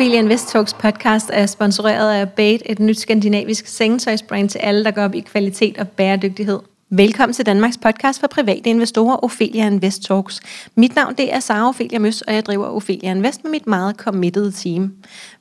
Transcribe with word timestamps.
Ophelia 0.00 0.18
Invest 0.18 0.48
Talks 0.48 0.74
podcast 0.74 1.30
er 1.32 1.46
sponsoreret 1.46 2.12
af 2.12 2.30
Bait, 2.30 2.62
et 2.66 2.78
nyt 2.78 3.00
skandinavisk 3.00 3.66
sengetøjsbrand 3.66 4.48
til 4.48 4.58
alle, 4.58 4.84
der 4.84 4.90
går 4.90 5.02
op 5.02 5.14
i 5.14 5.20
kvalitet 5.20 5.78
og 5.78 5.88
bæredygtighed. 5.88 6.58
Velkommen 6.90 7.34
til 7.34 7.46
Danmarks 7.46 7.78
podcast 7.78 8.20
for 8.20 8.26
private 8.26 8.70
investorer, 8.70 9.24
Ophelia 9.24 9.66
Invest 9.66 10.02
Talks. 10.02 10.40
Mit 10.74 10.96
navn 10.96 11.14
det 11.14 11.34
er 11.34 11.40
Sara 11.40 11.68
Ophelia 11.68 11.98
Møs, 11.98 12.22
og 12.22 12.34
jeg 12.34 12.46
driver 12.46 12.66
Ophelia 12.66 13.10
Invest 13.10 13.44
med 13.44 13.50
mit 13.50 13.66
meget 13.66 13.96
committed 13.96 14.52
team. 14.52 14.92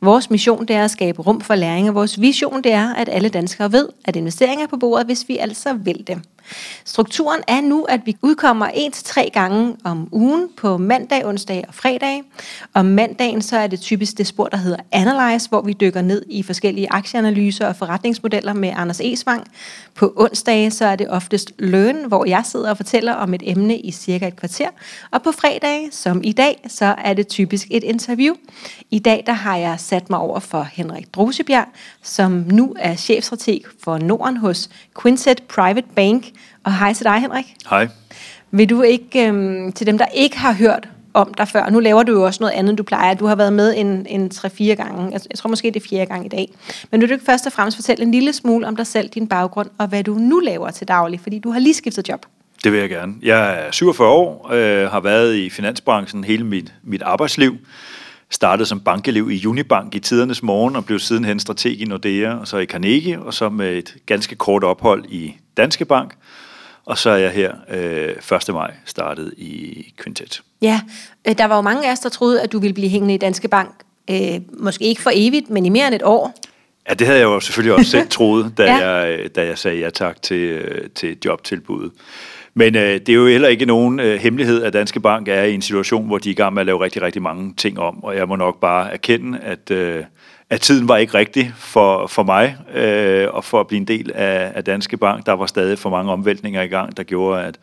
Vores 0.02 0.30
mission 0.30 0.66
det 0.66 0.76
er 0.76 0.84
at 0.84 0.92
skabe 0.92 1.22
rum 1.22 1.42
for 1.42 1.56
læring, 1.56 1.90
og 1.90 1.96
vores 1.96 2.22
vision 2.22 2.64
det 2.64 2.72
er, 2.72 2.94
at 2.94 3.10
alle 3.12 3.30
danskere 3.30 3.72
ved, 3.72 3.90
at 4.06 4.16
investeringer 4.16 4.66
er 4.66 4.70
på 4.70 4.78
bordet, 4.78 5.06
hvis 5.06 5.26
vi 5.28 5.38
altså 5.38 5.74
vil 5.74 6.04
det. 6.08 6.18
Strukturen 6.86 7.42
er 7.48 7.62
nu, 7.62 7.84
at 7.84 8.02
vi 8.06 8.18
udkommer 8.22 8.66
en 8.66 8.92
til 8.92 9.04
tre 9.04 9.30
gange 9.34 9.76
om 9.84 10.10
ugen 10.12 10.50
på 10.58 10.78
mandag, 10.78 11.26
onsdag 11.26 11.64
og 11.68 11.74
fredag. 11.74 12.24
Om 12.74 12.86
mandagen 12.86 13.42
så 13.42 13.58
er 13.58 13.68
det 13.68 13.80
typisk 13.82 14.18
det 14.18 14.28
spor, 14.28 14.48
der 14.48 14.58
hedder 14.58 14.78
Analyze, 14.92 15.50
hvor 15.50 15.62
vi 15.62 15.74
dykker 15.74 16.02
ned 16.02 16.26
i 16.30 16.44
forskellige 16.44 16.88
aktieanalyser 16.92 17.68
og 17.68 17.76
forretningsmodeller 17.76 18.54
med 18.54 18.74
Anders 18.76 19.00
Esvang. 19.00 19.48
På 19.96 20.14
onsdag 20.16 20.74
så 20.74 20.86
er 20.86 20.96
det 20.96 21.10
oftest 21.10 21.52
Learn, 21.60 22.04
hvor 22.08 22.26
jeg 22.26 22.44
sidder 22.46 22.70
og 22.70 22.78
fortæller 22.78 23.14
om 23.14 23.34
et 23.34 23.42
emne 23.46 23.78
i 23.78 23.92
cirka 23.92 24.28
et 24.28 24.36
kvarter. 24.36 24.70
Og 25.12 25.24
på 25.24 25.32
fredag, 25.32 25.90
som 25.92 26.22
i 26.24 26.32
dag, 26.32 26.66
så 26.68 26.96
er 26.98 27.14
det 27.14 27.28
typisk 27.28 27.68
et 27.72 27.84
interview. 27.84 28.36
I 28.92 29.00
dag 29.00 29.24
der 29.26 29.34
har 29.34 29.58
jeg 29.58 29.80
sat 29.80 30.10
mig 30.10 30.20
over 30.20 30.40
for 30.40 30.68
Henrik 30.74 31.16
Drosebjerg, 31.16 31.68
som 32.04 32.32
nu 32.32 32.76
er 32.80 32.96
chefstrateg 32.96 33.62
for 33.84 33.98
Norden 33.98 34.38
hos 34.38 34.70
Quintet 35.02 35.44
Private 35.44 35.88
Bank, 35.96 36.32
og 36.64 36.78
hej 36.78 36.94
til 36.94 37.06
dig, 37.06 37.20
Henrik. 37.20 37.56
Hej. 37.70 37.88
Vil 38.52 38.70
du 38.70 38.82
ikke, 38.82 39.28
øhm, 39.28 39.72
til 39.72 39.88
dem, 39.88 39.98
der 39.98 40.06
ikke 40.06 40.38
har 40.38 40.54
hørt 40.54 40.88
om 41.14 41.34
dig 41.34 41.48
før, 41.48 41.70
nu 41.70 41.80
laver 41.80 42.04
du 42.04 42.12
jo 42.12 42.26
også 42.26 42.38
noget 42.44 42.54
andet, 42.54 42.78
du 42.78 42.84
plejer. 42.84 43.14
Du 43.14 43.26
har 43.26 43.36
været 43.36 43.54
med 43.54 43.74
en, 43.78 44.06
en 44.10 44.32
3-4 44.34 44.64
gange. 44.64 45.12
Jeg, 45.12 45.22
jeg 45.30 45.38
tror 45.38 45.50
måske, 45.50 45.72
det 45.72 45.84
er 45.84 45.88
fjerde 45.90 46.06
gang 46.06 46.26
i 46.26 46.30
dag. 46.30 46.50
Men 46.92 47.02
vil 47.02 47.10
du 47.10 47.14
ikke 47.14 47.26
først 47.26 47.46
og 47.46 47.52
fremmest 47.52 47.78
fortælle 47.78 48.04
en 48.04 48.12
lille 48.12 48.34
smule 48.34 48.68
om 48.68 48.76
dig 48.76 48.88
selv, 48.88 49.10
din 49.10 49.28
baggrund, 49.28 49.70
og 49.78 49.88
hvad 49.88 50.04
du 50.04 50.14
nu 50.14 50.40
laver 50.40 50.70
til 50.70 50.88
daglig? 50.88 51.20
Fordi 51.20 51.40
du 51.40 51.52
har 51.52 51.60
lige 51.60 51.74
skiftet 51.74 52.10
job. 52.10 52.26
Det 52.64 52.72
vil 52.72 52.80
jeg 52.80 52.90
gerne. 52.90 53.14
Jeg 53.22 53.66
er 53.68 53.72
47 53.72 54.10
år, 54.10 54.52
øh, 54.54 54.92
har 54.92 55.00
været 55.00 55.36
i 55.36 55.50
finansbranchen 55.50 56.24
hele 56.24 56.44
mit, 56.44 56.74
mit 56.84 57.02
arbejdsliv. 57.02 57.58
Startede 58.32 58.66
som 58.66 58.80
bankelev 58.80 59.32
i 59.32 59.46
Unibank 59.46 59.96
i 59.96 60.00
tidernes 60.00 60.44
morgen, 60.44 60.76
og 60.76 60.86
blev 60.86 61.00
sidenhen 61.00 61.40
strateg 61.40 61.82
i 61.82 61.86
Nordea, 61.86 62.34
og 62.34 62.48
så 62.48 62.58
i 62.58 62.66
Carnegie, 62.66 63.20
og 63.20 63.34
så 63.34 63.50
med 63.50 63.78
et 63.78 63.96
ganske 64.06 64.36
kort 64.36 64.64
ophold 64.64 65.06
i 65.06 65.36
Danske 65.58 65.86
Bank. 65.86 66.16
Og 66.86 66.98
så 66.98 67.10
er 67.10 67.18
jeg 67.18 67.32
her 67.32 67.54
øh, 67.70 68.38
1. 68.50 68.54
maj 68.54 68.74
startet 68.86 69.34
i 69.38 69.94
Quintet. 70.04 70.42
Ja, 70.62 70.82
øh, 71.28 71.38
der 71.38 71.46
var 71.46 71.56
jo 71.56 71.62
mange 71.62 71.88
af 71.88 71.92
os, 71.92 72.00
der 72.00 72.10
troede, 72.10 72.42
at 72.42 72.52
du 72.52 72.60
ville 72.60 72.74
blive 72.74 72.90
hængende 72.90 73.14
i 73.14 73.18
Danske 73.18 73.48
Bank. 73.48 73.76
Øh, 74.10 74.42
måske 74.60 74.86
ikke 74.86 75.02
for 75.02 75.12
evigt, 75.14 75.50
men 75.50 75.66
i 75.66 75.70
mere 75.70 75.88
end 75.88 75.96
et 75.96 76.04
år. 76.04 76.34
Ja, 76.90 76.94
det 76.94 77.08
havde 77.08 77.20
jeg 77.20 77.26
jo 77.26 77.40
selvfølgelig 77.40 77.76
også 77.76 77.92
selv 77.92 78.08
troet, 78.10 78.54
da, 78.58 78.64
ja. 78.64 78.88
jeg, 78.88 79.36
da 79.36 79.46
jeg 79.46 79.58
sagde 79.58 79.80
ja 79.80 79.90
tak 79.90 80.22
til, 80.22 80.38
øh, 80.38 80.90
til 80.90 81.18
jobtilbuddet. 81.26 81.92
Men 82.60 82.76
øh, 82.76 82.94
det 82.94 83.10
er 83.10 83.14
jo 83.14 83.28
heller 83.28 83.48
ikke 83.48 83.66
nogen 83.66 84.00
øh, 84.00 84.20
hemmelighed, 84.20 84.64
at 84.64 84.74
Danske 84.74 85.00
Bank 85.00 85.28
er 85.28 85.44
i 85.44 85.54
en 85.54 85.62
situation, 85.62 86.08
hvor 86.08 86.18
de 86.18 86.30
er 86.30 86.32
i 86.32 86.36
gang 86.36 86.54
med 86.54 86.62
at 86.62 86.66
lave 86.66 86.84
rigtig, 86.84 87.02
rigtig 87.02 87.22
mange 87.22 87.54
ting 87.58 87.80
om. 87.80 88.04
Og 88.04 88.16
jeg 88.16 88.28
må 88.28 88.36
nok 88.36 88.60
bare 88.60 88.94
erkende, 88.94 89.40
at, 89.40 89.72
øh, 89.72 90.04
at 90.50 90.62
tiden 90.62 90.88
var 90.88 90.98
ikke 90.98 91.14
rigtig 91.14 91.54
for, 91.58 92.08
for 92.08 92.24
mig 92.24 92.58
øh, 92.76 93.28
og 93.32 93.44
for 93.44 93.60
at 93.60 93.68
blive 93.68 93.78
en 93.78 93.88
del 93.88 94.12
af, 94.16 94.52
af 94.56 94.64
Danske 94.64 94.98
Bank. 94.98 95.26
Der 95.26 95.34
var 95.34 95.46
stadig 95.46 95.80
for 95.80 95.90
mange 95.90 96.12
omvæltninger 96.12 96.62
i 96.62 96.68
gang, 96.68 96.98
der 96.98 97.04
gjorde, 97.04 97.44
at, 97.44 97.60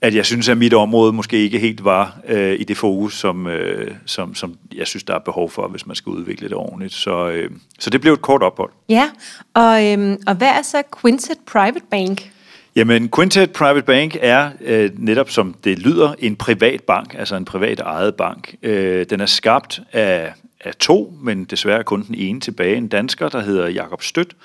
at 0.00 0.14
jeg 0.14 0.26
synes, 0.26 0.48
at 0.48 0.58
mit 0.58 0.74
område 0.74 1.12
måske 1.12 1.38
ikke 1.38 1.58
helt 1.58 1.84
var 1.84 2.18
øh, 2.28 2.60
i 2.60 2.64
det 2.64 2.76
fokus, 2.76 3.18
som, 3.18 3.46
øh, 3.46 3.90
som, 4.06 4.34
som 4.34 4.54
jeg 4.74 4.86
synes, 4.86 5.04
der 5.04 5.14
er 5.14 5.18
behov 5.18 5.50
for, 5.50 5.68
hvis 5.68 5.86
man 5.86 5.96
skal 5.96 6.10
udvikle 6.10 6.48
det 6.48 6.56
ordentligt. 6.56 6.92
Så, 6.92 7.28
øh, 7.28 7.50
så 7.78 7.90
det 7.90 8.00
blev 8.00 8.12
et 8.12 8.22
kort 8.22 8.42
ophold. 8.42 8.70
Ja, 8.88 9.10
og, 9.54 9.86
øh, 9.86 10.16
og 10.26 10.34
hvad 10.34 10.48
er 10.48 10.62
så 10.62 10.82
Quintet 11.00 11.38
Private 11.46 11.86
Bank? 11.90 12.32
Jamen, 12.76 13.10
Quintet 13.10 13.52
Private 13.52 13.86
Bank 13.86 14.16
er 14.20 14.50
øh, 14.60 14.90
netop 14.96 15.30
som 15.30 15.54
det 15.64 15.78
lyder 15.78 16.14
en 16.18 16.36
privat 16.36 16.82
bank, 16.82 17.14
altså 17.18 17.36
en 17.36 17.44
privat 17.44 17.80
ejet 17.80 18.14
bank. 18.14 18.54
Øh, 18.62 19.06
den 19.10 19.20
er 19.20 19.26
skabt 19.26 19.80
af, 19.92 20.32
af 20.60 20.74
to, 20.74 21.14
men 21.22 21.44
desværre 21.44 21.84
kun 21.84 22.02
den 22.02 22.14
ene 22.14 22.40
tilbage, 22.40 22.76
en 22.76 22.88
dansker, 22.88 23.28
der 23.28 23.40
hedder 23.40 23.68
Jakob 23.68 24.02
Stødt, 24.02 24.36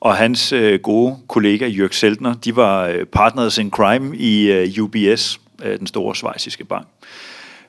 og 0.00 0.16
hans 0.16 0.52
øh, 0.52 0.80
gode 0.80 1.16
kollega 1.28 1.66
Jørg 1.66 1.94
Seltner, 1.94 2.34
de 2.34 2.56
var 2.56 2.86
øh, 2.86 3.04
partners 3.04 3.58
in 3.58 3.70
crime 3.70 4.16
i 4.16 4.50
øh, 4.50 4.82
UBS, 4.82 5.40
øh, 5.64 5.78
den 5.78 5.86
store 5.86 6.16
svejsiske 6.16 6.64
bank. 6.64 6.86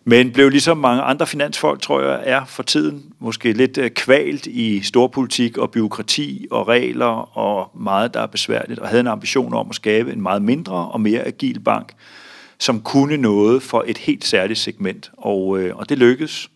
Men 0.09 0.31
blev 0.31 0.49
ligesom 0.49 0.77
mange 0.77 1.01
andre 1.01 1.27
finansfolk, 1.27 1.81
tror 1.81 2.01
jeg, 2.01 2.23
er 2.23 2.45
for 2.45 2.63
tiden 2.63 3.03
måske 3.19 3.53
lidt 3.53 3.77
øh, 3.77 3.89
kvalt 3.89 4.45
i 4.45 4.81
storpolitik 4.81 5.57
og 5.57 5.71
byråkrati 5.71 6.47
og 6.51 6.67
regler 6.67 7.37
og 7.37 7.71
meget, 7.81 8.13
der 8.13 8.21
er 8.21 8.27
besværligt, 8.27 8.79
og 8.79 8.87
havde 8.87 8.99
en 8.99 9.07
ambition 9.07 9.53
om 9.53 9.69
at 9.69 9.75
skabe 9.75 10.11
en 10.11 10.21
meget 10.21 10.41
mindre 10.41 10.73
og 10.73 11.01
mere 11.01 11.21
agil 11.21 11.59
bank, 11.59 11.93
som 12.59 12.81
kunne 12.81 13.17
noget 13.17 13.63
for 13.63 13.83
et 13.87 13.97
helt 13.97 14.25
særligt 14.25 14.59
segment. 14.59 15.11
Og, 15.17 15.59
øh, 15.59 15.75
og 15.75 15.89
det 15.89 15.97
lykkedes 15.97 16.49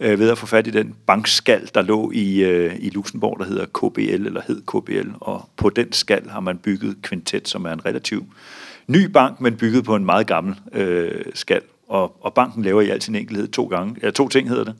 øh, 0.00 0.18
ved 0.18 0.30
at 0.30 0.38
få 0.38 0.46
fat 0.46 0.66
i 0.66 0.70
den 0.70 0.94
bankskal, 1.06 1.70
der 1.74 1.82
lå 1.82 2.10
i, 2.14 2.42
øh, 2.42 2.76
i 2.78 2.90
Luxembourg, 2.90 3.38
der 3.38 3.44
hedder 3.44 3.66
KBL, 3.66 4.26
eller 4.26 4.42
hed 4.46 4.62
KBL, 4.66 5.10
og 5.20 5.48
på 5.56 5.70
den 5.70 5.92
skal 5.92 6.28
har 6.28 6.40
man 6.40 6.58
bygget 6.58 6.96
Quintet, 7.02 7.48
som 7.48 7.64
er 7.64 7.72
en 7.72 7.86
relativ 7.86 8.24
ny 8.86 9.04
bank, 9.04 9.40
men 9.40 9.56
bygget 9.56 9.84
på 9.84 9.96
en 9.96 10.04
meget 10.04 10.26
gammel 10.26 10.54
øh, 10.72 11.24
skal 11.34 11.60
og, 11.92 12.16
og 12.20 12.34
banken 12.34 12.62
laver 12.62 12.80
i 12.80 12.88
al 12.88 13.02
sin 13.02 13.14
enkelhed 13.14 13.48
to 13.48 13.66
gange, 13.66 13.96
ja, 14.02 14.10
to 14.10 14.28
ting 14.28 14.48
hedder 14.48 14.64
det. 14.64 14.74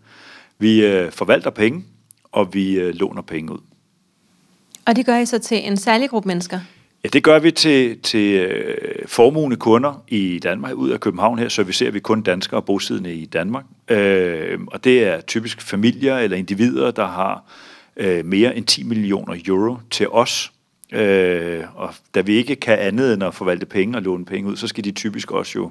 Vi 0.59 0.87
øh, 0.87 1.12
forvalter 1.12 1.50
penge, 1.50 1.84
og 2.33 2.55
vi 2.55 2.75
øh, 2.75 2.95
låner 2.95 3.23
penge 3.23 3.53
ud. 3.53 3.59
Og 4.87 4.97
det 4.97 5.06
gør 5.06 5.19
I 5.19 5.27
så 5.27 5.39
til 5.39 5.67
en 5.67 5.77
særlig 5.77 6.11
gruppe 6.11 6.27
mennesker? 6.27 6.61
Ja, 7.05 7.09
det 7.09 7.25
gør 7.25 7.39
vi 7.39 7.50
til, 7.50 8.00
til 8.00 8.34
øh, 8.34 8.77
formugende 9.06 9.56
kunder 9.56 10.05
i 10.09 10.41
Danmark. 10.43 10.75
Ud 10.75 10.91
af 10.91 11.00
København 11.00 11.39
her 11.39 11.49
servicerer 11.49 11.91
vi 11.91 12.00
kun 12.00 12.23
danskere 12.23 12.62
bosiddende 12.62 13.15
i 13.15 13.27
Danmark. 13.27 13.65
Øh, 13.89 14.59
og 14.67 14.84
det 14.84 15.05
er 15.05 15.21
typisk 15.21 15.62
familier 15.62 16.19
eller 16.19 16.37
individer, 16.37 16.91
der 16.91 17.06
har 17.06 17.44
øh, 17.97 18.25
mere 18.25 18.56
end 18.56 18.67
10 18.67 18.83
millioner 18.83 19.37
euro 19.47 19.77
til 19.91 20.09
os. 20.09 20.53
Øh, 20.93 21.65
og 21.75 21.94
da 22.15 22.21
vi 22.21 22.33
ikke 22.33 22.56
kan 22.56 22.79
andet 22.79 23.15
end 23.15 23.25
at 23.25 23.34
forvalte 23.34 23.67
penge 23.67 23.99
og 23.99 24.03
låne 24.03 24.25
penge 24.25 24.50
ud, 24.50 24.56
så 24.56 24.69
skal 24.69 24.84
de 24.84 24.93
typisk 24.93 25.31
også 25.31 25.53
jo 25.59 25.71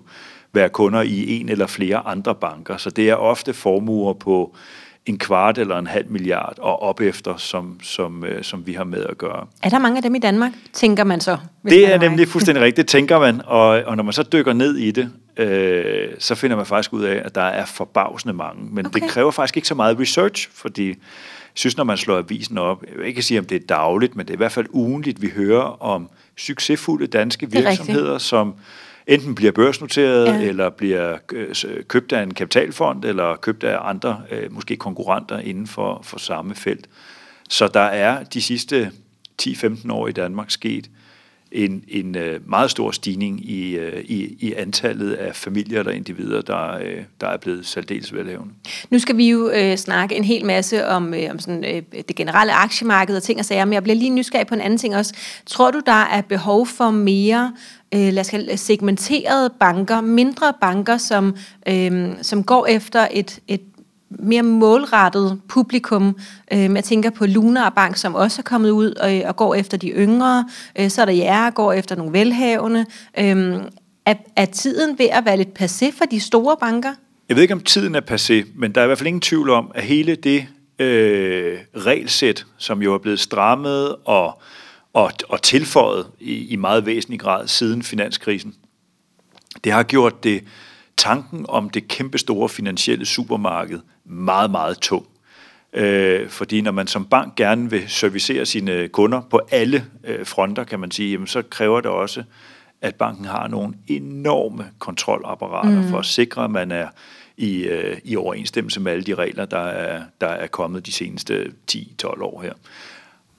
være 0.53 0.69
kunder 0.69 1.01
i 1.01 1.39
en 1.39 1.49
eller 1.49 1.67
flere 1.67 1.97
andre 1.97 2.35
banker. 2.35 2.77
Så 2.77 2.89
det 2.89 3.09
er 3.09 3.15
ofte 3.15 3.53
formuer 3.53 4.13
på 4.13 4.55
en 5.05 5.17
kvart 5.17 5.57
eller 5.57 5.77
en 5.77 5.87
halv 5.87 6.09
milliard 6.09 6.59
og 6.59 6.81
op 6.81 7.01
efter, 7.01 7.37
som, 7.37 7.79
som, 7.83 8.25
øh, 8.25 8.43
som 8.43 8.67
vi 8.67 8.73
har 8.73 8.83
med 8.83 9.05
at 9.05 9.17
gøre. 9.17 9.47
Er 9.63 9.69
der 9.69 9.79
mange 9.79 9.97
af 9.97 10.03
dem 10.03 10.15
i 10.15 10.19
Danmark, 10.19 10.51
tænker 10.73 11.03
man 11.03 11.21
så? 11.21 11.37
Det 11.63 11.93
er 11.93 11.99
nemlig 11.99 12.27
fuldstændig 12.27 12.63
rigtigt, 12.63 12.87
tænker 12.87 13.19
man. 13.19 13.41
Og, 13.45 13.67
og 13.67 13.97
når 13.97 14.03
man 14.03 14.13
så 14.13 14.23
dykker 14.23 14.53
ned 14.53 14.77
i 14.77 14.91
det, 14.91 15.11
øh, 15.37 16.07
så 16.19 16.35
finder 16.35 16.57
man 16.57 16.65
faktisk 16.65 16.93
ud 16.93 17.03
af, 17.03 17.21
at 17.25 17.35
der 17.35 17.41
er 17.41 17.65
forbavsende 17.65 18.33
mange. 18.33 18.63
Men 18.71 18.85
okay. 18.85 18.99
det 18.99 19.09
kræver 19.09 19.31
faktisk 19.31 19.57
ikke 19.57 19.67
så 19.67 19.75
meget 19.75 19.99
research, 19.99 20.49
fordi 20.53 20.95
synes, 21.53 21.77
når 21.77 21.83
man 21.83 21.97
slår 21.97 22.17
avisen 22.17 22.57
op, 22.57 22.83
jeg 22.89 22.97
vil 22.97 23.07
ikke 23.07 23.21
sige, 23.21 23.39
om 23.39 23.45
det 23.45 23.55
er 23.55 23.65
dagligt, 23.69 24.15
men 24.15 24.25
det 24.25 24.31
er 24.31 24.35
i 24.35 24.37
hvert 24.37 24.51
fald 24.51 24.67
ugenligt, 24.69 25.21
vi 25.21 25.29
hører 25.35 25.83
om 25.83 26.09
succesfulde 26.37 27.07
danske 27.07 27.51
virksomheder, 27.51 28.17
som 28.17 28.53
enten 29.07 29.35
bliver 29.35 29.51
børsnoteret, 29.51 30.27
ja. 30.27 30.41
eller 30.41 30.69
bliver 30.69 31.17
øh, 31.33 31.55
købt 31.87 32.11
af 32.11 32.23
en 32.23 32.33
kapitalfond, 32.33 33.05
eller 33.05 33.35
købt 33.35 33.63
af 33.63 33.89
andre, 33.89 34.21
øh, 34.31 34.53
måske 34.53 34.77
konkurrenter 34.77 35.39
inden 35.39 35.67
for, 35.67 36.01
for 36.03 36.19
samme 36.19 36.55
felt. 36.55 36.89
Så 37.49 37.67
der 37.67 37.79
er 37.79 38.23
de 38.23 38.41
sidste 38.41 38.91
10-15 39.41 39.91
år 39.91 40.07
i 40.07 40.11
Danmark 40.11 40.51
sket 40.51 40.89
en, 41.51 41.83
en 41.87 42.17
øh, 42.17 42.49
meget 42.49 42.71
stor 42.71 42.91
stigning 42.91 43.49
i, 43.49 43.77
øh, 43.77 44.03
i, 44.05 44.37
i 44.39 44.53
antallet 44.53 45.13
af 45.13 45.35
familier 45.35 45.83
og 45.83 45.95
individer, 45.95 46.41
der, 46.41 46.77
øh, 46.77 46.97
der 47.21 47.27
er 47.27 47.37
blevet 47.37 47.65
særdeles 47.65 48.13
velhavende. 48.13 48.53
Nu 48.89 48.99
skal 48.99 49.17
vi 49.17 49.29
jo 49.29 49.49
øh, 49.49 49.77
snakke 49.77 50.15
en 50.15 50.23
hel 50.23 50.45
masse 50.45 50.87
om, 50.87 51.13
øh, 51.13 51.31
om 51.31 51.39
sådan, 51.39 51.65
øh, 51.65 51.81
det 52.07 52.15
generelle 52.15 52.53
aktiemarked 52.53 53.15
og 53.15 53.23
ting 53.23 53.39
og 53.39 53.45
sager, 53.45 53.65
men 53.65 53.73
jeg 53.73 53.83
bliver 53.83 53.95
lige 53.95 54.09
nysgerrig 54.09 54.47
på 54.47 54.55
en 54.55 54.61
anden 54.61 54.79
ting 54.79 54.95
også. 54.95 55.13
Tror 55.45 55.71
du, 55.71 55.81
der 55.85 56.05
er 56.11 56.21
behov 56.21 56.67
for 56.67 56.91
mere 56.91 57.53
øh, 57.93 58.13
lad 58.13 58.19
os 58.19 58.29
kalde 58.29 58.57
segmenterede 58.57 59.49
banker, 59.59 60.01
mindre 60.01 60.53
banker, 60.61 60.97
som, 60.97 61.35
øh, 61.67 62.09
som 62.21 62.43
går 62.43 62.65
efter 62.65 63.07
et, 63.11 63.39
et 63.47 63.61
mere 64.19 64.43
målrettet 64.43 65.41
publikum. 65.47 66.17
Øh, 66.53 66.59
jeg 66.59 66.83
tænker 66.83 67.09
på 67.09 67.25
Lunar 67.25 67.69
Bank, 67.69 67.97
som 67.97 68.15
også 68.15 68.41
er 68.41 68.43
kommet 68.43 68.69
ud 68.69 68.91
og, 68.91 69.21
og 69.25 69.35
går 69.35 69.55
efter 69.55 69.77
de 69.77 69.89
yngre. 69.89 70.49
Øh, 70.79 70.89
så 70.89 71.01
er 71.01 71.05
der 71.05 71.13
jer, 71.13 71.49
går 71.49 71.73
efter 71.73 71.95
nogle 71.95 72.13
velhavende. 72.13 72.85
Øh, 73.19 73.55
er, 74.05 74.13
er 74.35 74.45
tiden 74.45 74.99
ved 74.99 75.07
at 75.11 75.25
være 75.25 75.37
lidt 75.37 75.61
passé 75.61 75.97
for 75.97 76.05
de 76.05 76.19
store 76.19 76.57
banker? 76.59 76.93
Jeg 77.29 77.35
ved 77.35 77.41
ikke, 77.41 77.53
om 77.53 77.59
tiden 77.59 77.95
er 77.95 78.01
passé, 78.11 78.47
men 78.55 78.71
der 78.71 78.81
er 78.81 78.85
i 78.85 78.87
hvert 78.87 78.97
fald 78.97 79.07
ingen 79.07 79.21
tvivl 79.21 79.49
om, 79.49 79.71
at 79.75 79.83
hele 79.83 80.15
det 80.15 80.47
øh, 80.79 81.57
regelsæt, 81.75 82.45
som 82.57 82.81
jo 82.81 82.93
er 82.93 82.97
blevet 82.97 83.19
strammet 83.19 83.95
og 84.05 84.41
og, 84.93 85.11
og 85.29 85.41
tilføjet 85.41 86.07
i, 86.19 86.47
i 86.47 86.55
meget 86.55 86.85
væsentlig 86.85 87.19
grad 87.19 87.47
siden 87.47 87.83
finanskrisen. 87.83 88.55
Det 89.63 89.71
har 89.71 89.83
gjort 89.83 90.23
det 90.23 90.43
tanken 90.97 91.45
om 91.49 91.69
det 91.69 91.87
kæmpe 91.87 92.17
store 92.17 92.49
finansielle 92.49 93.05
supermarked 93.05 93.79
meget, 94.11 94.51
meget 94.51 94.77
tung. 94.77 95.05
Øh, 95.73 96.29
fordi 96.29 96.61
når 96.61 96.71
man 96.71 96.87
som 96.87 97.05
bank 97.05 97.35
gerne 97.35 97.69
vil 97.69 97.83
servicere 97.87 98.45
sine 98.45 98.87
kunder 98.87 99.21
på 99.21 99.41
alle 99.51 99.85
øh, 100.03 100.25
fronter, 100.25 100.63
kan 100.63 100.79
man 100.79 100.91
sige, 100.91 101.11
jamen, 101.11 101.27
så 101.27 101.41
kræver 101.41 101.81
det 101.81 101.91
også, 101.91 102.23
at 102.81 102.95
banken 102.95 103.25
har 103.25 103.47
nogle 103.47 103.73
enorme 103.87 104.65
kontrolapparater 104.79 105.81
mm. 105.81 105.89
for 105.89 105.99
at 105.99 106.05
sikre, 106.05 106.43
at 106.43 106.51
man 106.51 106.71
er 106.71 106.87
i, 107.37 107.63
øh, 107.63 107.97
i 108.03 108.15
overensstemmelse 108.15 108.79
med 108.79 108.91
alle 108.91 109.03
de 109.03 109.15
regler, 109.15 109.45
der 109.45 109.59
er, 109.59 110.01
der 110.21 110.27
er 110.27 110.47
kommet 110.47 110.85
de 110.85 110.91
seneste 110.91 111.51
10-12 111.71 112.23
år 112.23 112.41
her. 112.41 112.53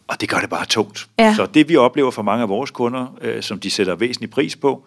Og 0.07 0.21
det 0.21 0.29
gør 0.29 0.39
det 0.39 0.51
bare 0.51 0.67
tungt. 0.67 1.09
Ja. 1.19 1.35
Så 1.37 1.47
det 1.47 1.69
vi 1.69 1.77
oplever 1.77 2.11
for 2.11 2.23
mange 2.23 2.43
af 2.43 2.49
vores 2.49 2.71
kunder, 2.71 3.19
øh, 3.21 3.43
som 3.43 3.61
de 3.61 3.71
sætter 3.71 3.95
væsentlig 3.95 4.31
pris 4.31 4.57
på, 4.57 4.85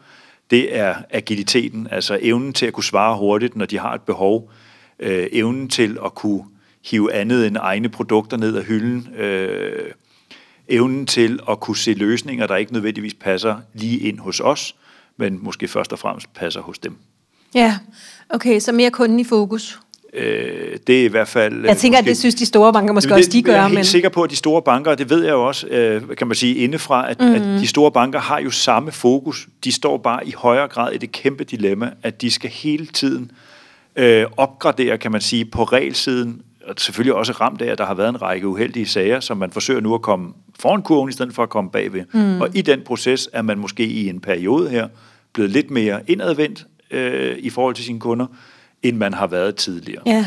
det 0.49 0.77
er 0.77 0.95
agiliteten, 1.09 1.87
altså 1.91 2.19
evnen 2.21 2.53
til 2.53 2.65
at 2.65 2.73
kunne 2.73 2.83
svare 2.83 3.17
hurtigt, 3.17 3.55
når 3.55 3.65
de 3.65 3.79
har 3.79 3.93
et 3.93 4.01
behov, 4.01 4.51
øh, 4.99 5.27
evnen 5.31 5.69
til 5.69 5.97
at 6.05 6.15
kunne 6.15 6.43
hive 6.85 7.13
andet 7.13 7.47
end 7.47 7.57
egne 7.59 7.89
produkter 7.89 8.37
ned 8.37 8.55
af 8.55 8.63
hylden, 8.63 9.07
øh, 9.17 9.91
evnen 10.67 11.05
til 11.05 11.39
at 11.49 11.59
kunne 11.59 11.77
se 11.77 11.93
løsninger, 11.93 12.47
der 12.47 12.55
ikke 12.55 12.73
nødvendigvis 12.73 13.13
passer 13.13 13.55
lige 13.73 13.99
ind 13.99 14.19
hos 14.19 14.39
os, 14.39 14.75
men 15.17 15.39
måske 15.41 15.67
først 15.67 15.93
og 15.93 15.99
fremmest 15.99 16.33
passer 16.33 16.61
hos 16.61 16.79
dem. 16.79 16.95
Ja, 17.55 17.77
okay, 18.29 18.59
så 18.59 18.71
mere 18.71 18.91
kunden 18.91 19.19
i 19.19 19.23
fokus. 19.23 19.79
Øh, 20.13 20.77
det 20.87 21.01
er 21.01 21.05
i 21.05 21.07
hvert 21.07 21.27
fald... 21.27 21.65
Jeg 21.65 21.77
tænker, 21.77 21.97
måske, 21.97 21.99
at 21.99 22.05
det 22.05 22.17
synes 22.17 22.35
de 22.35 22.45
store 22.45 22.73
banker 22.73 22.93
måske 22.93 23.09
det, 23.09 23.17
også, 23.17 23.29
de 23.29 23.43
gør. 23.43 23.53
Jeg 23.53 23.63
er 23.63 23.67
helt 23.67 23.75
men... 23.75 23.85
sikker 23.85 24.09
på, 24.09 24.23
at 24.23 24.29
de 24.29 24.35
store 24.35 24.61
banker, 24.61 24.91
og 24.91 24.97
det 24.97 25.09
ved 25.09 25.23
jeg 25.23 25.31
jo 25.31 25.47
også, 25.47 25.67
øh, 25.67 26.15
kan 26.17 26.27
man 26.27 26.35
sige, 26.35 26.55
indefra, 26.55 27.11
at, 27.11 27.19
mm. 27.19 27.33
at 27.33 27.41
de 27.41 27.67
store 27.67 27.91
banker 27.91 28.19
har 28.19 28.39
jo 28.39 28.51
samme 28.51 28.91
fokus. 28.91 29.47
De 29.63 29.71
står 29.71 29.97
bare 29.97 30.27
i 30.27 30.33
højere 30.37 30.67
grad 30.67 30.93
i 30.93 30.97
det 30.97 31.11
kæmpe 31.11 31.43
dilemma, 31.43 31.91
at 32.03 32.21
de 32.21 32.31
skal 32.31 32.49
hele 32.49 32.85
tiden 32.85 33.23
øh, 33.23 33.44
opgradere, 34.37 34.97
kan 34.97 35.11
man 35.11 35.21
sige, 35.21 35.45
på 35.45 35.63
regelsiden, 35.63 36.41
og 36.65 36.73
selvfølgelig 36.77 37.13
også 37.13 37.31
ramt 37.31 37.61
af, 37.61 37.71
at 37.71 37.77
der 37.77 37.85
har 37.85 37.93
været 37.93 38.09
en 38.09 38.21
række 38.21 38.47
uheldige 38.47 38.85
sager, 38.85 39.19
som 39.19 39.37
man 39.37 39.51
forsøger 39.51 39.81
nu 39.81 39.93
at 39.93 40.01
komme 40.01 40.33
foran 40.59 40.81
kurven, 40.81 41.09
i 41.09 41.13
stedet 41.13 41.33
for 41.33 41.43
at 41.43 41.49
komme 41.49 41.71
bagved. 41.71 42.03
Mm. 42.13 42.41
Og 42.41 42.49
i 42.53 42.61
den 42.61 42.81
proces 42.85 43.29
er 43.33 43.41
man 43.41 43.59
måske 43.59 43.85
i 43.85 44.09
en 44.09 44.19
periode 44.19 44.69
her 44.69 44.87
blevet 45.33 45.51
lidt 45.51 45.71
mere 45.71 46.01
indadvendt 46.07 46.67
øh, 46.91 47.37
i 47.37 47.49
forhold 47.49 47.75
til 47.75 47.85
sine 47.85 47.99
kunder, 47.99 48.25
end 48.83 48.97
man 48.97 49.13
har 49.13 49.27
været 49.27 49.55
tidligere. 49.55 50.01
Ja, 50.05 50.25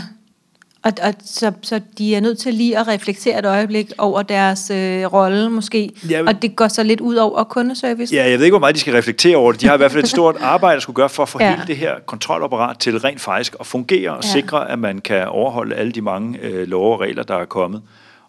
og, 0.88 1.08
og 1.08 1.14
så, 1.24 1.52
så 1.62 1.80
de 1.98 2.14
er 2.14 2.20
nødt 2.20 2.38
til 2.38 2.54
lige 2.54 2.78
at 2.78 2.88
reflektere 2.88 3.38
et 3.38 3.46
øjeblik 3.46 3.92
over 3.98 4.22
deres 4.22 4.70
øh, 4.70 5.04
rolle 5.12 5.50
måske, 5.50 5.90
ja, 6.10 6.22
og 6.26 6.42
det 6.42 6.56
går 6.56 6.68
så 6.68 6.82
lidt 6.82 7.00
ud 7.00 7.16
over 7.16 7.44
kundeservice. 7.44 8.14
Ja, 8.14 8.30
jeg 8.30 8.38
ved 8.38 8.44
ikke, 8.44 8.52
hvor 8.52 8.60
meget 8.60 8.74
de 8.74 8.80
skal 8.80 8.92
reflektere 8.92 9.36
over 9.36 9.52
det. 9.52 9.60
De 9.60 9.66
har 9.66 9.74
i 9.74 9.76
hvert 9.76 9.92
fald 9.92 10.02
et 10.02 10.10
stort 10.10 10.36
arbejde 10.54 10.76
at 10.76 10.82
skulle 10.82 10.94
gøre 10.94 11.08
for 11.08 11.22
at 11.22 11.28
få 11.28 11.38
ja. 11.40 11.50
hele 11.50 11.66
det 11.66 11.76
her 11.76 11.94
kontrolapparat 12.06 12.78
til 12.78 12.98
rent 12.98 13.20
faktisk 13.20 13.56
at 13.60 13.66
fungere 13.66 14.10
og 14.10 14.24
ja. 14.24 14.28
sikre, 14.28 14.70
at 14.70 14.78
man 14.78 14.98
kan 14.98 15.28
overholde 15.28 15.74
alle 15.74 15.92
de 15.92 16.00
mange 16.00 16.38
øh, 16.42 16.68
love 16.68 16.92
og 16.92 17.00
regler, 17.00 17.22
der 17.22 17.34
er 17.34 17.44
kommet. 17.44 17.82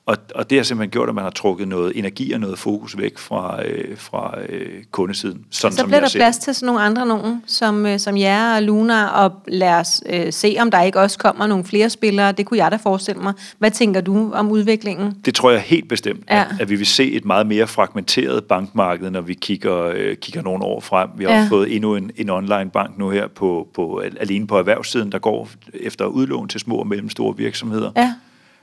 Og, 0.10 0.18
og 0.36 0.50
det 0.50 0.58
har 0.58 0.64
simpelthen 0.64 0.92
gjort, 0.92 1.10
at 1.10 1.16
man 1.16 1.24
har 1.24 1.32
trukket 1.32 1.68
noget 1.68 1.98
energi 1.98 2.32
og 2.32 2.40
noget 2.40 2.60
fokus 2.60 2.98
væk 2.98 3.18
fra, 3.18 3.66
øh, 3.66 3.98
fra 3.98 4.34
øh, 4.50 4.84
kundesiden. 4.92 5.46
Sådan, 5.50 5.78
så 5.78 5.86
bliver 5.86 6.00
der 6.00 6.10
plads 6.16 6.38
til 6.38 6.56
sådan 6.56 6.66
nogle 6.66 6.82
andre 6.82 7.06
nogen, 7.06 7.44
som, 7.48 7.86
øh, 7.86 8.00
som 8.00 8.18
jer 8.18 8.56
og 8.56 8.64
Luna, 8.64 9.08
og 9.08 9.32
lad 9.48 9.74
os 9.74 10.04
øh, 10.10 10.34
se, 10.34 10.56
om 10.60 10.72
der 10.72 10.82
ikke 10.82 11.00
også 11.00 11.18
kommer 11.18 11.48
nogle 11.48 11.64
flere 11.64 11.90
spillere. 11.90 12.32
Det 12.32 12.46
kunne 12.46 12.58
jeg 12.58 12.72
da 12.72 12.76
forestille 12.76 13.22
mig. 13.22 13.34
Hvad 13.58 13.72
tænker 13.72 14.02
du 14.02 14.32
om 14.34 14.52
udviklingen? 14.52 15.14
Det 15.26 15.36
tror 15.36 15.52
jeg 15.52 15.62
helt 15.62 15.90
bestemt, 15.90 16.24
ja. 16.30 16.42
at, 16.42 16.62
at 16.62 16.70
vi 16.70 16.76
vil 16.76 16.88
se 16.88 17.12
et 17.12 17.26
meget 17.26 17.48
mere 17.48 17.68
fragmenteret 17.68 18.44
bankmarked, 18.44 19.10
når 19.10 19.22
vi 19.22 19.34
kigger, 19.34 19.84
øh, 19.96 20.16
kigger 20.16 20.42
nogle 20.42 20.64
år 20.64 20.80
frem. 20.80 21.10
Vi 21.18 21.24
har 21.24 21.32
ja. 21.32 21.48
fået 21.50 21.76
endnu 21.76 21.96
en, 21.96 22.12
en 22.16 22.30
online 22.30 22.70
bank 22.74 22.98
nu 22.98 23.10
her, 23.10 23.28
på, 23.28 23.68
på, 23.74 24.04
alene 24.20 24.48
på 24.48 24.58
erhvervssiden, 24.58 25.12
der 25.12 25.20
går 25.20 25.50
efter 25.74 26.06
udlån 26.06 26.48
til 26.48 26.60
små 26.60 26.76
og 26.76 26.88
mellemstore 26.88 27.38
virksomheder. 27.38 27.92
Ja 27.98 28.14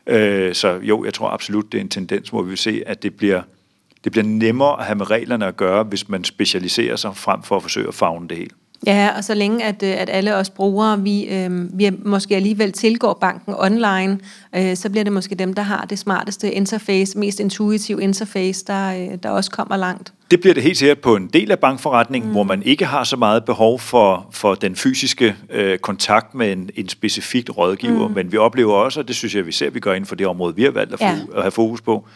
Øh, 0.07 0.55
så 0.55 0.81
jo, 0.83 1.05
jeg 1.05 1.15
tror 1.15 1.29
absolut, 1.29 1.73
det 1.73 1.79
er 1.79 1.83
en 1.83 1.89
tendens, 1.89 2.29
hvor 2.29 2.43
vi 2.43 2.49
vil 2.49 2.59
se, 2.59 2.83
at 2.87 3.03
det 3.03 3.15
bliver, 3.15 3.43
det 4.05 4.13
bliver 4.13 4.25
nemmere 4.25 4.79
at 4.79 4.85
have 4.85 4.97
med 4.97 5.11
reglerne 5.11 5.47
at 5.47 5.57
gøre, 5.57 5.83
hvis 5.83 6.09
man 6.09 6.25
specialiserer 6.25 6.97
sig 6.97 7.17
frem 7.17 7.43
for 7.43 7.57
at 7.57 7.63
forsøge 7.63 7.89
at 7.89 7.95
fagne 7.95 8.29
det 8.29 8.37
hele. 8.37 8.51
Ja, 8.87 9.11
og 9.17 9.25
så 9.25 9.35
længe 9.35 9.65
at, 9.65 9.83
øh, 9.83 10.01
at 10.01 10.11
alle 10.11 10.35
os 10.37 10.51
brugere, 10.51 11.01
vi, 11.01 11.25
øh, 11.25 11.79
vi 11.79 11.91
måske 12.05 12.37
alligevel 12.37 12.73
tilgår 12.73 13.19
banken 13.21 13.55
online, 13.59 14.19
øh, 14.57 14.77
så 14.77 14.91
bliver 14.91 15.05
det 15.05 15.13
måske 15.13 15.35
dem, 15.35 15.55
der 15.55 15.63
har 15.63 15.87
det 15.91 15.99
smarteste 15.99 16.53
interface, 16.53 17.19
mest 17.19 17.41
intuitive 17.41 18.03
interface, 18.03 18.65
der, 18.67 18.89
øh, 18.89 19.19
der 19.23 19.31
også 19.31 19.51
kommer 19.51 19.77
langt. 19.77 20.13
Det 20.31 20.41
bliver 20.41 20.55
det 20.55 20.63
helt 20.63 20.77
sikkert 20.77 20.99
på 20.99 21.17
en 21.17 21.27
del 21.33 21.51
af 21.51 21.59
bankforretningen, 21.59 22.29
mm. 22.29 22.33
hvor 22.33 22.43
man 22.43 22.63
ikke 22.63 22.85
har 22.85 23.05
så 23.05 23.17
meget 23.17 23.45
behov 23.45 23.81
for, 23.81 24.27
for 24.33 24.55
den 24.55 24.77
fysiske 24.77 25.37
øh, 25.51 25.79
kontakt 25.79 26.35
med 26.35 26.53
en, 26.53 26.71
en 26.75 26.89
specifik 26.89 27.57
rådgiver, 27.59 28.09
mm. 28.09 28.15
men 28.15 28.33
vi 28.33 28.37
oplever 28.37 28.75
også, 28.75 29.01
og 29.01 29.09
det 29.09 29.17
synes 29.17 29.35
jeg, 29.35 29.47
vi 29.47 29.53
ser, 29.53 29.71
vi 29.71 29.81
gør 29.81 29.95
inden 29.95 30.09
for 30.09 30.17
det 30.17 30.27
område, 30.27 30.57
vi 30.57 30.63
har 30.63 30.71
valgt 30.71 30.95
at, 30.95 31.01
ja. 31.01 31.19
at 31.37 31.43
have 31.43 31.51
fokus 31.51 31.81
på, 31.81 32.07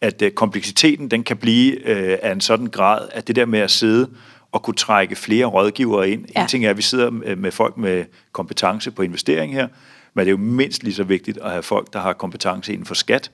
at 0.00 0.22
øh, 0.22 0.30
kompleksiteten 0.30 1.08
den 1.08 1.22
kan 1.22 1.36
blive 1.36 1.88
øh, 1.88 2.18
af 2.22 2.32
en 2.32 2.40
sådan 2.40 2.66
grad, 2.66 3.08
at 3.12 3.28
det 3.28 3.36
der 3.36 3.46
med 3.46 3.58
at 3.58 3.70
sidde 3.70 4.08
at 4.54 4.62
kunne 4.62 4.74
trække 4.74 5.16
flere 5.16 5.46
rådgivere 5.46 6.10
ind. 6.10 6.24
Ja. 6.36 6.42
En 6.42 6.48
ting 6.48 6.64
er, 6.64 6.70
at 6.70 6.76
vi 6.76 6.82
sidder 6.82 7.10
med 7.36 7.52
folk 7.52 7.76
med 7.76 8.04
kompetence 8.32 8.90
på 8.90 9.02
investering 9.02 9.52
her, 9.52 9.68
men 10.14 10.26
det 10.26 10.28
er 10.28 10.30
jo 10.30 10.44
mindst 10.44 10.82
lige 10.82 10.94
så 10.94 11.04
vigtigt 11.04 11.38
at 11.38 11.50
have 11.50 11.62
folk, 11.62 11.92
der 11.92 12.00
har 12.00 12.12
kompetence 12.12 12.72
inden 12.72 12.86
for 12.86 12.94
skat, 12.94 13.30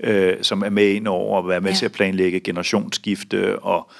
øh, 0.00 0.36
som 0.42 0.62
er 0.62 0.70
med 0.70 0.88
ind 0.88 1.08
over 1.08 1.38
at 1.38 1.48
være 1.48 1.60
med 1.60 1.70
ja. 1.70 1.76
til 1.76 1.84
at 1.84 1.92
planlægge 1.92 2.40
generationsskifte 2.40 3.58
og 3.58 3.90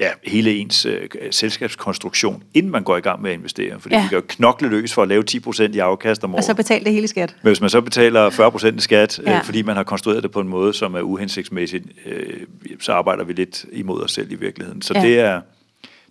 ja, 0.00 0.10
hele 0.24 0.56
ens 0.56 0.86
øh, 0.86 1.08
selskabskonstruktion, 1.30 2.42
inden 2.54 2.72
man 2.72 2.82
går 2.82 2.96
i 2.96 3.00
gang 3.00 3.22
med 3.22 3.30
at 3.30 3.36
investere. 3.36 3.80
Fordi 3.80 3.94
ja. 3.94 4.02
vi 4.02 4.08
kan 4.08 4.18
jo 4.18 4.24
knokle 4.28 4.68
løs 4.68 4.94
for 4.94 5.02
at 5.02 5.08
lave 5.08 5.24
10% 5.30 5.62
i 5.62 5.78
afkast 5.78 6.24
om 6.24 6.34
året. 6.34 6.38
Og 6.38 6.44
så 6.44 6.54
betale 6.54 6.84
det 6.84 6.92
hele 6.92 7.08
skat. 7.08 7.36
Men 7.42 7.48
hvis 7.48 7.60
man 7.60 7.70
så 7.70 7.80
betaler 7.80 8.30
40% 8.30 8.76
i 8.76 8.80
skat, 8.80 9.18
øh, 9.18 9.26
ja. 9.26 9.36
øh, 9.36 9.44
fordi 9.44 9.62
man 9.62 9.76
har 9.76 9.82
konstrueret 9.82 10.22
det 10.22 10.30
på 10.30 10.40
en 10.40 10.48
måde, 10.48 10.74
som 10.74 10.94
er 10.94 11.00
uhensigtsmæssigt, 11.00 11.84
øh, 12.06 12.46
så 12.80 12.92
arbejder 12.92 13.24
vi 13.24 13.32
lidt 13.32 13.66
imod 13.72 14.02
os 14.02 14.12
selv 14.12 14.32
i 14.32 14.34
virkeligheden. 14.34 14.82
Så 14.82 14.94
ja. 14.94 15.02
det 15.02 15.20
er 15.20 15.40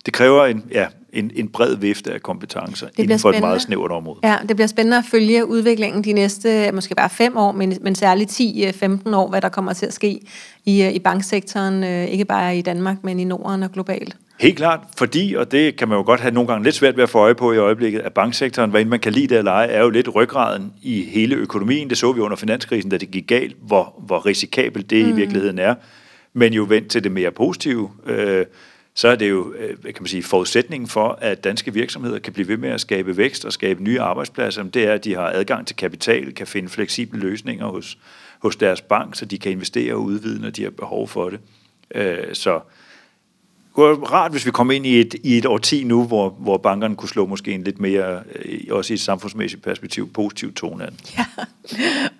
det 0.08 0.14
kræver 0.14 0.46
en, 0.46 0.64
ja, 0.72 0.86
en, 1.12 1.30
en 1.34 1.48
bred 1.48 1.76
vifte 1.76 2.12
af 2.12 2.22
kompetencer 2.22 2.86
det 2.86 2.98
inden 2.98 3.18
for 3.18 3.30
et 3.30 3.40
meget 3.40 3.62
snævert 3.62 3.90
område. 3.90 4.18
Ja, 4.24 4.36
det 4.48 4.56
bliver 4.56 4.66
spændende 4.66 4.96
at 4.96 5.04
følge 5.10 5.46
udviklingen 5.46 6.04
de 6.04 6.12
næste, 6.12 6.70
måske 6.72 6.94
bare 6.94 7.10
fem 7.10 7.36
år, 7.36 7.52
men, 7.52 7.78
men 7.80 7.94
særligt 7.94 8.40
10-15 8.40 9.14
år, 9.14 9.28
hvad 9.28 9.40
der 9.40 9.48
kommer 9.48 9.72
til 9.72 9.86
at 9.86 9.92
ske 9.92 10.20
i, 10.64 10.88
i 10.88 10.98
banksektoren, 10.98 11.84
øh, 11.84 12.04
ikke 12.04 12.24
bare 12.24 12.58
i 12.58 12.62
Danmark, 12.62 12.96
men 13.02 13.20
i 13.20 13.24
Norden 13.24 13.62
og 13.62 13.72
globalt. 13.72 14.16
Helt 14.40 14.56
klart, 14.56 14.80
fordi, 14.96 15.34
og 15.38 15.52
det 15.52 15.76
kan 15.76 15.88
man 15.88 15.98
jo 15.98 16.04
godt 16.04 16.20
have 16.20 16.34
nogle 16.34 16.48
gange 16.48 16.64
lidt 16.64 16.74
svært 16.74 16.96
ved 16.96 17.02
at 17.02 17.10
få 17.10 17.18
øje 17.18 17.34
på 17.34 17.52
i 17.52 17.58
øjeblikket, 17.58 18.00
at 18.00 18.12
banksektoren, 18.12 18.70
hvad 18.70 18.80
end 18.80 18.88
man 18.88 19.00
kan 19.00 19.12
lide 19.12 19.26
det 19.26 19.38
eller 19.38 19.52
ej, 19.52 19.68
er 19.70 19.80
jo 19.80 19.90
lidt 19.90 20.14
ryggraden 20.14 20.72
i 20.82 21.02
hele 21.02 21.36
økonomien. 21.36 21.90
Det 21.90 21.98
så 21.98 22.12
vi 22.12 22.20
under 22.20 22.36
finanskrisen, 22.36 22.90
da 22.90 22.96
det 22.96 23.10
gik 23.10 23.26
galt, 23.26 23.56
hvor, 23.62 23.94
hvor 24.06 24.26
risikabelt 24.26 24.90
det 24.90 25.04
mm. 25.04 25.10
i 25.10 25.14
virkeligheden 25.14 25.58
er. 25.58 25.74
Men 26.32 26.52
jo 26.52 26.66
vendt 26.68 26.88
til 26.88 27.04
det 27.04 27.12
mere 27.12 27.30
positive. 27.30 27.90
Øh, 28.06 28.46
så 28.98 29.08
er 29.08 29.16
det 29.16 29.30
jo 29.30 29.52
øh, 29.52 29.76
kan 29.82 29.94
man 30.00 30.06
sige, 30.06 30.22
forudsætningen 30.22 30.88
for, 30.88 31.18
at 31.20 31.44
danske 31.44 31.72
virksomheder 31.72 32.18
kan 32.18 32.32
blive 32.32 32.48
ved 32.48 32.56
med 32.56 32.68
at 32.68 32.80
skabe 32.80 33.16
vækst 33.16 33.44
og 33.44 33.52
skabe 33.52 33.82
nye 33.82 34.00
arbejdspladser, 34.00 34.62
det 34.62 34.84
er, 34.84 34.92
at 34.92 35.04
de 35.04 35.14
har 35.14 35.30
adgang 35.34 35.66
til 35.66 35.76
kapital, 35.76 36.34
kan 36.34 36.46
finde 36.46 36.68
fleksible 36.68 37.20
løsninger 37.20 37.66
hos, 37.66 37.98
hos 38.38 38.56
deres 38.56 38.80
bank, 38.80 39.14
så 39.14 39.24
de 39.24 39.38
kan 39.38 39.52
investere 39.52 39.94
og 39.94 40.02
udvide, 40.02 40.42
når 40.42 40.50
de 40.50 40.62
har 40.62 40.70
behov 40.70 41.08
for 41.08 41.30
det. 41.30 41.40
Øh, 41.94 42.34
så 42.34 42.60
kunne 43.78 44.06
rart, 44.06 44.30
hvis 44.30 44.46
vi 44.46 44.50
kom 44.50 44.70
ind 44.70 44.86
i 44.86 45.00
et, 45.00 45.14
i 45.24 45.38
et 45.38 45.46
årti 45.46 45.84
nu, 45.84 46.04
hvor, 46.04 46.36
hvor 46.38 46.56
bankerne 46.56 46.96
kunne 46.96 47.08
slå 47.08 47.26
måske 47.26 47.52
en 47.52 47.64
lidt 47.64 47.80
mere, 47.80 48.20
øh, 48.44 48.60
også 48.70 48.92
i 48.92 48.94
et 48.94 49.00
samfundsmæssigt 49.00 49.62
perspektiv, 49.62 50.12
positiv 50.12 50.54
tone 50.54 50.86
an. 50.86 50.94
Ja, 51.18 51.24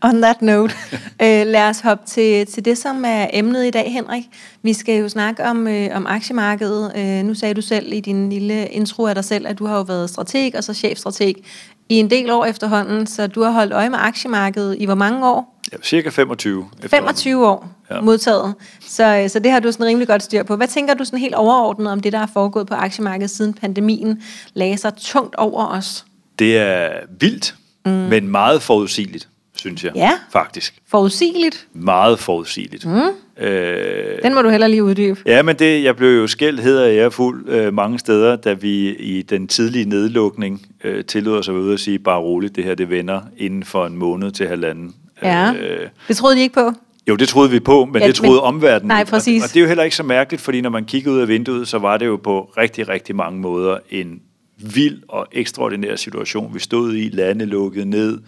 on 0.08 0.22
that 0.22 0.42
note. 0.42 0.74
øh, 1.22 1.46
lad 1.46 1.68
os 1.68 1.80
hoppe 1.80 2.06
til, 2.06 2.46
til 2.46 2.64
det, 2.64 2.78
som 2.78 3.04
er 3.06 3.26
emnet 3.32 3.66
i 3.66 3.70
dag, 3.70 3.92
Henrik. 3.92 4.22
Vi 4.62 4.72
skal 4.72 5.00
jo 5.00 5.08
snakke 5.08 5.44
om, 5.44 5.68
øh, 5.68 5.96
om 5.96 6.06
aktiemarkedet. 6.06 6.92
Øh, 6.96 7.24
nu 7.24 7.34
sagde 7.34 7.54
du 7.54 7.62
selv 7.62 7.92
i 7.92 8.00
din 8.00 8.30
lille 8.30 8.66
intro 8.66 9.06
af 9.06 9.14
dig 9.14 9.24
selv, 9.24 9.46
at 9.46 9.58
du 9.58 9.66
har 9.66 9.76
jo 9.76 9.82
været 9.82 10.10
strateg 10.10 10.52
og 10.56 10.64
så 10.64 10.74
chefstrateg 10.74 11.34
i 11.88 11.94
en 11.94 12.10
del 12.10 12.30
år 12.30 12.44
efterhånden, 12.44 13.06
så 13.06 13.26
du 13.26 13.42
har 13.42 13.50
holdt 13.50 13.72
øje 13.72 13.90
med 13.90 13.98
aktiemarkedet 14.00 14.76
i 14.78 14.84
hvor 14.84 14.94
mange 14.94 15.28
år? 15.28 15.60
Ja, 15.72 15.76
cirka 15.82 16.10
25. 16.10 16.68
25 16.86 17.46
år 17.46 17.68
ja. 17.90 18.00
modtaget. 18.00 18.54
Så, 18.80 19.28
så 19.28 19.38
det 19.38 19.52
har 19.52 19.60
du 19.60 19.72
sådan 19.72 19.86
rimelig 19.86 20.08
godt 20.08 20.22
styr 20.22 20.42
på. 20.42 20.56
Hvad 20.56 20.68
tænker 20.68 20.94
du 20.94 21.04
sådan 21.04 21.18
helt 21.18 21.34
overordnet 21.34 21.92
om 21.92 22.00
det, 22.00 22.12
der 22.12 22.18
er 22.18 22.26
foregået 22.26 22.66
på 22.66 22.74
aktiemarkedet 22.74 23.30
siden 23.30 23.54
pandemien 23.54 24.22
lagde 24.54 24.76
sig 24.76 24.92
tungt 24.96 25.34
over 25.34 25.66
os? 25.66 26.04
Det 26.38 26.58
er 26.58 26.90
vildt, 27.20 27.54
mm. 27.86 27.92
men 27.92 28.28
meget 28.28 28.62
forudsigeligt, 28.62 29.28
synes 29.58 29.84
jeg. 29.84 29.92
Ja, 29.94 30.10
faktisk. 30.32 30.74
Forudsigeligt? 30.88 31.66
Meget 31.72 32.18
forudsigeligt. 32.18 32.86
Mm. 32.86 33.44
Øh, 33.44 34.18
Den 34.22 34.34
må 34.34 34.42
du 34.42 34.48
heller 34.48 34.66
lige 34.66 34.84
uddybe. 34.84 35.20
Ja, 35.26 35.42
men 35.42 35.56
det, 35.56 35.84
jeg 35.84 35.96
blev 35.96 36.20
jo 36.20 36.26
skældt 36.26 36.60
hedder 36.60 36.86
jeg 36.86 37.12
fuld 37.12 37.48
øh, 37.48 37.74
mange 37.74 37.98
steder, 37.98 38.36
da 38.36 38.52
vi 38.52 38.94
i 38.96 39.22
den 39.22 39.48
tidlige 39.48 39.84
nedlukning 39.84 40.66
øh, 40.84 41.04
tillod 41.04 41.38
os 41.38 41.48
at 41.48 41.52
ude 41.52 41.72
og 41.72 41.78
sige, 41.78 41.98
bare 41.98 42.20
roligt, 42.20 42.56
det 42.56 42.64
her 42.64 42.74
det 42.74 42.90
vender 42.90 43.20
inden 43.36 43.64
for 43.64 43.86
en 43.86 43.96
måned 43.96 44.30
til 44.30 44.48
halvanden. 44.48 44.94
Ja, 45.22 45.52
øh, 45.52 45.88
det 46.08 46.16
troede 46.16 46.36
de 46.36 46.40
ikke 46.40 46.54
på? 46.54 46.72
Jo, 47.08 47.16
det 47.16 47.28
troede 47.28 47.50
vi 47.50 47.60
på, 47.60 47.84
men 47.84 48.02
ja, 48.02 48.08
det 48.08 48.14
troede 48.14 48.32
men, 48.32 48.40
omverdenen. 48.40 48.88
Nej, 48.88 49.04
præcis. 49.04 49.42
Og, 49.42 49.44
og 49.44 49.48
det 49.54 49.56
er 49.56 49.60
jo 49.60 49.66
heller 49.66 49.84
ikke 49.84 49.96
så 49.96 50.02
mærkeligt, 50.02 50.42
fordi 50.42 50.60
når 50.60 50.70
man 50.70 50.84
kigger 50.84 51.12
ud 51.12 51.18
af 51.18 51.28
vinduet, 51.28 51.68
så 51.68 51.78
var 51.78 51.96
det 51.96 52.06
jo 52.06 52.16
på 52.16 52.52
rigtig, 52.56 52.88
rigtig 52.88 53.16
mange 53.16 53.40
måder 53.40 53.78
en 53.90 54.20
vild 54.56 55.02
og 55.08 55.26
ekstraordinær 55.32 55.96
situation, 55.96 56.54
vi 56.54 56.58
stod 56.58 56.94
i. 56.94 57.08
Lande 57.08 57.44
lukket 57.44 57.88
ned, 57.88 58.18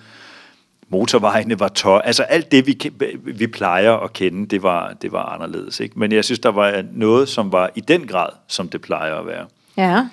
motorvejene 0.91 1.61
var 1.61 1.69
tør. 1.69 1.99
Altså 1.99 2.23
alt 2.23 2.53
det, 2.53 2.67
vi, 2.67 2.91
vi 3.25 3.47
plejer 3.47 3.93
at 3.93 4.13
kende, 4.13 4.47
det 4.47 4.63
var, 4.63 4.93
det 4.93 5.13
var 5.13 5.25
anderledes. 5.25 5.81
Ikke? 5.81 5.99
Men 5.99 6.13
jeg 6.13 6.25
synes, 6.25 6.39
der 6.39 6.49
var 6.49 6.85
noget, 6.93 7.29
som 7.29 7.53
var 7.53 7.71
i 7.75 7.81
den 7.81 8.07
grad, 8.07 8.29
som 8.49 8.69
det 8.69 8.81
plejer 8.81 9.15
at 9.15 9.27
være. 9.27 9.47
Ja. 9.77 10.09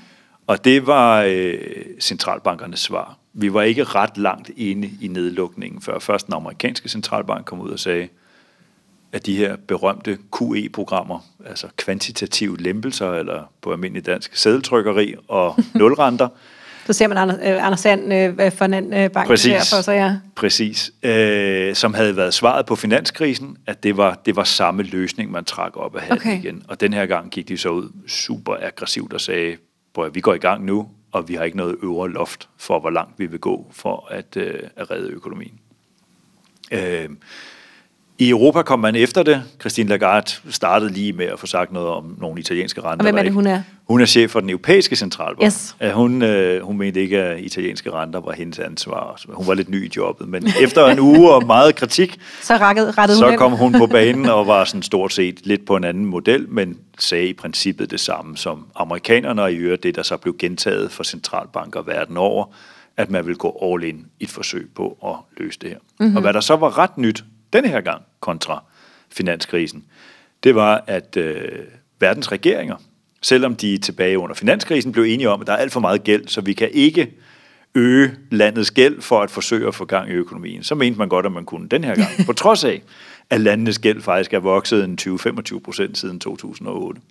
Og 0.48 0.65
det 0.65 0.88
var 0.88 1.24
øh, 1.27 1.60
centralbankernes 2.00 2.79
svar. 2.79 3.17
Vi 3.34 3.53
var 3.53 3.62
ikke 3.62 3.84
ret 3.84 4.17
langt 4.17 4.51
inde 4.57 4.89
i 5.01 5.07
nedlukningen, 5.07 5.81
før 5.81 6.00
først 6.00 6.25
den 6.25 6.34
amerikanske 6.34 6.89
centralbank 6.89 7.46
kom 7.46 7.62
ud 7.62 7.69
og 7.69 7.79
sagde, 7.79 8.07
at 9.12 9.25
de 9.25 9.38
her 9.38 9.55
berømte 9.67 10.17
QE-programmer, 10.38 11.19
altså 11.46 11.67
kvantitative 11.77 12.57
lempelser, 12.57 13.12
eller 13.12 13.43
på 13.62 13.72
almindelig 13.72 14.05
dansk 14.05 14.36
sædeltrykkeri 14.36 15.15
og 15.27 15.55
nulrenter, 15.75 16.27
så 16.88 16.94
ser 16.94 17.08
man 17.08 17.17
Anders, 17.17 17.38
øh, 17.44 17.65
Anders 17.65 17.79
Sand 17.79 18.13
øh, 18.13 18.51
for 18.51 18.67
den 18.67 18.94
øh, 18.94 19.10
bank 19.10 19.27
præcis, 19.27 19.51
der 19.51 19.75
for 19.77 19.82
sig, 19.82 19.94
ja. 19.94 20.17
Præcis. 20.36 20.91
Øh, 21.03 21.75
som 21.75 21.94
havde 21.94 22.17
været 22.17 22.34
svaret 22.34 22.65
på 22.65 22.75
finanskrisen, 22.75 23.58
at 23.65 23.84
det 23.84 23.98
var, 23.98 24.22
det 24.25 24.36
var 24.36 24.44
samme 24.44 24.84
løsning, 24.84 25.32
man 25.32 25.46
trak 25.46 25.77
op 25.77 25.96
af 25.96 26.01
hatten 26.01 26.17
okay. 26.17 26.39
igen. 26.39 26.63
Og 26.67 26.82
den 26.82 26.94
her 26.94 27.06
gang 27.06 27.32
gik 27.32 27.48
de 27.48 27.58
så 27.58 27.70
ud 27.70 27.89
super 28.08 28.56
aggressivt 28.62 29.13
og 29.13 29.22
sagde, 29.22 29.58
at 30.00 30.15
vi 30.15 30.22
går 30.22 30.34
i 30.34 30.38
gang 30.38 30.65
nu, 30.65 30.88
og 31.12 31.29
vi 31.29 31.36
har 31.36 31.44
ikke 31.44 31.58
noget 31.58 31.75
øvre 31.84 32.10
loft 32.10 32.50
for, 32.58 32.79
hvor 32.79 32.89
langt 32.89 33.20
vi 33.20 33.25
vil 33.25 33.39
gå 33.39 33.72
for 33.72 34.08
at, 34.12 34.38
øh, 34.38 34.60
at 34.75 34.91
redde 34.91 35.10
økonomien. 35.10 35.60
Øh, 36.72 37.10
i 38.19 38.29
Europa 38.29 38.62
kom 38.62 38.79
man 38.79 38.95
efter 38.95 39.24
det. 39.24 39.43
Christine 39.59 39.89
Lagarde 39.89 40.31
startede 40.50 40.93
lige 40.93 41.13
med 41.13 41.25
at 41.25 41.39
få 41.39 41.47
sagt 41.47 41.71
noget 41.71 41.89
om 41.89 42.15
nogle 42.19 42.39
italienske 42.39 42.81
renter. 42.81 42.97
Og 42.97 43.03
hvem 43.03 43.17
er 43.17 43.24
det, 43.24 43.33
hun 43.33 43.47
er? 43.47 43.62
Hun 43.88 44.01
er 44.01 44.05
chef 44.05 44.31
for 44.31 44.39
den 44.39 44.50
europæiske 44.50 44.95
centralbank. 44.95 45.45
Yes. 45.45 45.75
Hun, 45.93 46.21
øh, 46.21 46.62
hun 46.62 46.77
mente 46.77 47.01
ikke, 47.01 47.19
at 47.19 47.39
italienske 47.39 47.91
renter 47.91 48.19
var 48.19 48.31
hendes 48.31 48.59
ansvar. 48.59 49.21
Hun 49.29 49.47
var 49.47 49.53
lidt 49.53 49.69
ny 49.69 49.86
i 49.86 49.91
jobbet, 49.97 50.27
men 50.27 50.47
efter 50.63 50.86
en 50.86 51.00
uge 51.00 51.31
og 51.31 51.45
meget 51.45 51.75
kritik, 51.75 52.19
så, 52.41 52.57
rettede, 52.57 52.91
rettede 52.91 53.17
så 53.17 53.36
kom 53.38 53.51
hun 53.51 53.74
på 53.74 53.88
banen 53.88 54.25
og 54.25 54.47
var 54.47 54.65
sådan 54.65 54.83
stort 54.83 55.13
set 55.13 55.45
lidt 55.45 55.65
på 55.65 55.75
en 55.75 55.83
anden 55.83 56.05
model, 56.05 56.50
men 56.50 56.77
sagde 57.00 57.27
i 57.27 57.33
princippet 57.33 57.91
det 57.91 58.00
samme 58.00 58.38
som 58.38 58.65
amerikanerne, 58.75 59.41
og 59.41 59.51
i 59.51 59.55
øvrigt 59.55 59.83
det, 59.83 59.95
der 59.95 60.03
så 60.03 60.17
blev 60.17 60.36
gentaget 60.39 60.91
for 60.91 61.03
centralbanker 61.03 61.81
verden 61.81 62.17
over, 62.17 62.45
at 62.97 63.12
man 63.12 63.27
vil 63.27 63.36
gå 63.36 63.59
all 63.63 63.83
in 63.83 64.05
i 64.19 64.24
et 64.24 64.29
forsøg 64.29 64.69
på 64.75 64.97
at 65.05 65.39
løse 65.43 65.59
det 65.62 65.69
her. 65.69 65.77
Mm-hmm. 66.00 66.15
Og 66.15 66.21
hvad 66.21 66.33
der 66.33 66.39
så 66.39 66.55
var 66.55 66.77
ret 66.77 66.97
nyt 66.97 67.24
denne 67.54 67.68
her 67.68 67.82
gang 67.82 68.01
kontra 68.20 68.63
finanskrisen, 69.10 69.86
det 70.44 70.56
var, 70.56 70.84
at 70.88 71.18
øh, 71.18 71.60
verdens 72.00 72.32
regeringer, 72.32 72.75
selvom 73.22 73.56
de 73.56 73.77
tilbage 73.77 74.20
under 74.20 74.36
finanskrisen 74.36 74.92
blev 74.92 75.04
enige 75.04 75.30
om, 75.30 75.42
at 75.42 75.48
der 75.48 75.54
er 75.54 75.58
alt 75.58 75.72
for 75.72 75.80
meget 75.80 76.04
gæld, 76.04 76.27
så 76.27 76.42
vi 76.42 76.54
kan 76.54 76.70
ikke 76.72 77.13
øge 77.75 78.16
landets 78.32 78.72
gæld 78.72 79.01
for 79.01 79.22
at 79.22 79.32
forsøge 79.32 79.68
at 79.68 79.75
få 79.75 79.86
gang 79.86 80.10
i 80.10 80.13
økonomien. 80.13 80.63
Så 80.63 80.75
mente 80.75 80.98
man 81.00 81.10
godt, 81.10 81.25
at 81.25 81.32
man 81.32 81.46
kunne 81.46 81.70
den 81.70 81.84
her 81.84 81.96
gang, 81.96 82.10
på 82.25 82.34
trods 82.34 82.63
af, 82.63 82.84
at 83.30 83.42
landenes 83.42 83.80
gæld 83.80 84.01
faktisk 84.01 84.34
er 84.34 84.39
vokset 84.39 84.84
en 84.84 84.98
20-25 85.01 85.60
procent 85.60 85.98
siden 85.98 86.20
2008. 86.20 87.01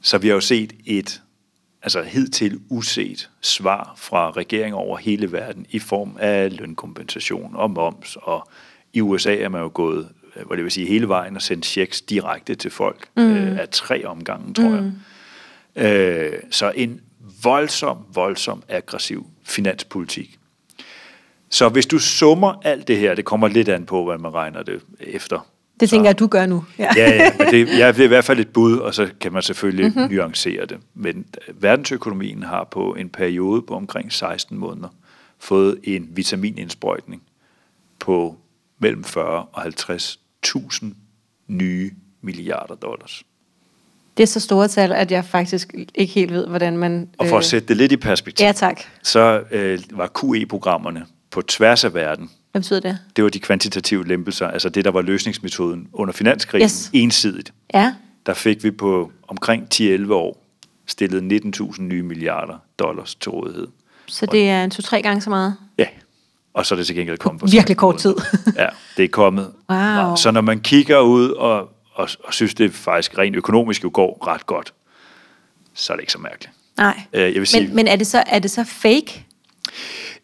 Så 0.00 0.18
vi 0.18 0.28
har 0.28 0.34
jo 0.34 0.40
set 0.40 0.72
et 0.86 1.22
altså 1.82 2.02
hidtil 2.02 2.60
uset 2.68 3.30
svar 3.40 3.94
fra 3.96 4.30
regeringer 4.30 4.76
over 4.76 4.96
hele 4.96 5.32
verden 5.32 5.66
i 5.70 5.78
form 5.78 6.16
af 6.20 6.56
lønkompensation 6.56 7.56
og 7.56 7.70
moms 7.70 8.16
og 8.22 8.48
i 8.92 9.00
USA 9.00 9.36
er 9.36 9.48
man 9.48 9.60
jo 9.60 9.70
gået, 9.74 10.08
øh, 10.36 10.46
hvad 10.46 10.56
det 10.56 10.64
vil 10.64 10.72
sige, 10.72 10.86
hele 10.86 11.08
vejen 11.08 11.36
og 11.36 11.42
sendt 11.42 11.66
checks 11.66 12.00
direkte 12.00 12.54
til 12.54 12.70
folk 12.70 13.08
mm. 13.16 13.22
øh, 13.22 13.58
af 13.58 13.68
tre 13.68 14.04
omgange, 14.04 14.54
tror 14.54 14.68
mm. 14.68 14.92
jeg. 15.76 16.32
Øh, 16.32 16.32
så 16.50 16.72
en 16.76 17.00
voldsom, 17.42 17.98
voldsom 18.14 18.62
aggressiv 18.68 19.26
finanspolitik. 19.44 20.38
Så 21.50 21.68
hvis 21.68 21.86
du 21.86 21.98
summer 21.98 22.60
alt 22.64 22.88
det 22.88 22.98
her, 22.98 23.14
det 23.14 23.24
kommer 23.24 23.48
lidt 23.48 23.68
an 23.68 23.86
på, 23.86 24.04
hvad 24.04 24.18
man 24.18 24.34
regner 24.34 24.62
det 24.62 24.80
efter. 25.00 25.46
Det 25.80 25.90
tænker 25.90 26.04
jeg, 26.04 26.10
at 26.10 26.18
du 26.18 26.26
gør 26.26 26.46
nu. 26.46 26.64
Ja, 26.78 26.88
ja, 26.96 27.14
ja 27.14 27.30
men 27.38 27.46
det, 27.46 27.68
ja, 27.78 27.88
det 27.88 28.00
er 28.00 28.04
i 28.04 28.08
hvert 28.08 28.24
fald 28.24 28.40
et 28.40 28.48
bud, 28.48 28.76
og 28.78 28.94
så 28.94 29.08
kan 29.20 29.32
man 29.32 29.42
selvfølgelig 29.42 29.86
mm-hmm. 29.86 30.14
nuancere 30.14 30.66
det. 30.66 30.78
Men 30.94 31.26
verdensøkonomien 31.48 32.42
har 32.42 32.68
på 32.70 32.94
en 32.94 33.08
periode 33.08 33.62
på 33.62 33.74
omkring 33.74 34.12
16 34.12 34.58
måneder 34.58 34.88
fået 35.38 35.78
en 35.84 36.08
vitaminindsprøjtning 36.10 37.22
på 37.98 38.36
mellem 38.82 39.04
40 39.04 39.44
og 39.52 39.66
50.000 39.66 40.84
nye 41.48 41.90
milliarder 42.22 42.74
dollars. 42.74 43.22
Det 44.16 44.22
er 44.22 44.26
så 44.26 44.40
store 44.40 44.68
tal, 44.68 44.92
at 44.92 45.10
jeg 45.10 45.24
faktisk 45.24 45.74
ikke 45.94 46.12
helt 46.12 46.32
ved, 46.32 46.46
hvordan 46.46 46.76
man... 46.76 47.08
Og 47.18 47.26
for 47.26 47.36
at 47.36 47.40
øh, 47.40 47.44
sætte 47.44 47.68
det 47.68 47.76
lidt 47.76 47.92
i 47.92 47.96
perspektiv, 47.96 48.46
ja, 48.46 48.52
tak. 48.52 48.80
så 49.02 49.42
øh, 49.50 49.78
var 49.90 50.10
QE-programmerne 50.20 51.06
på 51.30 51.42
tværs 51.42 51.84
af 51.84 51.94
verden. 51.94 52.30
Hvad 52.52 52.62
betyder 52.62 52.80
det? 52.80 52.98
Det 53.16 53.24
var 53.24 53.30
de 53.30 53.40
kvantitative 53.40 54.06
lempelser, 54.06 54.48
altså 54.48 54.68
det, 54.68 54.84
der 54.84 54.90
var 54.90 55.02
løsningsmetoden 55.02 55.88
under 55.92 56.12
finanskrisen, 56.12 56.66
yes. 56.66 56.90
ensidigt. 56.92 57.52
Ja. 57.74 57.94
Der 58.26 58.34
fik 58.34 58.64
vi 58.64 58.70
på 58.70 59.12
omkring 59.28 59.68
10-11 59.74 60.12
år 60.12 60.44
stillet 60.86 61.42
19.000 61.60 61.82
nye 61.82 62.02
milliarder 62.02 62.58
dollars 62.78 63.14
til 63.14 63.30
rådighed. 63.30 63.66
Så 64.06 64.26
det 64.26 64.48
er 64.48 64.64
en 64.64 64.70
to-tre 64.70 65.02
gange 65.02 65.20
så 65.20 65.30
meget? 65.30 65.56
Og 66.54 66.66
så 66.66 66.74
er 66.74 66.76
det 66.76 66.86
til 66.86 66.96
gengæld 66.96 67.18
kommet 67.18 67.40
på 67.40 67.46
virkelig 67.46 67.76
kort 67.76 67.98
tid. 67.98 68.14
ja, 68.56 68.66
det 68.96 69.04
er 69.04 69.08
kommet. 69.08 69.52
Wow. 69.70 70.16
Så 70.16 70.30
når 70.30 70.40
man 70.40 70.60
kigger 70.60 70.98
ud 70.98 71.30
og, 71.30 71.58
og, 71.92 72.08
og 72.24 72.34
synes, 72.34 72.54
det 72.54 72.74
faktisk 72.74 73.18
rent 73.18 73.36
økonomisk 73.36 73.84
jo 73.84 73.90
går 73.92 74.26
ret 74.26 74.46
godt, 74.46 74.74
så 75.74 75.92
er 75.92 75.96
det 75.96 76.02
ikke 76.02 76.12
så 76.12 76.18
mærkeligt. 76.18 76.52
Nej, 76.76 77.00
øh, 77.12 77.22
jeg 77.22 77.34
vil 77.34 77.46
sige, 77.46 77.66
men, 77.66 77.76
men 77.76 77.88
er, 77.88 77.96
det 77.96 78.06
så, 78.06 78.24
er 78.26 78.38
det 78.38 78.50
så 78.50 78.64
fake? 78.64 79.24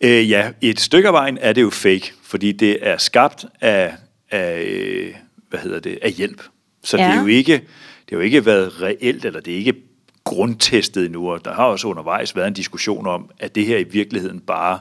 Øh, 0.01 0.31
ja, 0.31 0.51
i 0.61 0.69
et 0.69 0.81
stykke 0.81 1.09
af 1.09 1.13
vejen 1.13 1.39
er 1.39 1.53
det 1.53 1.63
jo 1.63 1.71
fake, 1.71 2.13
fordi 2.23 2.53
det 2.53 2.79
er 2.81 2.99
skabt 2.99 3.45
af, 3.61 3.95
af 4.31 5.23
hvad 5.49 5.61
hedder 5.61 5.81
det, 5.81 5.99
af 6.03 6.13
hjælp. 6.13 6.43
Så 6.85 6.97
ja. 6.97 7.05
det 7.05 7.13
er 7.13 7.21
jo 7.21 7.27
ikke, 7.27 7.53
det 7.53 8.11
har 8.11 8.17
jo 8.17 8.21
ikke 8.21 8.47
været 8.47 8.83
reelt, 8.83 9.25
eller 9.25 9.41
det 9.41 9.53
er 9.53 9.59
ikke 9.59 9.75
grundtestet 10.25 11.05
endnu, 11.05 11.33
og 11.33 11.45
der 11.45 11.55
har 11.55 11.65
også 11.65 11.89
undervejs 11.89 12.37
været 12.37 12.47
en 12.47 12.53
diskussion 12.53 13.07
om, 13.07 13.31
at 13.39 13.55
det 13.55 13.67
her 13.67 13.79
i 13.79 13.83
virkeligheden 13.83 14.41
bare 14.41 14.79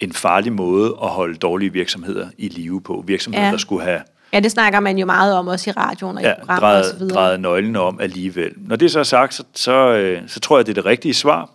en 0.00 0.12
farlig 0.12 0.52
måde 0.52 0.96
at 1.02 1.08
holde 1.08 1.34
dårlige 1.34 1.72
virksomheder 1.72 2.28
i 2.38 2.48
live 2.48 2.80
på. 2.80 3.04
Virksomheder, 3.06 3.44
ja. 3.46 3.52
der 3.52 3.58
skulle 3.58 3.84
have... 3.84 4.00
Ja, 4.32 4.40
det 4.40 4.50
snakker 4.50 4.80
man 4.80 4.98
jo 4.98 5.06
meget 5.06 5.34
om 5.34 5.48
også 5.48 5.70
i 5.70 5.72
radioen 5.72 6.16
og 6.16 6.22
ja, 6.22 6.32
i 6.32 6.34
programmer 6.38 6.60
drejet, 6.68 6.84
og 6.84 6.90
så 6.90 6.98
videre. 6.98 7.14
drejet 7.14 7.40
nøglen 7.40 7.76
om 7.76 8.00
alligevel. 8.00 8.52
Når 8.56 8.76
det 8.76 8.90
så 8.90 8.98
er 8.98 9.02
sagt, 9.02 9.34
så, 9.34 9.44
så, 9.54 9.72
øh, 9.72 10.22
så 10.26 10.40
tror 10.40 10.58
jeg, 10.58 10.66
det 10.66 10.72
er 10.72 10.74
det 10.74 10.84
rigtige 10.84 11.14
svar. 11.14 11.50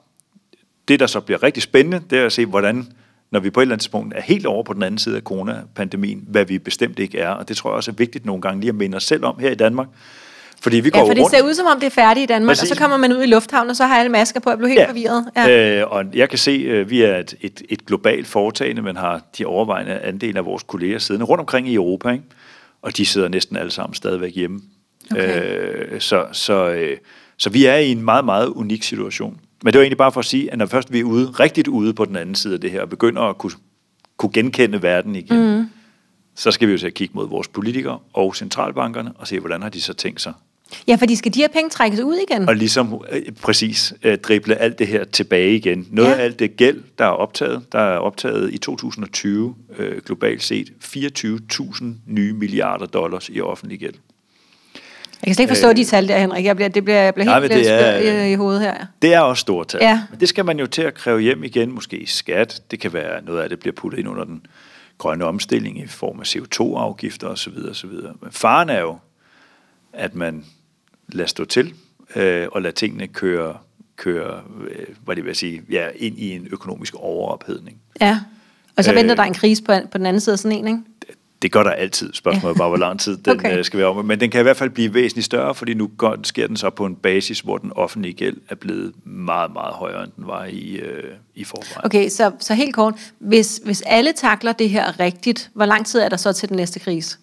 Det, 0.88 1.00
der 1.00 1.08
så 1.08 1.20
bliver 1.20 1.44
rigtig 1.44 1.64
spændende, 1.64 2.02
det 2.10 2.20
er 2.20 2.26
at 2.26 2.32
se, 2.32 2.46
hvordan, 2.46 2.88
når 3.32 3.40
vi 3.40 3.50
på 3.50 3.60
et 3.60 3.62
eller 3.62 3.74
andet 3.76 3.82
tidspunkt 3.82 4.14
er 4.18 4.22
helt 4.22 4.46
over 4.46 4.64
på 4.64 4.74
den 4.74 4.84
anden 4.84 4.98
side 4.98 5.16
af 5.16 5.22
coronapandemien, 5.22 6.24
hvad 6.28 6.46
vi 6.46 6.60
bestemt 6.60 7.00
ikke 7.00 7.20
er. 7.20 7.30
Og 7.30 7.48
det 7.48 7.58
tror 7.58 7.70
jeg 7.70 7.76
også 7.76 7.92
er 7.92 7.96
vigtigt 7.96 8.26
nogle 8.26 8.42
gange 8.42 8.60
lige 8.62 8.70
at 8.70 8.76
minde 8.76 8.96
os 8.96 9.04
selv 9.04 9.26
om 9.26 9.40
her 9.40 9.52
i 9.52 9.56
Danmark. 9.56 9.88
Fordi 10.62 10.80
vi 10.80 10.90
går 10.90 11.00
ja, 11.00 11.06
for 11.06 11.14
det 11.14 11.24
rundt. 11.24 11.36
ser 11.36 11.44
ud 11.44 11.54
som 11.54 11.66
om, 11.68 11.80
det 11.80 11.86
er 11.86 11.92
færdigt 11.92 12.24
i 12.24 12.28
Danmark, 12.34 12.50
Præcis. 12.50 12.72
og 12.72 12.76
så 12.76 12.82
kommer 12.82 12.98
man 12.98 13.14
ud 13.14 13.24
i 13.24 13.26
lufthavnen, 13.26 13.70
og 13.70 13.76
så 13.76 13.86
har 13.86 14.00
alle 14.00 14.12
masker 14.12 14.40
på, 14.40 14.50
og 14.50 14.58
bliver 14.58 14.70
helt 14.70 14.80
ja. 14.80 14.88
forvirret. 14.90 15.26
Ja. 15.36 15.80
Øh, 15.80 15.92
og 15.92 16.04
jeg 16.14 16.30
kan 16.30 16.38
se, 16.38 16.52
at 16.52 16.60
øh, 16.60 16.90
vi 16.90 17.02
er 17.02 17.18
et, 17.18 17.36
et, 17.42 17.62
et 17.70 17.86
globalt 17.86 18.28
foretagende, 18.28 18.82
men 18.82 18.96
har 18.96 19.22
de 19.38 19.46
overvejende 19.46 20.00
andel 20.00 20.38
af 20.38 20.46
vores 20.46 20.64
kolleger 20.64 21.00
siddende 21.00 21.26
rundt 21.26 21.40
omkring 21.40 21.70
i 21.70 21.74
Europa, 21.74 22.10
ikke? 22.10 22.24
og 22.82 22.98
de 22.98 23.06
sidder 23.06 23.28
næsten 23.28 23.58
alle 23.58 23.72
sammen 23.72 23.94
stadigvæk 23.94 24.36
hjemme. 24.36 24.62
Okay. 25.12 25.92
Øh, 25.94 26.02
så, 26.02 26.26
så, 26.32 26.70
øh, 26.70 26.98
så 27.38 27.50
vi 27.50 27.66
er 27.66 27.76
i 27.76 27.92
en 27.92 28.02
meget, 28.02 28.26
meget 28.26 28.48
unik 28.48 28.84
situation. 28.84 29.40
Men 29.64 29.74
det 29.74 29.80
var 29.80 29.84
egentlig 29.84 29.98
bare 29.98 30.12
for 30.12 30.20
at 30.20 30.26
sige, 30.26 30.52
at 30.52 30.58
når 30.58 30.66
først 30.66 30.94
vi 30.94 31.00
er 31.00 31.04
ude, 31.04 31.28
rigtigt 31.28 31.68
ude 31.68 31.94
på 31.94 32.06
den 32.06 32.16
anden 32.16 32.36
side 32.36 32.54
af 32.54 32.62
det 32.62 32.72
her, 32.72 32.82
og 32.82 32.90
begynder 32.90 33.22
at 33.22 33.38
kunne, 33.38 33.52
kunne 34.18 34.32
genkende 34.34 34.82
verden 34.82 35.16
igen, 35.16 35.58
mm. 35.58 35.70
Så 36.36 36.52
skal 36.52 36.68
vi 36.68 36.72
jo 36.72 36.78
så 36.78 36.90
kigge 36.90 37.14
mod 37.16 37.28
vores 37.28 37.48
politikere 37.48 38.00
og 38.14 38.36
centralbankerne, 38.36 39.12
og 39.16 39.28
se, 39.28 39.40
hvordan 39.40 39.62
har 39.62 39.70
de 39.70 39.82
så 39.82 39.94
tænkt 39.94 40.22
sig 40.22 40.34
Ja, 40.88 40.96
fordi 40.96 41.16
skal 41.16 41.34
de 41.34 41.40
her 41.40 41.48
penge 41.48 41.70
trækkes 41.70 42.00
ud 42.00 42.16
igen? 42.30 42.50
Og 42.50 42.56
ligesom 42.56 43.04
øh, 43.12 43.22
præcis 43.42 43.94
øh, 44.04 44.18
drible 44.18 44.56
alt 44.56 44.80
det 44.80 44.88
her 44.88 45.04
tilbage 45.04 45.56
igen. 45.56 45.88
Noget 45.92 46.10
ja. 46.10 46.16
af 46.16 46.24
alt 46.24 46.40
det 46.40 46.58
gæld, 46.58 46.84
der 46.98 47.06
er 47.06 47.10
optaget, 47.10 47.72
der 47.72 47.80
er 47.80 47.98
optaget 47.98 48.54
i 48.54 48.58
2020 48.58 49.56
øh, 49.78 50.02
globalt 50.06 50.44
set 50.44 50.72
24.000 50.84 51.86
nye 52.08 52.34
milliarder 52.34 52.86
dollars 52.86 53.30
i 53.30 53.42
offentlig 53.42 53.80
gæld. 53.80 53.94
Jeg 55.22 55.28
kan 55.28 55.36
slet 55.36 55.44
ikke 55.44 55.52
forstå 55.52 55.70
øh, 55.70 55.76
de 55.76 55.84
tal 55.84 56.08
der, 56.08 56.20
Henrik. 56.20 56.46
Jeg 56.46 56.56
bliver, 56.56 56.70
det 56.70 56.84
bliver, 56.84 57.02
jeg 57.02 57.14
bliver 57.14 57.40
helt 57.40 57.52
nej, 57.52 57.58
det 57.58 57.72
er, 57.72 58.24
i, 58.24 58.32
i 58.32 58.36
hovedet 58.36 58.62
her. 58.62 58.86
Det 59.02 59.14
er 59.14 59.20
også 59.20 59.42
store 59.42 59.66
tal. 59.66 59.80
Ja. 59.84 60.02
Men 60.12 60.20
det 60.20 60.30
skal 60.30 60.46
man 60.46 60.60
jo 60.60 60.68
til 60.68 60.82
at 60.82 60.94
kræve 60.94 61.20
hjem 61.20 61.44
igen, 61.44 61.72
måske 61.72 61.98
i 61.98 62.06
skat. 62.06 62.62
Det 62.72 62.80
kan 62.80 62.94
være 62.94 63.24
noget 63.24 63.42
af 63.42 63.50
det 63.50 63.60
bliver 63.60 63.74
puttet 63.74 64.00
ind 64.00 64.08
under 64.08 64.24
den 64.24 64.42
grønne 64.98 65.26
omstilling 65.26 65.80
i 65.80 65.88
form 65.88 66.20
af 66.20 66.36
CO2-afgifter 66.36 67.28
osv. 67.28 67.58
osv. 67.70 67.92
Men 67.92 68.32
faren 68.32 68.70
er 68.70 68.80
jo, 68.80 68.98
at 69.94 70.16
man 70.16 70.46
lader 71.08 71.28
stå 71.28 71.46
til 71.46 71.74
øh, 72.16 72.48
og 72.52 72.62
lader 72.62 72.74
tingene 72.74 73.08
køre, 73.08 73.58
køre 73.96 74.42
øh, 74.70 74.86
hvad 75.04 75.16
det 75.16 75.26
vil 75.26 75.36
sige, 75.36 75.62
ja, 75.70 75.88
ind 75.96 76.20
i 76.20 76.32
en 76.32 76.48
økonomisk 76.52 76.96
overophedning. 76.96 77.78
Ja, 78.02 78.20
og 78.78 78.84
så 78.84 78.94
venter 78.94 79.12
øh, 79.12 79.18
der 79.18 79.24
en 79.24 79.34
krise 79.34 79.64
på, 79.64 79.74
på 79.92 79.98
den 79.98 80.06
anden 80.06 80.20
side 80.20 80.34
af 80.34 80.40
sådan 80.40 80.58
en, 80.58 80.68
ikke? 80.68 80.80
Det 81.46 81.52
gør 81.52 81.64
der 81.64 81.72
altid. 81.72 82.14
Spørgsmålet 82.14 82.56
er 82.56 82.58
bare, 82.58 82.70
hvor 82.70 82.78
lang 82.78 83.00
tid 83.00 83.18
den 83.18 83.34
Okay. 83.34 83.50
okay. 83.52 83.62
skal 83.62 83.80
være 83.80 83.88
om. 83.88 84.06
Men 84.06 84.20
den 84.20 84.30
kan 84.32 84.40
i 84.40 84.44
hvert 84.44 84.58
fald 84.58 84.70
blive 84.70 84.94
væsentligt 84.94 85.26
større, 85.26 85.56
fordi 85.56 85.74
nu 85.74 85.90
går, 85.98 86.18
sker 86.24 86.48
den 86.48 86.58
så 86.58 86.70
på 86.70 86.86
en 86.86 86.96
basis, 86.96 87.40
hvor 87.40 87.58
den 87.58 87.72
offentlige 87.76 88.14
gæld 88.14 88.38
er 88.50 88.56
blevet 88.56 88.94
meget, 89.04 89.54
meget 89.54 89.74
højere, 89.74 90.04
end 90.04 90.12
den 90.16 90.28
var 90.28 90.46
i, 90.46 90.76
øh, 90.76 91.04
i 91.36 91.44
forvejen. 91.44 91.86
Okay, 91.86 92.10
så, 92.10 92.32
så 92.40 92.54
helt 92.54 92.76
kort. 92.76 92.94
Hvis, 93.20 93.62
hvis 93.66 93.84
alle 93.86 94.14
takler 94.14 94.52
det 94.52 94.70
her 94.70 95.00
rigtigt, 95.00 95.50
hvor 95.54 95.66
lang 95.66 95.86
tid 95.86 96.00
er 96.00 96.10
der 96.10 96.18
så 96.18 96.34
til 96.34 96.50
den 96.50 96.58
næste 96.58 96.80
krise? 96.80 97.18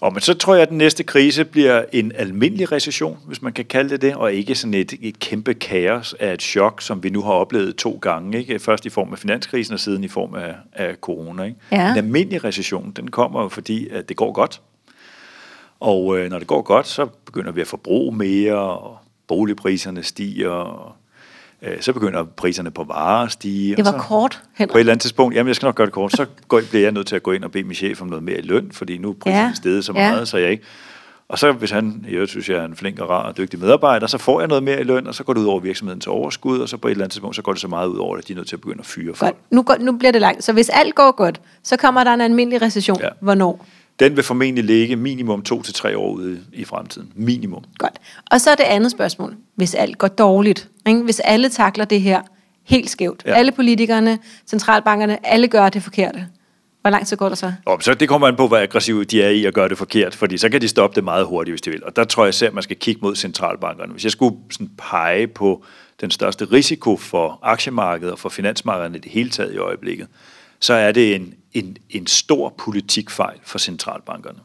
Og 0.00 0.12
men 0.12 0.20
så 0.20 0.34
tror 0.34 0.54
jeg, 0.54 0.62
at 0.62 0.68
den 0.68 0.78
næste 0.78 1.04
krise 1.04 1.44
bliver 1.44 1.84
en 1.92 2.12
almindelig 2.14 2.72
recession, 2.72 3.18
hvis 3.26 3.42
man 3.42 3.52
kan 3.52 3.64
kalde 3.64 3.90
det 3.90 4.02
det, 4.02 4.14
og 4.14 4.32
ikke 4.32 4.54
sådan 4.54 4.74
et, 4.74 4.94
et 5.00 5.18
kæmpe 5.18 5.54
kaos 5.54 6.14
af 6.20 6.34
et 6.34 6.42
chok, 6.42 6.82
som 6.82 7.02
vi 7.02 7.10
nu 7.10 7.22
har 7.22 7.32
oplevet 7.32 7.76
to 7.76 7.98
gange. 8.02 8.38
Ikke? 8.38 8.58
Først 8.58 8.86
i 8.86 8.88
form 8.88 9.12
af 9.12 9.18
finanskrisen, 9.18 9.74
og 9.74 9.80
siden 9.80 10.04
i 10.04 10.08
form 10.08 10.34
af, 10.34 10.54
af 10.72 10.96
corona. 11.00 11.42
Ikke? 11.42 11.56
Ja. 11.72 11.90
En 11.90 11.96
almindelig 11.96 12.44
recession, 12.44 12.92
den 12.96 13.10
kommer 13.10 13.42
jo 13.42 13.48
fordi, 13.48 13.88
at 13.88 14.08
det 14.08 14.16
går 14.16 14.32
godt. 14.32 14.60
Og 15.80 16.18
øh, 16.18 16.30
når 16.30 16.38
det 16.38 16.46
går 16.46 16.62
godt, 16.62 16.86
så 16.86 17.06
begynder 17.06 17.52
vi 17.52 17.60
at 17.60 17.66
forbruge 17.66 18.16
mere, 18.16 18.58
og 18.58 18.98
boligpriserne 19.28 20.02
stiger, 20.02 20.50
og 20.50 20.92
så 21.80 21.92
begynder 21.92 22.24
priserne 22.24 22.70
på 22.70 22.84
varer 22.84 23.24
at 23.24 23.32
stige. 23.32 23.76
Det 23.76 23.86
og 23.86 23.92
var 23.92 24.00
så, 24.00 24.06
kort, 24.06 24.42
Henrik. 24.54 24.72
på 24.72 24.78
et 24.78 24.80
eller 24.80 24.92
andet 24.92 25.02
tidspunkt, 25.02 25.34
jamen 25.34 25.48
jeg 25.48 25.56
skal 25.56 25.66
nok 25.66 25.74
gøre 25.74 25.86
det 25.86 25.94
kort, 25.94 26.12
så 26.12 26.26
går, 26.48 26.60
bliver 26.70 26.82
jeg 26.82 26.92
nødt 26.92 27.06
til 27.06 27.16
at 27.16 27.22
gå 27.22 27.32
ind 27.32 27.44
og 27.44 27.50
bede 27.52 27.64
min 27.64 27.74
chef 27.74 28.02
om 28.02 28.06
noget 28.08 28.24
mere 28.24 28.38
i 28.38 28.42
løn, 28.42 28.72
fordi 28.72 28.98
nu 28.98 29.10
er 29.10 29.14
prisen 29.14 29.36
Ja, 29.38 29.44
ja. 29.44 29.52
steget 29.54 29.84
så 29.84 29.92
ja. 29.96 30.10
meget, 30.10 30.28
så 30.28 30.38
jeg 30.38 30.50
ikke... 30.50 30.64
Og 31.28 31.38
så 31.38 31.52
hvis 31.52 31.70
han, 31.70 32.04
øvrigt 32.08 32.30
synes 32.30 32.48
jeg 32.48 32.58
er 32.58 32.64
en 32.64 32.76
flink 32.76 32.98
og 32.98 33.08
rar 33.08 33.22
og 33.28 33.36
dygtig 33.36 33.60
medarbejder, 33.60 34.06
så 34.06 34.18
får 34.18 34.40
jeg 34.40 34.48
noget 34.48 34.62
mere 34.62 34.80
i 34.80 34.84
løn, 34.84 35.06
og 35.06 35.14
så 35.14 35.24
går 35.24 35.32
det 35.32 35.40
ud 35.40 35.46
over 35.46 35.60
virksomhedens 35.60 36.06
overskud, 36.06 36.58
og 36.58 36.68
så 36.68 36.76
på 36.76 36.88
et 36.88 36.90
eller 36.90 37.04
andet 37.04 37.12
tidspunkt, 37.12 37.36
så 37.36 37.42
går 37.42 37.52
det 37.52 37.60
så 37.60 37.68
meget 37.68 37.88
ud 37.88 37.98
over, 37.98 38.16
at 38.16 38.28
de 38.28 38.32
er 38.32 38.36
nødt 38.36 38.48
til 38.48 38.56
at 38.56 38.60
begynde 38.60 38.80
at 38.80 38.86
fyre 38.86 39.14
folk. 39.14 39.32
Godt. 39.32 39.52
Nu, 39.52 39.62
går, 39.62 39.76
nu 39.80 39.92
bliver 39.92 40.12
det 40.12 40.20
langt. 40.20 40.44
Så 40.44 40.52
hvis 40.52 40.68
alt 40.68 40.94
går 40.94 41.16
godt, 41.16 41.40
så 41.62 41.76
kommer 41.76 42.04
der 42.04 42.14
en 42.14 42.20
almindelig 42.20 42.62
recession. 42.62 43.00
Ja. 43.00 43.08
Hvornår? 43.20 43.66
Den 44.00 44.16
vil 44.16 44.24
formentlig 44.24 44.64
ligge 44.64 44.96
minimum 44.96 45.42
to 45.42 45.62
til 45.62 45.74
tre 45.74 45.98
år 45.98 46.10
ude 46.12 46.40
i 46.52 46.64
fremtiden. 46.64 47.12
Minimum. 47.14 47.64
Godt. 47.78 47.98
Og 48.30 48.40
så 48.40 48.50
er 48.50 48.54
det 48.54 48.64
andet 48.64 48.90
spørgsmål. 48.90 49.36
Hvis 49.54 49.74
alt 49.74 49.98
går 49.98 50.08
dårligt, 50.08 50.68
ikke? 50.86 51.02
hvis 51.02 51.20
alle 51.20 51.48
takler 51.48 51.84
det 51.84 52.00
her 52.00 52.22
helt 52.64 52.90
skævt, 52.90 53.22
ja. 53.26 53.34
Alle 53.34 53.52
politikerne, 53.52 54.18
centralbankerne, 54.46 55.26
alle 55.26 55.48
gør 55.48 55.68
det 55.68 55.82
forkerte, 55.82 56.26
hvor 56.80 56.90
lang 56.90 57.06
tid 57.06 57.16
går 57.16 57.28
der 57.28 57.36
så? 57.36 57.52
Og 57.66 57.82
så 57.82 57.94
det 57.94 58.08
kommer 58.08 58.28
an 58.28 58.36
på, 58.36 58.48
hvor 58.48 58.56
aggressive 58.56 59.04
de 59.04 59.22
er 59.22 59.28
i 59.28 59.44
at 59.44 59.54
gøre 59.54 59.68
det 59.68 59.78
forkert, 59.78 60.14
fordi 60.14 60.38
så 60.38 60.48
kan 60.48 60.60
de 60.60 60.68
stoppe 60.68 60.94
det 60.94 61.04
meget 61.04 61.26
hurtigt, 61.26 61.52
hvis 61.52 61.60
de 61.60 61.70
vil. 61.70 61.84
Og 61.84 61.96
der 61.96 62.04
tror 62.04 62.24
jeg 62.24 62.34
selv, 62.34 62.48
at 62.48 62.54
man 62.54 62.62
skal 62.62 62.76
kigge 62.76 63.00
mod 63.02 63.16
centralbankerne. 63.16 63.92
Hvis 63.92 64.04
jeg 64.04 64.12
skulle 64.12 64.36
sådan 64.50 64.70
pege 64.78 65.26
på 65.26 65.64
den 66.00 66.10
største 66.10 66.44
risiko 66.44 66.96
for 66.96 67.38
aktiemarkedet 67.42 68.12
og 68.12 68.18
for 68.18 68.28
finansmarkederne 68.28 68.96
i 68.96 69.00
det 69.00 69.12
hele 69.12 69.30
taget 69.30 69.54
i 69.54 69.58
øjeblikket, 69.58 70.06
så 70.60 70.74
er 70.74 70.92
det 70.92 71.14
en, 71.14 71.34
en, 71.52 71.76
en 71.90 72.06
stor 72.06 72.54
politikfejl 72.58 73.38
for 73.42 73.58
centralbankerne. 73.58 74.38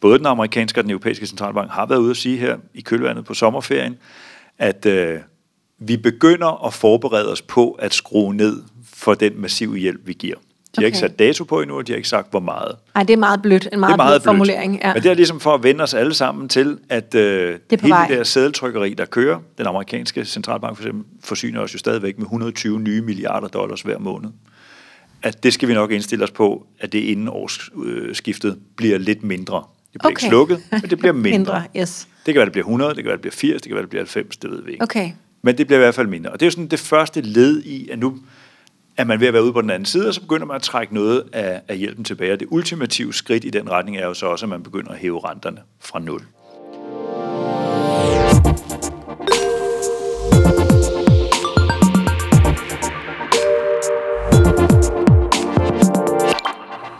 Både 0.00 0.18
den 0.18 0.26
amerikanske 0.26 0.80
og 0.80 0.84
den 0.84 0.90
europæiske 0.90 1.26
centralbank 1.26 1.70
har 1.70 1.86
været 1.86 1.98
ude 1.98 2.10
at 2.10 2.16
sige 2.16 2.36
her 2.38 2.56
i 2.74 2.80
kølvandet 2.80 3.24
på 3.24 3.34
sommerferien, 3.34 3.96
at 4.58 4.86
øh, 4.86 5.18
vi 5.78 5.96
begynder 5.96 6.66
at 6.66 6.74
forberede 6.74 7.32
os 7.32 7.42
på 7.42 7.70
at 7.72 7.94
skrue 7.94 8.34
ned 8.34 8.62
for 8.94 9.14
den 9.14 9.40
massive 9.40 9.76
hjælp, 9.78 10.00
vi 10.04 10.12
giver. 10.12 10.36
De 10.36 10.80
har 10.80 10.86
ikke 10.86 10.98
Okay. 10.98 11.08
sat 11.08 11.18
dato 11.18 11.44
på 11.44 11.60
endnu, 11.60 11.76
og 11.76 11.86
de 11.86 11.92
har 11.92 11.96
ikke 11.96 12.08
sagt, 12.08 12.30
hvor 12.30 12.40
meget. 12.40 12.76
Nej, 12.94 13.04
det 13.04 13.12
er 13.12 13.16
meget 13.18 13.42
blødt. 13.42 13.68
En 13.72 13.80
meget, 13.80 13.88
det 13.90 13.92
er 13.92 13.96
meget 13.96 14.22
blød 14.22 14.24
formulering. 14.24 14.80
Ja. 14.84 14.94
Men 14.94 15.02
det 15.02 15.10
er 15.10 15.14
ligesom 15.14 15.40
for 15.40 15.54
at 15.54 15.62
vende 15.62 15.82
os 15.82 15.94
alle 15.94 16.14
sammen 16.14 16.48
til, 16.48 16.78
at 16.88 17.14
øh, 17.14 17.58
Det 17.70 17.80
hele 17.80 17.90
vej. 17.94 18.06
det 18.06 18.16
der 18.18 18.24
sædeltrykkeri, 18.24 18.94
der 18.94 19.04
kører, 19.04 19.38
den 19.58 19.66
amerikanske 19.66 20.24
centralbank 20.24 20.76
for 20.76 20.82
eksempel, 20.82 21.04
forsyner 21.24 21.60
os 21.60 21.74
jo 21.74 21.78
stadigvæk 21.78 22.18
med 22.18 22.24
120 22.24 22.80
nye 22.80 23.00
milliarder 23.02 23.48
dollars 23.48 23.82
hver 23.82 23.98
måned. 23.98 24.30
At 25.22 25.42
det 25.42 25.52
skal 25.52 25.68
vi 25.68 25.74
nok 25.74 25.90
indstille 25.90 26.24
os 26.24 26.30
på, 26.30 26.66
at 26.80 26.92
det 26.92 26.98
inden 26.98 27.28
årsskiftet 27.28 28.58
bliver 28.76 28.98
lidt 28.98 29.22
mindre. 29.22 29.56
Det 29.92 30.00
bliver 30.00 30.04
Okay. 30.04 30.10
ikke 30.10 30.22
slukket, 30.22 30.62
men 30.70 30.82
det 30.90 30.98
bliver 30.98 31.12
mindre. 31.28 31.38
Mindre, 31.38 31.62
yes. 31.76 32.08
Det 32.26 32.34
kan 32.34 32.38
være, 32.38 32.44
det 32.44 32.52
bliver 32.52 32.64
100, 32.64 32.88
det 32.94 32.96
kan 32.96 33.04
være, 33.04 33.12
det 33.16 33.20
bliver 33.20 33.32
80, 33.32 33.62
det 33.62 33.68
kan 33.68 33.74
være, 33.74 33.82
det 33.82 33.90
bliver 33.90 34.02
90, 34.02 34.36
det 34.36 34.50
ved 34.50 34.62
vi 34.62 34.72
ikke. 34.72 34.82
Okay. 34.82 35.10
Men 35.42 35.58
det 35.58 35.66
bliver 35.66 35.78
i 35.78 35.82
hvert 35.82 35.94
fald 35.94 36.06
mindre. 36.06 36.30
Og 36.30 36.40
det 36.40 36.46
er 36.46 36.46
jo 36.46 36.50
sådan 36.50 36.66
det 36.66 36.78
første 36.78 37.20
led 37.20 37.62
i, 37.62 37.88
at 37.88 37.98
nu 37.98 38.18
er 38.96 39.04
man 39.04 39.20
ved 39.20 39.26
at 39.26 39.32
være 39.34 39.44
ude 39.44 39.52
på 39.52 39.60
den 39.60 39.70
anden 39.70 39.86
side, 39.86 40.08
og 40.08 40.14
så 40.14 40.20
begynder 40.20 40.46
man 40.46 40.56
at 40.56 40.62
trække 40.62 40.94
noget 40.94 41.24
af, 41.32 41.60
af 41.68 41.78
hjælpen 41.78 42.04
tilbage. 42.04 42.32
Og 42.32 42.40
det 42.40 42.48
ultimative 42.50 43.14
skridt 43.14 43.44
i 43.44 43.50
den 43.50 43.70
retning 43.70 43.96
er 43.96 44.06
jo 44.06 44.14
så 44.14 44.26
også, 44.26 44.44
at 44.46 44.50
man 44.50 44.62
begynder 44.62 44.90
at 44.90 44.98
hæve 44.98 45.20
renterne 45.28 45.58
fra 45.80 45.98
nul. 45.98 46.20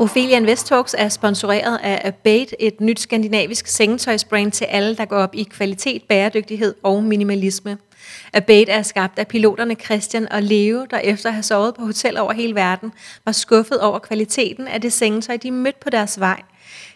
Ophelia 0.02 0.36
Invest 0.36 0.66
Talks 0.66 0.94
er 0.98 1.08
sponsoreret 1.08 1.78
af 1.82 2.00
Abate, 2.04 2.62
et 2.62 2.80
nyt 2.80 3.00
skandinavisk 3.00 3.66
sengetøjsbrand 3.66 4.52
til 4.52 4.64
alle, 4.64 4.96
der 4.96 5.04
går 5.04 5.16
op 5.16 5.34
i 5.34 5.42
kvalitet, 5.42 6.02
bæredygtighed 6.08 6.74
og 6.82 7.04
minimalisme. 7.04 7.78
Abate 8.32 8.72
er 8.72 8.82
skabt 8.82 9.18
af 9.18 9.28
piloterne 9.28 9.74
Christian 9.74 10.32
og 10.32 10.42
Leo, 10.42 10.86
der 10.90 10.98
efter 10.98 11.28
at 11.28 11.34
have 11.34 11.42
sovet 11.42 11.74
på 11.74 11.82
hotel 11.84 12.18
over 12.18 12.32
hele 12.32 12.54
verden, 12.54 12.92
var 13.24 13.32
skuffet 13.32 13.80
over 13.80 13.98
kvaliteten 13.98 14.68
af 14.68 14.80
det 14.80 14.92
sengetøj, 14.92 15.36
de 15.36 15.50
mødte 15.50 15.78
på 15.82 15.90
deres 15.90 16.20
vej. 16.20 16.42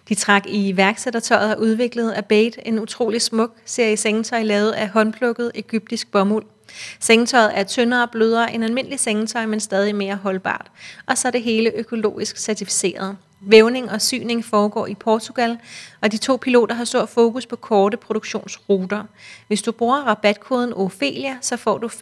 De 0.08 0.14
trak 0.14 0.46
i 0.46 0.68
iværksættertøjet 0.68 1.56
og 1.56 1.62
udviklede 1.62 2.16
Abate, 2.16 2.66
en 2.66 2.78
utrolig 2.78 3.22
smuk 3.22 3.50
serie 3.64 3.96
sengetøj 3.96 4.42
lavet 4.42 4.72
af 4.72 4.88
håndplukket 4.88 5.52
egyptisk 5.54 6.10
bomuld. 6.12 6.55
Sengetøjet 7.00 7.58
er 7.58 7.64
tyndere 7.64 8.02
og 8.02 8.10
blødere 8.10 8.54
end 8.54 8.64
almindelig 8.64 9.00
sengetøj, 9.00 9.46
men 9.46 9.60
stadig 9.60 9.94
mere 9.94 10.16
holdbart. 10.16 10.70
Og 11.06 11.18
så 11.18 11.28
er 11.28 11.32
det 11.32 11.42
hele 11.42 11.72
økologisk 11.74 12.36
certificeret. 12.36 13.16
Vævning 13.40 13.90
og 13.90 14.02
syning 14.02 14.44
foregår 14.44 14.86
i 14.86 14.94
Portugal, 14.94 15.58
og 16.02 16.12
de 16.12 16.16
to 16.16 16.36
piloter 16.36 16.74
har 16.74 16.84
stor 16.84 17.06
fokus 17.06 17.46
på 17.46 17.56
korte 17.56 17.96
produktionsruter. 17.96 19.04
Hvis 19.46 19.62
du 19.62 19.72
bruger 19.72 19.96
rabatkoden 19.96 20.72
Ophelia, 20.72 21.36
så 21.40 21.56
får 21.56 21.78
du 21.78 21.86
15% 21.86 21.92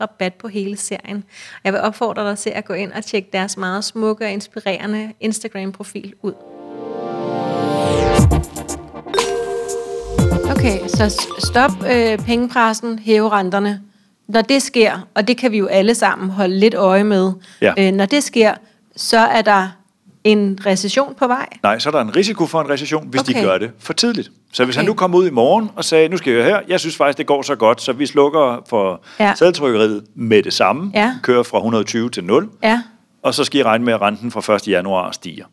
rabat 0.00 0.34
på 0.34 0.48
hele 0.48 0.76
serien. 0.76 1.24
Jeg 1.64 1.72
vil 1.72 1.80
opfordre 1.80 2.28
dig 2.28 2.38
til 2.38 2.50
at 2.50 2.64
gå 2.64 2.72
ind 2.74 2.92
og 2.92 3.04
tjekke 3.04 3.28
deres 3.32 3.56
meget 3.56 3.84
smukke 3.84 4.24
og 4.24 4.30
inspirerende 4.30 5.12
Instagram-profil 5.20 6.14
ud. 6.22 6.53
Okay, 10.64 10.88
så 10.88 11.26
stop 11.38 11.70
øh, 11.92 12.18
pengepressen, 12.18 12.98
hæve 12.98 13.28
renterne. 13.28 13.80
Når 14.28 14.40
det 14.42 14.62
sker, 14.62 15.08
og 15.14 15.28
det 15.28 15.36
kan 15.36 15.52
vi 15.52 15.58
jo 15.58 15.66
alle 15.66 15.94
sammen 15.94 16.30
holde 16.30 16.58
lidt 16.58 16.74
øje 16.74 17.04
med, 17.04 17.32
Ja. 17.60 17.72
øh, 17.78 17.92
når 17.92 18.06
det 18.06 18.22
sker, 18.24 18.54
så 18.96 19.18
er 19.18 19.42
der 19.42 19.68
en 20.24 20.58
recession 20.66 21.14
på 21.18 21.26
vej. 21.26 21.48
Nej, 21.62 21.78
så 21.78 21.88
er 21.88 21.90
der 21.90 22.00
en 22.00 22.16
risiko 22.16 22.46
for 22.46 22.60
en 22.60 22.70
recession, 22.70 23.06
hvis 23.08 23.20
okay. 23.20 23.34
De 23.34 23.42
gør 23.46 23.58
det 23.58 23.70
for 23.78 23.92
tidligt. 23.92 24.30
Så 24.52 24.64
hvis 24.64 24.74
Okay. 24.76 24.80
han 24.82 24.86
nu 24.86 24.94
kommer 24.94 25.18
ud 25.18 25.26
i 25.26 25.30
morgen 25.30 25.70
og 25.76 25.84
sagde, 25.84 26.08
nu 26.08 26.16
skal 26.16 26.32
jeg 26.32 26.44
her, 26.44 26.60
jeg 26.68 26.80
synes 26.80 26.96
faktisk, 26.96 27.18
det 27.18 27.26
går 27.26 27.42
så 27.42 27.54
godt, 27.54 27.82
så 27.82 27.92
vi 27.92 28.06
slukker 28.06 28.62
for 28.68 29.02
Ja. 29.20 29.24
ja. 29.24 29.34
sædeltrykkeriet 29.34 30.04
med 30.14 30.42
det 30.42 30.52
samme, 30.52 30.90
Ja. 30.94 31.14
kører 31.22 31.42
fra 31.42 31.58
120 31.58 32.10
til 32.10 32.24
0, 32.24 32.48
Ja, 32.62 32.82
og 33.22 33.34
så 33.34 33.44
skal 33.44 33.60
I 33.60 33.62
regne 33.62 33.84
med, 33.84 33.92
at 33.94 34.00
renten 34.00 34.30
fra 34.30 34.54
1. 34.54 34.68
januar 34.68 35.10
stiger. 35.10 35.44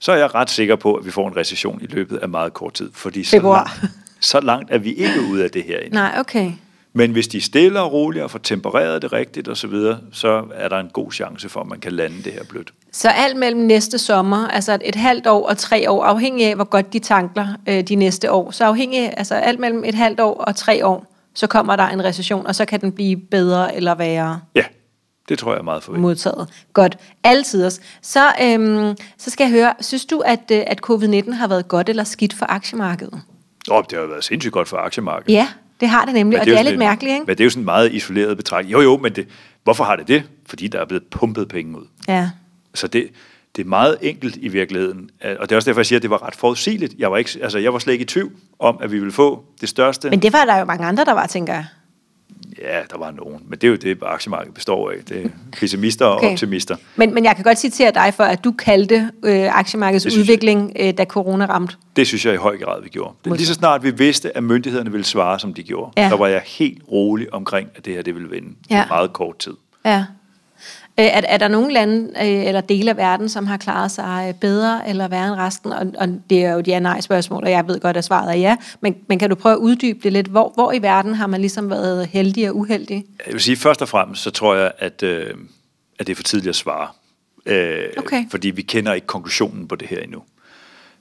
Så 0.00 0.12
er 0.12 0.16
jeg 0.16 0.34
ret 0.34 0.50
sikker 0.50 0.76
på, 0.76 0.94
at 0.94 1.06
vi 1.06 1.10
får 1.10 1.28
en 1.28 1.36
recession 1.36 1.78
i 1.82 1.86
løbet 1.86 2.16
af 2.16 2.28
meget 2.28 2.54
kort 2.54 2.74
tid, 2.74 2.90
fordi 2.94 3.24
så 3.24 3.30
Februar. 3.30 3.76
langt, 3.82 3.94
så 4.22 4.40
langt 4.40 4.70
er 4.70 4.78
vi 4.78 4.92
ikke 4.92 5.20
ude 5.30 5.44
af 5.44 5.50
det 5.50 5.62
her 5.64 5.78
endnu. 5.78 5.94
nej, 5.94 6.16
okay. 6.18 6.52
Men 6.94 7.12
hvis 7.12 7.28
de 7.28 7.36
er 7.36 7.40
stille 7.40 7.80
og 7.80 7.92
roligt 7.92 8.24
og 8.24 8.30
får 8.30 8.38
tempereret 8.38 9.02
det 9.02 9.12
rigtigt 9.12 9.48
osv., 9.48 9.54
så, 9.54 9.66
videre, 9.66 9.98
så 10.12 10.44
er 10.54 10.68
der 10.68 10.78
en 10.78 10.88
god 10.92 11.12
chance 11.12 11.48
for, 11.48 11.60
at 11.60 11.66
man 11.66 11.80
kan 11.80 11.92
lande 11.92 12.16
det 12.24 12.32
her 12.32 12.44
blødt. 12.48 12.72
Så 12.92 13.08
alt 13.08 13.36
mellem 13.36 13.60
næste 13.60 13.98
sommer, 13.98 14.48
altså 14.48 14.78
et 14.84 14.94
halvt 14.94 15.26
år 15.26 15.48
og 15.48 15.58
tre 15.58 15.90
år, 15.90 16.04
afhængig 16.04 16.46
af, 16.46 16.54
hvor 16.54 16.64
godt 16.64 16.92
de 16.92 16.98
tankler 16.98 17.46
øh, 17.68 17.80
de 17.82 17.94
næste 17.94 18.32
år, 18.32 18.50
så 18.50 18.64
afhængig, 18.64 19.14
altså 19.16 19.34
alt 19.34 19.60
mellem 19.60 19.84
et 19.84 19.94
halvt 19.94 20.20
år 20.20 20.34
og 20.34 20.56
tre 20.56 20.86
år, 20.86 21.06
så 21.34 21.46
kommer 21.46 21.76
der 21.76 21.88
en 21.88 22.04
recession, 22.04 22.46
og 22.46 22.54
så 22.54 22.64
kan 22.64 22.80
den 22.80 22.92
blive 22.92 23.16
bedre 23.16 23.76
eller 23.76 23.94
værre 23.94 24.40
Ja, 24.54 24.64
det 25.28 25.38
tror 25.38 25.52
jeg 25.52 25.58
er 25.58 25.62
meget 25.64 25.82
forventet. 25.82 26.02
modtaget. 26.02 26.48
Godt. 26.72 26.98
Altid. 27.24 27.70
Så, 28.02 28.20
øhm, 28.42 28.96
så 29.18 29.30
skal 29.30 29.44
jeg 29.44 29.50
høre, 29.52 29.72
synes 29.80 30.04
du, 30.04 30.18
at, 30.18 30.50
øh, 30.52 30.62
at 30.66 30.80
covid-19 30.90 31.32
har 31.34 31.48
været 31.48 31.68
godt 31.68 31.88
eller 31.88 32.04
skidt 32.04 32.34
for 32.34 32.46
aktiemarkedet? 32.48 33.20
Oh, 33.70 33.82
det 33.90 33.92
har 33.92 34.02
jo 34.02 34.08
været 34.08 34.24
sindssygt 34.24 34.52
godt 34.52 34.68
for 34.68 34.76
aktiemarkedet. 34.76 35.34
Ja, 35.34 35.48
det 35.80 35.88
har 35.88 36.04
det 36.04 36.14
nemlig, 36.14 36.40
og 36.40 36.46
det 36.46 36.52
jo 36.52 36.56
er 36.56 36.62
lidt 36.62 36.78
mærkeligt, 36.78 37.12
ikke? 37.14 37.24
Men 37.26 37.36
det 37.36 37.40
er 37.40 37.44
jo 37.44 37.50
sådan 37.50 37.60
en 37.60 37.64
meget 37.64 37.92
isoleret 37.92 38.36
betragtning. 38.36 38.72
Jo, 38.72 38.80
jo, 38.80 38.96
men 38.96 39.12
det, 39.12 39.28
hvorfor 39.64 39.84
har 39.84 39.96
det 39.96 40.08
det? 40.08 40.22
Fordi 40.46 40.68
der 40.68 40.80
er 40.80 40.84
blevet 40.84 41.04
pumpet 41.10 41.48
penge 41.48 41.78
ud. 41.78 41.84
Ja. 42.08 42.30
Så 42.74 42.86
det, 42.86 43.08
det 43.56 43.64
er 43.64 43.68
meget 43.68 43.96
enkelt 44.02 44.36
i 44.36 44.48
virkeligheden. 44.48 45.10
Øh, 45.24 45.36
Og 45.40 45.48
det 45.48 45.52
er 45.52 45.56
også 45.56 45.70
derfor, 45.70 45.80
jeg 45.80 45.86
siger, 45.86 45.98
at 45.98 46.02
det 46.02 46.10
var 46.10 46.26
ret 46.26 46.36
forudsigeligt. 46.36 46.94
Jeg 46.98 47.10
var, 47.10 47.16
ikke, 47.16 47.38
altså, 47.42 47.58
jeg 47.58 47.72
var 47.72 47.78
slet 47.78 47.92
ikke 47.92 48.02
i 48.02 48.06
tvivl 48.06 48.32
om, 48.58 48.78
at 48.80 48.92
vi 48.92 48.98
ville 48.98 49.12
få 49.12 49.44
det 49.60 49.68
største. 49.68 50.10
Men 50.10 50.22
det 50.22 50.32
var 50.32 50.44
der 50.44 50.58
jo 50.58 50.64
mange 50.64 50.86
andre, 50.86 51.04
der 51.04 51.12
var, 51.12 51.26
tænker 51.26 51.52
jeg. 51.54 51.64
Ja, 52.62 52.80
der 52.90 52.98
var 52.98 53.10
nogen. 53.10 53.38
Men 53.48 53.58
det 53.58 53.64
er 53.64 53.68
jo 53.70 53.76
det, 53.76 53.98
aktiemarkedet 54.02 54.54
består 54.54 54.90
af. 54.90 54.96
Det 55.08 55.24
er 55.24 55.28
pessimister 55.60 56.06
og 56.06 56.16
Okay. 56.16 56.32
optimister. 56.32 56.76
Men, 56.96 57.14
men 57.14 57.24
jeg 57.24 57.34
kan 57.36 57.44
godt 57.44 57.58
citere 57.58 57.90
dig 57.90 58.14
for, 58.16 58.24
at 58.24 58.44
du 58.44 58.52
kaldte 58.52 59.10
øh, 59.24 59.58
aktiemarkedets 59.58 60.02
Det 60.02 60.12
synes 60.12 60.28
jeg. 60.28 60.32
udvikling, 60.32 60.72
øh, 60.80 60.94
da 60.98 61.04
corona 61.04 61.46
ramte. 61.46 61.74
Det 61.96 62.06
synes 62.06 62.26
jeg 62.26 62.34
i 62.34 62.36
høj 62.36 62.58
grad, 62.58 62.82
vi 62.82 62.88
gjorde. 62.88 63.14
Det, 63.24 63.32
lige 63.36 63.46
så 63.46 63.54
snart 63.54 63.82
vi 63.82 63.90
vidste, 63.90 64.36
at 64.36 64.42
myndighederne 64.44 64.90
ville 64.90 65.04
svare, 65.04 65.38
som 65.38 65.54
de 65.54 65.62
gjorde, 65.62 65.92
Ja. 65.96 66.08
så 66.08 66.16
var 66.16 66.26
jeg 66.26 66.42
helt 66.46 66.82
rolig 66.92 67.34
omkring, 67.34 67.68
at 67.74 67.84
det 67.84 67.94
her 67.94 68.02
det 68.02 68.14
ville 68.14 68.30
vinde 68.30 68.48
Ja. 68.70 68.84
i 68.84 68.86
meget 68.88 69.12
kort 69.12 69.38
tid. 69.38 69.52
Ja. 69.84 70.04
Øh, 71.00 71.06
er, 71.06 71.20
er 71.28 71.38
der 71.38 71.48
nogle 71.48 71.72
lande 71.72 72.10
øh, 72.16 72.46
eller 72.46 72.60
dele 72.60 72.90
af 72.90 72.96
verden, 72.96 73.28
som 73.28 73.46
har 73.46 73.56
klaret 73.56 73.90
sig 73.90 74.26
øh, 74.28 74.34
bedre 74.40 74.88
eller 74.88 75.08
værre 75.08 75.28
end 75.28 75.34
resten? 75.34 75.72
Og, 75.72 75.86
og 75.98 76.08
det 76.30 76.44
er 76.44 76.52
jo 76.52 76.58
et 76.58 76.68
ja-nej-spørgsmål, 76.68 77.44
og 77.44 77.50
jeg 77.50 77.68
ved 77.68 77.80
godt, 77.80 77.96
at 77.96 78.04
svaret 78.04 78.30
er 78.30 78.38
ja. 78.38 78.56
Men, 78.80 78.96
men 79.08 79.18
kan 79.18 79.30
du 79.30 79.34
prøve 79.34 79.52
at 79.52 79.58
uddybe 79.58 79.98
det 80.02 80.12
lidt? 80.12 80.26
Hvor, 80.26 80.52
hvor 80.54 80.72
i 80.72 80.82
verden 80.82 81.14
har 81.14 81.26
man 81.26 81.40
ligesom 81.40 81.70
været 81.70 82.06
heldig 82.06 82.50
og 82.50 82.56
uheldig? 82.56 83.04
Jeg 83.26 83.32
vil 83.32 83.40
sige, 83.40 83.56
først 83.56 83.82
og 83.82 83.88
fremmest, 83.88 84.22
så 84.22 84.30
tror 84.30 84.54
jeg, 84.54 84.72
at, 84.78 85.02
øh, 85.02 85.34
at 85.98 86.06
det 86.06 86.12
er 86.12 86.16
for 86.16 86.22
tidligt 86.22 86.48
at 86.48 86.56
svare. 86.56 86.88
Øh, 87.46 87.84
Okay. 87.96 88.24
Fordi 88.30 88.50
vi 88.50 88.62
kender 88.62 88.92
ikke 88.92 89.06
konklusionen 89.06 89.68
på 89.68 89.76
det 89.76 89.88
her 89.88 90.00
endnu. 90.00 90.22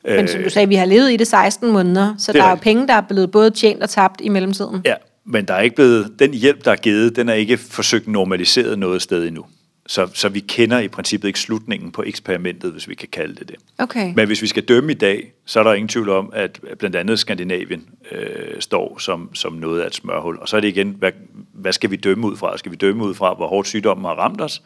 Men 0.05 0.27
som 0.27 0.43
du 0.43 0.49
sagde, 0.49 0.67
vi 0.67 0.75
har 0.75 0.85
levet 0.85 1.11
i 1.11 1.17
det 1.17 1.27
16 1.27 1.71
måneder, 1.71 2.15
så 2.17 2.31
Det 2.31 2.39
er 2.39 2.43
der 2.43 2.47
er 2.47 2.51
jo 2.51 2.59
penge, 2.61 2.87
der 2.87 2.93
er 2.93 3.01
blevet 3.01 3.31
både 3.31 3.49
tjent 3.49 3.83
og 3.83 3.89
tabt 3.89 4.21
i 4.23 4.29
mellemtiden. 4.29 4.81
Ja, 4.85 4.95
men 5.25 5.45
der 5.45 5.53
er 5.53 5.61
ikke 5.61 5.75
blevet, 5.75 6.13
den 6.19 6.33
hjælp, 6.33 6.65
der 6.65 6.71
er 6.71 6.75
givet, 6.75 7.15
den 7.15 7.29
er 7.29 7.33
ikke 7.33 7.57
forsøgt 7.57 8.07
normaliseret 8.07 8.79
noget 8.79 9.01
sted 9.01 9.27
endnu. 9.27 9.45
Så, 9.91 10.07
så 10.13 10.29
vi 10.29 10.39
kender 10.39 10.79
i 10.79 10.87
princippet 10.87 11.27
ikke 11.27 11.39
slutningen 11.39 11.91
på 11.91 12.03
eksperimentet, 12.03 12.71
hvis 12.71 12.89
vi 12.89 12.95
kan 12.95 13.07
kalde 13.11 13.35
det 13.35 13.47
det. 13.47 13.55
Okay. 13.77 14.13
Men 14.15 14.27
hvis 14.27 14.41
vi 14.41 14.47
skal 14.47 14.63
dømme 14.63 14.91
i 14.91 14.95
dag, 14.95 15.31
så 15.45 15.59
er 15.59 15.63
der 15.63 15.73
ingen 15.73 15.87
tvivl 15.87 16.09
om, 16.09 16.29
at 16.33 16.59
blandt 16.79 16.95
andet 16.95 17.19
Skandinavien 17.19 17.89
øh, 18.11 18.61
står 18.61 18.97
som, 18.99 19.35
som 19.35 19.53
noget 19.53 19.81
af 19.81 19.87
et 19.87 19.95
smørhul. 19.95 20.37
Og 20.39 20.49
så 20.49 20.57
er 20.57 20.61
det 20.61 20.67
igen, 20.67 20.95
hvad, 20.99 21.11
hvad 21.53 21.73
skal 21.73 21.91
vi 21.91 21.95
dømme 21.95 22.27
ud 22.27 22.37
fra? 22.37 22.57
Skal 22.57 22.71
vi 22.71 22.75
dømme 22.75 23.03
ud 23.03 23.13
fra, 23.13 23.33
hvor 23.33 23.47
hårdt 23.47 23.67
sygdommen 23.67 24.05
har 24.05 24.13
ramt 24.13 24.41
os? 24.41 24.61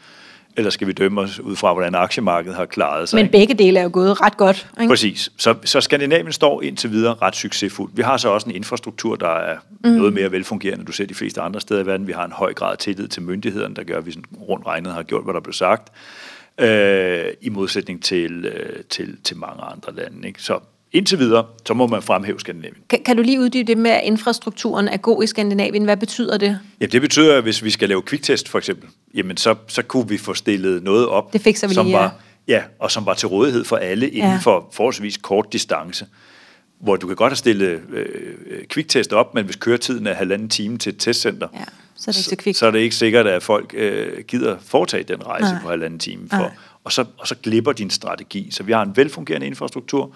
Eller 0.58 0.70
skal 0.70 0.88
vi 0.88 0.94
dømme 0.94 1.22
os 1.22 1.40
ud 1.40 1.56
fra, 1.56 1.74
hvordan 1.74 1.96
aktiemarkedet 1.96 2.58
har 2.58 2.66
klaret 2.66 3.10
sig? 3.10 3.20
Men 3.20 3.32
begge 3.32 3.54
dele 3.54 3.80
er 3.80 3.84
jo 3.84 3.90
gået 3.94 4.22
ret 4.22 4.38
godt. 4.38 4.68
Ikke? 4.82 4.90
Præcis. 4.90 5.32
Så, 5.38 5.56
så 5.64 5.82
Skandinavien 5.82 6.32
står 6.32 6.62
indtil 6.62 6.92
videre 6.92 7.16
ret 7.22 7.36
succesfuldt. 7.36 7.98
Vi 7.98 8.02
har 8.02 8.18
så 8.18 8.30
også 8.30 8.50
en 8.50 8.56
infrastruktur, 8.56 9.16
der 9.16 9.30
er 9.30 9.58
mm. 9.84 9.90
noget 9.90 10.14
mere 10.14 10.32
velfungerende. 10.32 10.86
Du 10.86 10.92
ser 10.92 11.06
de 11.06 11.14
fleste 11.14 11.42
andre 11.42 11.62
steder 11.62 11.84
i 11.84 11.86
verden. 11.86 12.08
Vi 12.08 12.12
har 12.12 12.26
en 12.26 12.32
høj 12.32 12.54
grad 12.54 12.72
af 12.72 12.78
tillid 12.78 13.08
til 13.08 13.22
myndighederne, 13.22 13.76
der 13.76 13.84
gør, 13.84 13.98
at 13.98 14.06
vi 14.06 14.12
sådan 14.12 14.24
rundt 14.42 14.68
regnet 14.68 14.94
har 14.94 15.04
gjort, 15.04 15.24
hvad 15.24 15.34
der 15.34 15.40
blev 15.40 15.54
sagt. 15.54 15.92
Øh, 16.60 17.26
I 17.42 17.50
modsætning 17.50 18.04
til, 18.04 18.46
øh, 18.46 18.84
til, 18.90 19.18
til 19.24 19.38
mange 19.38 19.64
andre 19.64 19.96
lande. 19.96 20.28
Ikke? 20.28 20.42
Så 20.42 20.60
indtil 20.92 21.20
videre, 21.20 21.46
så 21.68 21.74
må 21.74 21.88
man 21.88 22.02
fremhæve 22.02 22.40
Skandinavien. 22.40 22.84
Kan, 22.90 23.00
kan 23.06 23.18
du 23.18 23.24
lige 23.24 23.40
uddybe 23.40 23.68
det 23.68 23.78
med, 23.78 23.92
at 23.92 24.02
infrastrukturen 24.04 24.88
er 24.88 24.98
god 24.98 25.24
i 25.24 25.28
Skandinavien? 25.28 25.84
Hvad 25.84 25.98
betyder 25.98 26.38
det? 26.38 26.60
Ja, 26.82 26.86
det 26.86 27.02
betyder, 27.02 27.38
at 27.38 27.44
hvis 27.44 27.64
vi 27.64 27.70
skal 27.70 27.90
lave 27.90 28.02
kviktest 28.02 28.50
for 28.50 28.58
eksempel, 28.58 28.90
jamen 29.14 29.38
så, 29.38 29.56
så 29.68 29.82
kunne 29.82 30.10
vi 30.10 30.18
få 30.18 30.34
stillet 30.34 30.84
noget 30.84 31.08
op, 31.08 31.34
Det 31.34 31.42
fikser 31.42 31.68
vi 31.68 31.74
som 31.74 31.86
lige, 31.86 31.98
ja. 31.98 32.02
var, 32.04 32.16
ja, 32.48 32.64
og 32.80 32.92
som 32.92 33.06
var 33.06 33.14
til 33.14 33.28
rådighed 33.28 33.64
for 33.66 33.76
alle 33.76 34.10
inden 34.10 34.32
Ja. 34.32 34.40
for 34.42 34.70
forholdsvis 34.74 35.18
kort 35.18 35.54
distance. 35.54 36.06
Hvor 36.80 36.96
du 36.96 37.08
kan 37.08 37.16
godt 37.16 37.32
have 37.32 37.38
stillet 37.38 37.82
øh, 37.94 38.06
øh, 38.48 38.66
kviktest 38.66 39.14
op, 39.14 39.34
men 39.36 39.46
hvis 39.46 39.56
køretiden 39.56 40.08
er 40.08 40.14
halvanden 40.14 40.50
time 40.50 40.78
til 40.78 40.90
et 40.94 41.00
testcenter, 41.00 41.48
Ja, 41.54 41.60
så 41.96 42.12
er 42.12 42.12
det 42.12 42.18
ikke 42.20 42.30
så 42.30 42.36
kvikt. 42.36 42.58
så 42.58 42.66
er 42.68 42.72
det 42.72 42.80
ikke 42.80 42.96
sikkert, 42.96 43.28
at 43.28 43.44
folk 43.44 43.74
øh, 43.78 44.24
gider 44.28 44.58
foretage 44.66 45.04
den 45.04 45.26
rejse 45.26 45.46
Nej. 45.54 45.62
på 45.62 45.70
halvanden 45.70 46.00
time. 46.00 46.30
For, 46.30 46.38
Nej. 46.38 46.50
og, 46.84 46.92
så, 46.92 47.06
og 47.18 47.28
så 47.28 47.36
glipper 47.44 47.72
din 47.72 47.90
strategi. 47.90 48.48
Så 48.52 48.64
vi 48.64 48.72
har 48.72 48.82
en 48.82 48.92
velfungerende 48.98 49.48
infrastruktur, 49.48 50.16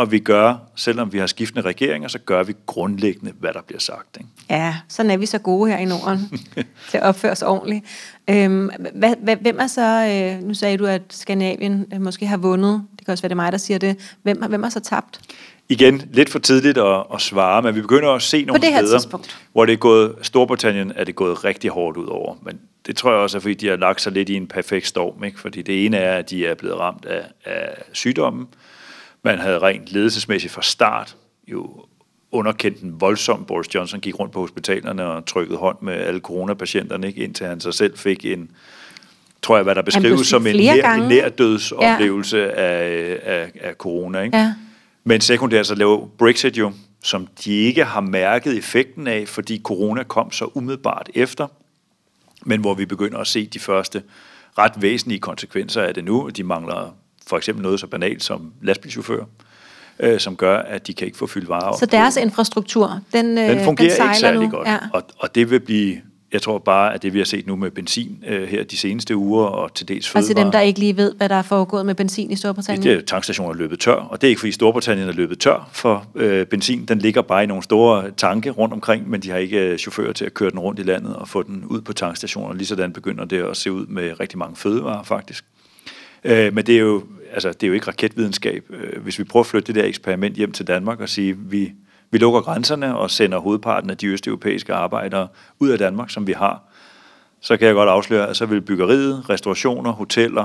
og 0.00 0.12
vi 0.12 0.18
gør, 0.18 0.54
selvom 0.76 1.12
vi 1.12 1.18
har 1.18 1.26
skiftende 1.26 1.62
regeringer, 1.68 2.08
så 2.08 2.18
gør 2.18 2.42
vi 2.42 2.54
grundlæggende, 2.66 3.32
hvad 3.40 3.52
der 3.52 3.60
bliver 3.66 3.80
sagt. 3.80 4.16
Ikke? 4.16 4.30
Ja, 4.50 4.76
sådan 4.88 5.10
er 5.10 5.16
vi 5.16 5.26
så 5.26 5.38
gode 5.38 5.70
her 5.70 5.78
i 5.78 5.84
Norden 5.84 6.40
til 6.90 6.98
at 6.98 7.02
opføre 7.02 7.32
os 7.32 7.42
ordentligt. 7.42 7.84
Øhm, 8.30 8.70
hvad, 8.94 9.14
hvad, 9.22 9.36
hvem 9.36 9.58
er 9.60 9.66
så, 9.66 10.06
øh, 10.06 10.48
nu 10.48 10.54
sagde 10.54 10.76
du, 10.76 10.86
at 10.86 11.02
Skandinavien 11.10 11.86
øh, 11.94 12.00
måske 12.00 12.26
har 12.26 12.36
vundet, 12.36 12.82
det 12.98 13.06
kan 13.06 13.12
også 13.12 13.22
være, 13.22 13.28
det 13.28 13.34
er 13.34 13.36
mig, 13.36 13.52
der 13.52 13.58
siger 13.58 13.78
det. 13.78 14.16
Hvem, 14.22 14.42
hvem 14.48 14.62
har 14.62 14.70
så 14.70 14.80
tabt? 14.80 15.20
Igen, 15.68 16.02
lidt 16.12 16.30
for 16.30 16.38
tidligt 16.38 16.78
at, 16.78 17.04
at 17.14 17.20
svare, 17.20 17.62
men 17.62 17.74
vi 17.74 17.80
begynder 17.80 18.10
at 18.10 18.22
se 18.22 18.44
nogle 18.44 18.62
det 18.62 18.72
her 18.72 18.78
steder, 18.78 18.98
tidspunkt. 18.98 19.40
hvor 19.52 19.64
det 19.66 19.72
er 19.72 19.76
gået, 19.76 20.14
Storbritannien 20.22 20.92
er 20.96 21.04
det 21.04 21.14
gået 21.14 21.44
rigtig 21.44 21.70
hårdt 21.70 21.96
ud 21.96 22.06
over. 22.06 22.34
Men 22.42 22.60
det 22.86 22.96
tror 22.96 23.10
jeg 23.10 23.20
også 23.20 23.38
er, 23.38 23.40
fordi 23.40 23.54
de 23.54 23.68
har 23.68 23.76
lagt 23.76 24.00
sig 24.00 24.12
lidt 24.12 24.28
i 24.28 24.34
en 24.34 24.46
perfekt 24.46 24.86
storm. 24.86 25.24
Ikke? 25.24 25.40
Fordi 25.40 25.62
det 25.62 25.86
ene 25.86 25.96
er, 25.96 26.18
at 26.18 26.30
de 26.30 26.46
er 26.46 26.54
blevet 26.54 26.78
ramt 26.78 27.04
af, 27.04 27.24
af 27.44 27.68
sygdommen. 27.92 28.46
Man 29.22 29.38
havde 29.38 29.58
rent 29.58 29.92
ledelsesmæssigt 29.92 30.52
fra 30.52 30.62
start 30.62 31.16
jo 31.48 31.84
underkendt 32.32 32.80
den 32.80 33.00
voldsomt. 33.00 33.46
Boris 33.46 33.74
Johnson 33.74 34.00
gik 34.00 34.18
rundt 34.18 34.32
på 34.32 34.40
hospitalerne 34.40 35.04
og 35.04 35.26
trykkede 35.26 35.58
hånd 35.58 35.76
med 35.82 35.94
alle 35.94 36.20
coronapatienterne, 36.20 37.06
ikke? 37.06 37.24
indtil 37.24 37.46
han 37.46 37.60
sig 37.60 37.74
selv 37.74 37.98
fik 37.98 38.24
en, 38.24 38.50
tror 39.42 39.56
jeg, 39.56 39.62
hvad 39.62 39.74
der 39.74 39.82
beskrives 39.82 40.26
som 40.26 40.46
en 40.46 40.56
nær, 40.56 40.94
en 40.94 41.08
nærdødsoplevelse 41.08 42.38
ja. 42.38 42.50
af, 42.50 43.18
af, 43.22 43.50
af 43.60 43.74
corona. 43.74 44.20
Ikke? 44.20 44.36
Ja. 44.36 44.54
Men 45.04 45.20
sekundært 45.20 45.66
så 45.66 45.74
laver 45.74 46.06
Brexit 46.18 46.58
jo, 46.58 46.72
som 47.02 47.28
de 47.44 47.52
ikke 47.52 47.84
har 47.84 48.00
mærket 48.00 48.58
effekten 48.58 49.06
af, 49.06 49.28
fordi 49.28 49.60
corona 49.64 50.02
kom 50.02 50.32
så 50.32 50.50
umiddelbart 50.54 51.10
efter, 51.14 51.46
men 52.42 52.60
hvor 52.60 52.74
vi 52.74 52.86
begynder 52.86 53.18
at 53.18 53.26
se 53.26 53.46
de 53.46 53.58
første 53.58 54.02
ret 54.58 54.72
væsentlige 54.82 55.20
konsekvenser 55.20 55.82
af 55.82 55.94
det 55.94 56.04
nu. 56.04 56.28
De 56.28 56.44
mangler 56.44 56.94
for 57.30 57.36
eksempel 57.36 57.62
noget 57.62 57.80
så 57.80 57.86
banalt 57.86 58.22
som 58.22 58.52
lastbilchauffører, 58.62 59.24
øh, 60.00 60.20
som 60.20 60.36
gør, 60.36 60.56
at 60.58 60.86
de 60.86 60.94
kan 60.94 61.06
ikke 61.06 61.18
få 61.18 61.26
fyldt 61.26 61.48
varer. 61.48 61.76
Så 61.78 61.86
deres 61.86 62.14
på- 62.14 62.20
infrastruktur, 62.20 63.00
den, 63.12 63.38
øh, 63.38 63.44
den 63.48 63.64
fungerer 63.64 63.90
sejler 63.94 64.10
ikke 64.12 64.20
særlig 64.20 64.40
nu. 64.40 64.50
godt. 64.50 64.68
Ja. 64.68 64.78
Og, 64.92 65.02
og 65.18 65.34
det 65.34 65.50
vil 65.50 65.60
blive, 65.60 65.96
jeg 66.32 66.42
tror 66.42 66.58
bare, 66.58 66.94
at 66.94 67.02
det 67.02 67.12
vi 67.14 67.18
har 67.18 67.24
set 67.24 67.46
nu 67.46 67.56
med 67.56 67.70
benzin 67.70 68.24
øh, 68.26 68.48
her 68.48 68.64
de 68.64 68.76
seneste 68.76 69.16
uger, 69.16 69.44
og 69.44 69.74
til 69.74 69.88
dels 69.88 70.04
til 70.04 70.12
fødevarer, 70.12 70.44
dem, 70.44 70.52
der 70.52 70.60
ikke 70.60 70.78
lige 70.80 70.96
ved, 70.96 71.12
hvad 71.14 71.28
der 71.28 71.34
er 71.34 71.42
foregået 71.42 71.86
med 71.86 71.94
benzin 71.94 72.30
i 72.30 72.36
Storbritannien. 72.36 72.82
det 72.82 72.92
er 72.92 73.00
tankstationer 73.06 73.50
er 73.52 73.56
løbet 73.56 73.80
tør, 73.80 73.94
og 73.94 74.20
det 74.20 74.26
er 74.26 74.28
ikke 74.28 74.38
fordi 74.40 74.52
Storbritannien 74.52 75.08
er 75.08 75.12
løbet 75.12 75.38
tør 75.38 75.68
for 75.72 76.06
øh, 76.14 76.46
benzin. 76.46 76.84
Den 76.84 76.98
ligger 76.98 77.22
bare 77.22 77.42
i 77.44 77.46
nogle 77.46 77.62
store 77.62 78.10
tanke 78.16 78.50
rundt 78.50 78.74
omkring, 78.74 79.10
men 79.10 79.20
de 79.20 79.30
har 79.30 79.36
ikke 79.38 79.58
øh, 79.58 79.78
chauffører 79.78 80.12
til 80.12 80.24
at 80.24 80.34
køre 80.34 80.50
den 80.50 80.58
rundt 80.58 80.80
i 80.80 80.82
landet 80.82 81.16
og 81.16 81.28
få 81.28 81.42
den 81.42 81.64
ud 81.64 81.80
på 81.80 81.92
tankstationer. 81.92 82.54
Ligesådan 82.54 82.92
begynder 82.92 83.24
det 83.24 83.42
at 83.42 83.56
se 83.56 83.72
ud 83.72 83.86
med 83.86 84.20
rigtig 84.20 84.38
mange 84.38 84.56
fødevarer 84.56 85.02
faktisk. 85.02 85.44
Øh, 86.24 86.54
men 86.54 86.66
det 86.66 86.74
er, 86.74 86.80
jo, 86.80 87.02
altså, 87.32 87.48
det 87.48 87.62
er 87.62 87.68
jo 87.68 87.74
ikke 87.74 87.88
raketvidenskab. 87.88 88.64
Øh, 88.70 89.02
hvis 89.02 89.18
vi 89.18 89.24
prøver 89.24 89.44
at 89.44 89.46
flytte 89.46 89.66
det 89.66 89.74
der 89.74 89.88
eksperiment 89.88 90.36
hjem 90.36 90.52
til 90.52 90.66
Danmark 90.66 91.00
og 91.00 91.08
sige, 91.08 91.36
vi, 91.38 91.72
vi 92.10 92.18
lukker 92.18 92.40
grænserne 92.40 92.96
og 92.96 93.10
sender 93.10 93.38
hovedparten 93.38 93.90
af 93.90 93.96
de 93.96 94.06
østeuropæiske 94.06 94.74
arbejdere 94.74 95.28
ud 95.58 95.68
af 95.68 95.78
Danmark, 95.78 96.10
som 96.10 96.26
vi 96.26 96.32
har, 96.32 96.62
så 97.40 97.56
kan 97.56 97.66
jeg 97.66 97.74
godt 97.74 97.88
afsløre, 97.88 98.28
at 98.28 98.36
så 98.36 98.46
vil 98.46 98.60
byggeriet, 98.60 99.30
restaurationer, 99.30 99.92
hoteller, 99.92 100.44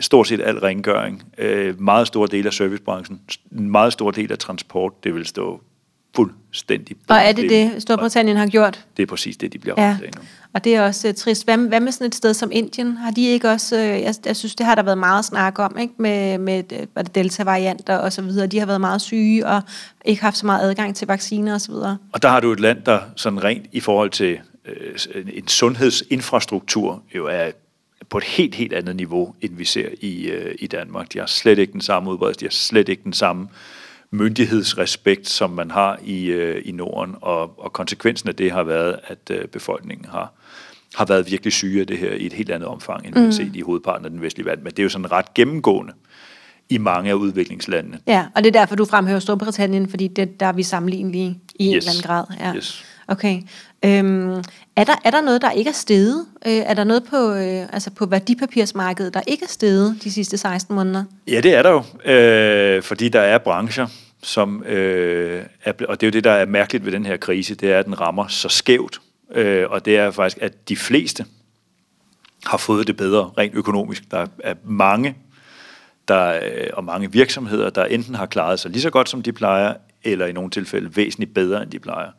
stort 0.00 0.28
set 0.28 0.40
al 0.40 0.58
rengøring, 0.58 1.22
øh, 1.38 1.80
meget 1.80 2.06
stor 2.06 2.26
del 2.26 2.46
af 2.46 2.52
servicebranchen, 2.52 3.20
en 3.52 3.70
meget 3.70 3.92
stor 3.92 4.10
del 4.10 4.32
af 4.32 4.38
transport, 4.38 5.04
det 5.04 5.14
vil 5.14 5.26
stå 5.26 5.60
fuldstændig 6.16 6.96
Og 7.08 7.16
er 7.16 7.32
det 7.32 7.50
det, 7.50 7.82
Storbritannien 7.82 8.36
har 8.36 8.46
gjort? 8.46 8.84
Det 8.96 9.02
er 9.02 9.06
præcis 9.06 9.36
det, 9.36 9.52
de 9.52 9.58
bliver 9.58 9.74
Ja, 9.78 9.88
ramt 9.88 10.16
nu. 10.16 10.22
og 10.54 10.64
det 10.64 10.74
er 10.74 10.82
også 10.82 11.08
uh, 11.08 11.14
trist. 11.14 11.44
Hvad, 11.44 11.58
hvad 11.58 11.80
med 11.80 11.92
sådan 11.92 12.06
et 12.06 12.14
sted 12.14 12.34
som 12.34 12.50
Indien? 12.52 12.96
Har 12.96 13.10
de 13.10 13.26
ikke 13.26 13.50
også, 13.50 13.76
uh, 13.76 13.82
jeg, 13.82 14.14
jeg 14.26 14.36
synes, 14.36 14.54
det 14.54 14.66
har 14.66 14.74
der 14.74 14.82
været 14.82 14.98
meget 14.98 15.24
snak 15.24 15.58
om, 15.58 15.78
ikke? 15.78 15.94
med, 15.98 16.38
med 16.38 16.62
øh, 16.72 16.86
hvad 16.92 17.04
det, 17.04 17.14
delta-varianter 17.14 17.96
og 17.96 18.12
så 18.12 18.22
videre. 18.22 18.46
De 18.46 18.58
har 18.58 18.66
været 18.66 18.80
meget 18.80 19.00
syge 19.00 19.46
og 19.46 19.62
ikke 20.04 20.22
haft 20.22 20.36
så 20.36 20.46
meget 20.46 20.70
adgang 20.70 20.96
til 20.96 21.06
vacciner 21.06 21.54
og 21.54 21.60
så 21.60 21.72
videre. 21.72 21.98
Og 22.12 22.22
der 22.22 22.28
har 22.28 22.40
du 22.40 22.52
et 22.52 22.60
land, 22.60 22.82
der 22.86 23.00
sådan 23.16 23.44
rent 23.44 23.66
i 23.72 23.80
forhold 23.80 24.10
til 24.10 24.38
øh, 24.66 25.24
en 25.32 25.48
sundhedsinfrastruktur 25.48 27.02
jo 27.14 27.26
er 27.26 27.50
på 28.08 28.18
et 28.18 28.24
helt, 28.24 28.54
helt 28.54 28.72
andet 28.72 28.96
niveau, 28.96 29.34
end 29.40 29.56
vi 29.56 29.64
ser 29.64 29.88
i, 30.00 30.24
øh, 30.24 30.54
i 30.58 30.66
Danmark. 30.66 31.12
De 31.12 31.18
har 31.18 31.26
slet 31.26 31.58
ikke 31.58 31.72
den 31.72 31.80
samme 31.80 32.10
udbredelse, 32.10 32.40
de 32.40 32.44
har 32.44 32.50
slet 32.50 32.88
ikke 32.88 33.04
den 33.04 33.12
samme 33.12 33.48
myndighedsrespekt, 34.12 35.28
som 35.28 35.50
man 35.50 35.70
har 35.70 35.98
i, 36.04 36.24
øh, 36.26 36.62
i 36.64 36.72
Norden, 36.72 37.14
og, 37.20 37.60
og 37.64 37.72
konsekvensen 37.72 38.28
af 38.28 38.34
det 38.36 38.50
har 38.52 38.62
været, 38.62 38.96
at 39.06 39.30
øh, 39.30 39.48
befolkningen 39.48 40.06
har, 40.10 40.32
har 40.94 41.04
været 41.04 41.30
virkelig 41.30 41.52
syge 41.52 41.80
af 41.80 41.86
det 41.86 41.98
her 41.98 42.12
i 42.12 42.26
et 42.26 42.32
helt 42.32 42.50
andet 42.50 42.68
omfang, 42.68 43.06
end 43.06 43.14
vi 43.14 43.20
har 43.20 43.30
set 43.30 43.56
i 43.56 43.60
hovedparten 43.60 44.04
af 44.04 44.10
den 44.10 44.22
vestlige 44.22 44.46
verden. 44.46 44.64
Men 44.64 44.70
det 44.70 44.78
er 44.78 44.82
jo 44.82 44.88
sådan 44.88 45.12
ret 45.12 45.34
gennemgående 45.34 45.92
i 46.68 46.78
mange 46.78 47.10
af 47.10 47.14
udviklingslandene. 47.14 47.98
Ja, 48.06 48.26
og 48.34 48.44
det 48.44 48.56
er 48.56 48.60
derfor, 48.60 48.76
du 48.76 48.84
fremhæver 48.84 49.20
Storbritannien, 49.20 49.88
fordi 49.88 50.08
det, 50.08 50.40
der 50.40 50.46
er 50.46 50.52
vi 50.52 50.62
sammenlignelige 50.62 51.38
i 51.54 51.64
en 51.66 51.76
Yes. 51.76 51.84
eller 51.84 51.90
anden 51.90 52.02
grad. 52.08 52.24
Ja. 52.46 52.56
Yes. 52.56 52.84
Okay. 53.08 53.42
Øhm, 53.84 54.42
er, 54.76 54.84
der, 54.84 54.94
er 55.04 55.10
der 55.10 55.20
noget, 55.20 55.42
der 55.42 55.50
ikke 55.50 55.68
er 55.68 55.74
steget? 55.74 56.26
Øh, 56.46 56.52
er 56.52 56.74
der 56.74 56.84
noget 56.84 57.04
på, 57.04 57.32
øh, 57.32 57.72
altså 57.72 57.90
på 57.90 58.06
værdipapirsmarkedet, 58.06 59.14
der 59.14 59.20
ikke 59.26 59.44
er 59.44 59.48
steget 59.48 59.96
de 60.04 60.12
sidste 60.12 60.38
16 60.38 60.74
måneder? 60.74 61.04
Ja, 61.28 61.40
det 61.40 61.54
er 61.54 61.62
der 61.62 61.70
jo, 61.70 62.10
øh, 62.12 62.82
fordi 62.82 63.08
der 63.08 63.20
er 63.20 63.38
brancher, 63.38 63.86
som 64.22 64.62
øh, 64.62 65.44
er, 65.64 65.72
og 65.88 66.00
det 66.00 66.06
er 66.06 66.08
jo 66.08 66.12
det, 66.12 66.24
der 66.24 66.30
er 66.30 66.46
mærkeligt 66.46 66.84
ved 66.84 66.92
den 66.92 67.06
her 67.06 67.16
krise, 67.16 67.54
det 67.54 67.72
er, 67.72 67.78
at 67.78 67.86
den 67.86 68.00
rammer 68.00 68.26
så 68.26 68.48
skævt, 68.48 69.00
øh, 69.34 69.70
og 69.70 69.84
det 69.84 69.96
er 69.96 70.10
faktisk, 70.10 70.42
at 70.42 70.68
de 70.68 70.76
fleste 70.76 71.24
har 72.44 72.58
fået 72.58 72.86
det 72.86 72.96
bedre 72.96 73.30
rent 73.38 73.54
økonomisk. 73.54 74.10
Der 74.10 74.26
er 74.44 74.54
mange, 74.64 75.16
der, 76.08 76.40
øh, 76.44 76.70
og 76.72 76.84
mange 76.84 77.12
virksomheder, 77.12 77.70
der 77.70 77.84
enten 77.84 78.14
har 78.14 78.26
klaret 78.26 78.60
sig 78.60 78.70
lige 78.70 78.82
så 78.82 78.90
godt, 78.90 79.08
som 79.08 79.22
de 79.22 79.32
plejer, 79.32 79.74
eller 80.04 80.26
i 80.26 80.32
nogle 80.32 80.50
tilfælde 80.50 80.96
væsentligt 80.96 81.34
bedre, 81.34 81.62
end 81.62 81.70
de 81.70 81.78
plejer. 81.78 82.10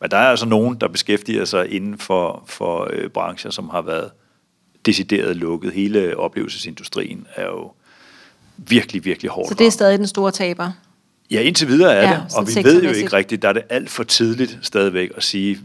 Men 0.00 0.10
der 0.10 0.16
er 0.16 0.30
altså 0.30 0.46
nogen, 0.46 0.76
der 0.80 0.88
beskæftiger 0.88 1.44
sig 1.44 1.72
inden 1.72 1.98
for, 1.98 2.44
for 2.46 2.88
øh, 2.92 3.08
brancher, 3.08 3.50
som 3.50 3.68
har 3.68 3.82
været 3.82 4.10
decideret 4.86 5.36
lukket. 5.36 5.72
Hele 5.72 6.16
oplevelsesindustrien 6.16 7.26
er 7.34 7.46
jo 7.46 7.72
virkelig, 8.56 9.04
virkelig 9.04 9.30
hårdt 9.30 9.48
Så 9.48 9.54
det 9.54 9.66
er 9.66 9.70
stadig 9.70 9.98
den 9.98 10.06
store 10.06 10.30
taber. 10.30 10.72
Ja, 11.30 11.40
indtil 11.40 11.68
videre 11.68 11.94
er 11.94 12.10
Ja, 12.10 12.22
det, 12.28 12.36
og 12.36 12.46
vi 12.46 12.64
ved 12.64 12.82
jo 12.82 12.90
ikke 12.90 13.12
rigtigt, 13.12 13.42
der 13.42 13.48
er 13.48 13.52
det 13.52 13.62
alt 13.68 13.90
for 13.90 14.02
tidligt 14.02 14.58
stadigvæk 14.62 15.10
at 15.16 15.22
sige, 15.22 15.58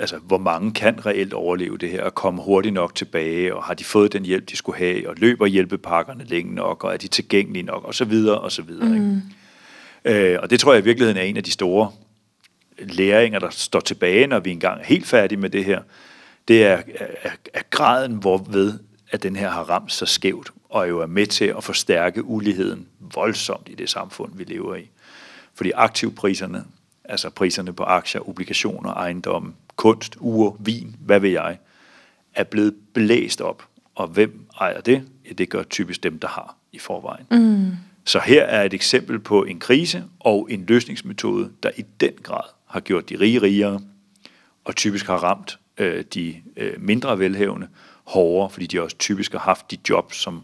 altså, 0.00 0.16
hvor 0.16 0.38
mange 0.38 0.72
kan 0.72 1.06
reelt 1.06 1.32
overleve 1.32 1.78
det 1.78 1.90
her 1.90 2.02
og 2.02 2.14
komme 2.14 2.42
hurtigt 2.42 2.74
nok 2.74 2.94
tilbage, 2.94 3.54
og 3.54 3.64
har 3.64 3.74
de 3.74 3.84
fået 3.84 4.12
den 4.12 4.24
hjælp, 4.24 4.50
de 4.50 4.56
skulle 4.56 4.78
have, 4.78 5.08
og 5.08 5.14
løber 5.16 5.46
hjælpepakkerne 5.46 6.24
længe 6.24 6.54
nok, 6.54 6.84
og 6.84 6.92
er 6.92 6.96
de 6.96 7.08
tilgængelige 7.08 7.62
nok, 7.62 7.84
og 7.84 7.94
så 7.94 8.04
videre, 8.04 8.38
og 8.38 8.52
så 8.52 8.62
videre. 8.62 8.88
Mm. 8.88 9.22
Ikke? 10.04 10.32
Øh, 10.32 10.38
og 10.42 10.50
det 10.50 10.60
tror 10.60 10.72
jeg 10.72 10.82
i 10.82 10.84
virkeligheden 10.84 11.16
er 11.16 11.22
en 11.22 11.36
af 11.36 11.44
de 11.44 11.50
store 11.50 11.90
læringer, 12.80 13.38
der 13.38 13.50
står 13.50 13.80
tilbage, 13.80 14.26
når 14.26 14.40
vi 14.40 14.50
engang 14.50 14.80
er 14.80 14.84
helt 14.84 15.06
færdige 15.06 15.38
med 15.38 15.50
det 15.50 15.64
her. 15.64 15.82
Det 16.48 16.64
er, 16.66 16.82
er, 17.22 17.30
er 17.54 17.62
graden, 17.70 18.14
hvorved 18.14 18.78
at 19.10 19.22
den 19.22 19.36
her 19.36 19.50
har 19.50 19.62
ramt 19.62 19.92
så 19.92 20.06
skævt, 20.06 20.52
og 20.68 20.88
jo 20.88 21.00
er 21.00 21.06
med 21.06 21.26
til 21.26 21.44
at 21.44 21.64
forstærke 21.64 22.24
uligheden 22.24 22.86
voldsomt 23.14 23.68
i 23.68 23.74
det 23.74 23.90
samfund, 23.90 24.32
vi 24.34 24.44
lever 24.44 24.74
i. 24.74 24.90
Fordi 25.54 25.70
aktivpriserne, 25.74 26.64
altså 27.04 27.30
priserne 27.30 27.72
på 27.72 27.82
aktier, 27.82 28.28
obligationer, 28.28 28.92
ejendomme, 28.92 29.52
kunst, 29.76 30.16
ure, 30.20 30.56
vin, 30.58 30.96
hvad 31.00 31.20
ved 31.20 31.30
jeg, 31.30 31.58
er 32.34 32.44
blevet 32.44 32.74
blæst 32.94 33.40
op. 33.40 33.66
Og 33.94 34.06
hvem 34.06 34.46
ejer 34.60 34.80
det? 34.80 35.02
Ja, 35.28 35.32
det 35.32 35.48
gør 35.48 35.62
typisk 35.62 36.02
dem, 36.02 36.18
der 36.18 36.28
har 36.28 36.56
i 36.72 36.78
forvejen. 36.78 37.26
Mm. 37.30 37.76
Så 38.04 38.20
her 38.24 38.42
er 38.42 38.62
et 38.62 38.74
eksempel 38.74 39.18
på 39.18 39.44
en 39.44 39.58
krise 39.58 40.04
og 40.20 40.48
en 40.50 40.64
løsningsmetode, 40.68 41.50
der 41.62 41.70
i 41.76 41.84
den 42.00 42.12
grad 42.22 42.48
har 42.70 42.80
gjort 42.80 43.08
de 43.08 43.20
rige 43.20 43.42
rigere, 43.42 43.80
og 44.64 44.76
typisk 44.76 45.06
har 45.06 45.16
ramt 45.16 45.58
øh, 45.78 46.04
de 46.14 46.42
øh, 46.56 46.80
mindre 46.80 47.18
velhævende 47.18 47.68
hårdere, 48.04 48.50
fordi 48.50 48.66
de 48.66 48.82
også 48.82 48.98
typisk 48.98 49.32
har 49.32 49.38
haft 49.38 49.70
de 49.70 49.78
jobs, 49.88 50.16
som 50.16 50.42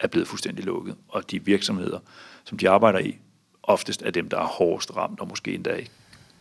er 0.00 0.06
blevet 0.06 0.28
fuldstændig 0.28 0.64
lukket, 0.64 0.96
og 1.08 1.30
de 1.30 1.44
virksomheder, 1.44 1.98
som 2.44 2.58
de 2.58 2.70
arbejder 2.70 2.98
i, 2.98 3.18
oftest 3.62 4.02
er 4.02 4.10
dem, 4.10 4.28
der 4.28 4.38
er 4.38 4.44
hårdest 4.44 4.96
ramt, 4.96 5.20
og 5.20 5.28
måske 5.28 5.54
endda 5.54 5.72
ikke 5.72 5.90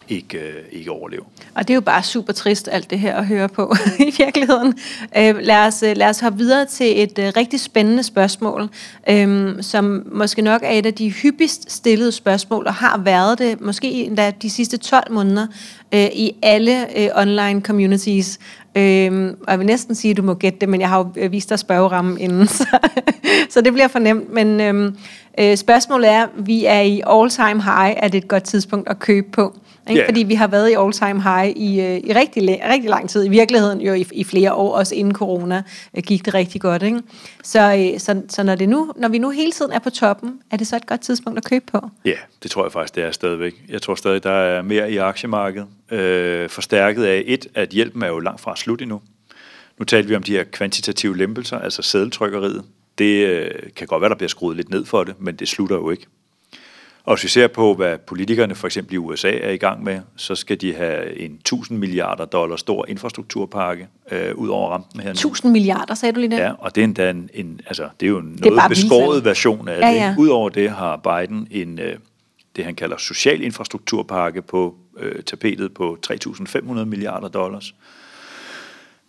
ikke, 0.09 0.37
øh, 0.37 0.63
ikke 0.71 0.91
overleve. 0.91 1.21
Og 1.55 1.67
det 1.67 1.69
er 1.69 1.75
jo 1.75 1.81
bare 1.81 2.03
super 2.03 2.33
trist, 2.33 2.69
alt 2.71 2.89
det 2.89 2.99
her 2.99 3.15
at 3.15 3.25
høre 3.25 3.49
på 3.49 3.75
i 4.07 4.13
virkeligheden. 4.17 4.73
Øh, 5.17 5.35
lad, 5.39 5.67
os, 5.67 5.83
øh, 5.83 5.97
lad 5.97 6.09
os 6.09 6.19
hoppe 6.19 6.37
videre 6.37 6.65
til 6.65 7.01
et 7.03 7.19
øh, 7.19 7.31
rigtig 7.37 7.59
spændende 7.59 8.03
spørgsmål, 8.03 8.69
øh, 9.09 9.55
som 9.63 10.07
måske 10.11 10.41
nok 10.41 10.61
er 10.63 10.71
et 10.71 10.85
af 10.85 10.93
de 10.93 11.09
hyppigst 11.09 11.71
stillede 11.71 12.11
spørgsmål, 12.11 12.67
og 12.67 12.73
har 12.73 12.97
været 12.97 13.39
det 13.39 13.61
måske 13.61 13.91
endda 13.91 14.31
de 14.41 14.49
sidste 14.49 14.77
12 14.77 15.11
måneder 15.11 15.47
øh, 15.93 16.05
i 16.13 16.31
alle 16.41 16.99
øh, 16.99 17.09
online 17.15 17.61
communities. 17.61 18.39
Øh, 18.75 19.33
og 19.41 19.51
jeg 19.51 19.59
vil 19.59 19.65
næsten 19.67 19.95
sige, 19.95 20.11
at 20.11 20.17
du 20.17 20.21
må 20.21 20.33
gætte 20.33 20.59
det, 20.59 20.69
men 20.69 20.81
jeg 20.81 20.89
har 20.89 20.97
jo 20.97 21.07
øh, 21.15 21.31
vist 21.31 21.49
dig 21.49 21.59
spørgerammen 21.59 22.17
inden, 22.17 22.47
så, 22.57 22.77
så 23.49 23.61
det 23.61 23.73
bliver 23.73 23.87
fornemt. 23.87 24.33
Men 24.33 24.61
øhm, 24.61 24.95
øh, 25.39 25.57
spørgsmålet 25.57 26.09
er, 26.09 26.27
vi 26.37 26.65
er 26.65 26.81
i 26.81 27.01
all 27.09 27.29
time 27.29 27.63
high, 27.63 27.95
er 27.97 28.07
det 28.07 28.17
et 28.17 28.27
godt 28.27 28.43
tidspunkt 28.43 28.89
at 28.89 28.99
købe 28.99 29.27
på? 29.31 29.57
Ikke? 29.89 29.99
Yeah. 29.99 30.07
Fordi 30.07 30.23
vi 30.23 30.33
har 30.33 30.47
været 30.47 30.69
i 30.69 30.73
all 30.73 30.91
time 30.91 31.23
high 31.23 31.57
i, 31.57 31.81
øh, 31.81 31.97
i 31.97 32.13
rigtig, 32.13 32.59
rigtig 32.69 32.89
lang 32.89 33.09
tid. 33.09 33.25
I 33.25 33.29
virkeligheden 33.29 33.81
jo 33.81 33.93
i, 33.93 34.05
i 34.11 34.23
flere 34.23 34.53
år, 34.53 34.75
også 34.75 34.95
inden 34.95 35.13
corona, 35.13 35.63
øh, 35.97 36.03
gik 36.03 36.25
det 36.25 36.33
rigtig 36.33 36.61
godt. 36.61 36.83
Ikke? 36.83 37.01
Så, 37.43 37.91
øh, 37.93 37.99
så, 37.99 38.21
så 38.29 38.43
når, 38.43 38.55
det 38.55 38.69
nu, 38.69 38.93
når 38.95 39.07
vi 39.07 39.17
nu 39.17 39.29
hele 39.29 39.51
tiden 39.51 39.71
er 39.71 39.79
på 39.79 39.89
toppen, 39.89 40.39
er 40.51 40.57
det 40.57 40.67
så 40.67 40.75
et 40.75 40.87
godt 40.87 41.01
tidspunkt 41.01 41.37
at 41.37 41.45
købe 41.45 41.65
på? 41.71 41.89
Ja, 42.05 42.09
yeah, 42.09 42.19
det 42.43 42.51
tror 42.51 42.65
jeg 42.65 42.71
faktisk, 42.71 42.95
det 42.95 43.03
er 43.03 43.11
stadigvæk. 43.11 43.53
Jeg 43.69 43.81
tror 43.81 43.95
stadig, 43.95 44.23
der 44.23 44.31
er 44.31 44.61
mere 44.61 44.91
i 44.91 44.97
aktiemarkedet. 44.97 45.67
Øh, 45.91 46.49
forstærket 46.49 47.03
af 47.03 47.23
et, 47.25 47.47
at 47.55 47.69
hjælpen 47.69 48.03
er 48.03 48.07
jo 48.07 48.19
langt 48.19 48.41
fra 48.41 48.55
slut 48.55 48.81
endnu. 48.81 49.01
Nu 49.79 49.85
talte 49.85 50.09
vi 50.09 50.15
om 50.15 50.23
de 50.23 50.31
her 50.31 50.43
kvantitative 50.43 51.17
lempelser, 51.17 51.59
altså 51.59 51.81
sædeltrykkeriet. 51.81 52.63
Det 52.97 53.27
øh, 53.27 53.51
kan 53.75 53.87
godt 53.87 54.01
være, 54.01 54.09
der 54.09 54.15
bliver 54.15 54.29
skruet 54.29 54.57
lidt 54.57 54.69
ned 54.69 54.85
for 54.85 55.03
det, 55.03 55.15
men 55.19 55.35
det 55.35 55.47
slutter 55.47 55.75
jo 55.75 55.89
ikke. 55.89 56.05
Og 57.07 57.15
hvis 57.15 57.23
vi 57.23 57.29
ser 57.29 57.47
på, 57.47 57.73
hvad 57.73 57.97
politikerne 57.97 58.55
for 58.55 58.67
eksempel 58.67 58.93
i 58.93 58.97
USA 58.97 59.31
er 59.31 59.49
i 59.49 59.57
gang 59.57 59.83
med, 59.83 59.99
så 60.15 60.35
skal 60.35 60.61
de 60.61 60.73
have 60.73 61.19
en 61.19 61.31
1000 61.31 61.79
milliarder 61.79 62.25
dollar 62.25 62.55
stor 62.55 62.85
infrastrukturpakke 62.87 63.87
øh, 64.11 64.35
ud 64.35 64.49
over 64.49 64.69
rampen 64.69 65.01
her 65.01 65.09
nu. 65.09 65.11
1000 65.11 65.51
milliarder, 65.51 65.93
sagde 65.93 66.13
du 66.13 66.19
lige 66.19 66.31
det? 66.31 66.37
Ja, 66.37 66.51
og 66.59 66.75
det 66.75 66.81
er 66.81 66.85
endda 66.85 67.09
en, 67.09 67.29
en 67.33 67.61
altså, 67.67 67.89
det 67.99 68.05
er 68.05 68.09
jo 68.09 68.17
en 68.17 68.39
noget 68.41 68.61
beskåret 68.69 69.15
vildt. 69.15 69.25
version 69.25 69.67
af 69.67 69.79
ja, 69.79 69.89
ja. 69.89 70.09
det. 70.09 70.17
Udover 70.17 70.49
det 70.49 70.69
har 70.69 70.97
Biden 70.97 71.47
en, 71.51 71.79
øh, 71.79 71.95
det 72.55 72.65
han 72.65 72.75
kalder 72.75 72.97
social 72.97 73.41
infrastrukturpakke 73.41 74.41
på 74.41 74.75
øh, 74.99 75.23
tapetet 75.23 75.73
på 75.73 75.97
3.500 76.07 76.85
milliarder 76.85 77.27
dollars. 77.27 77.75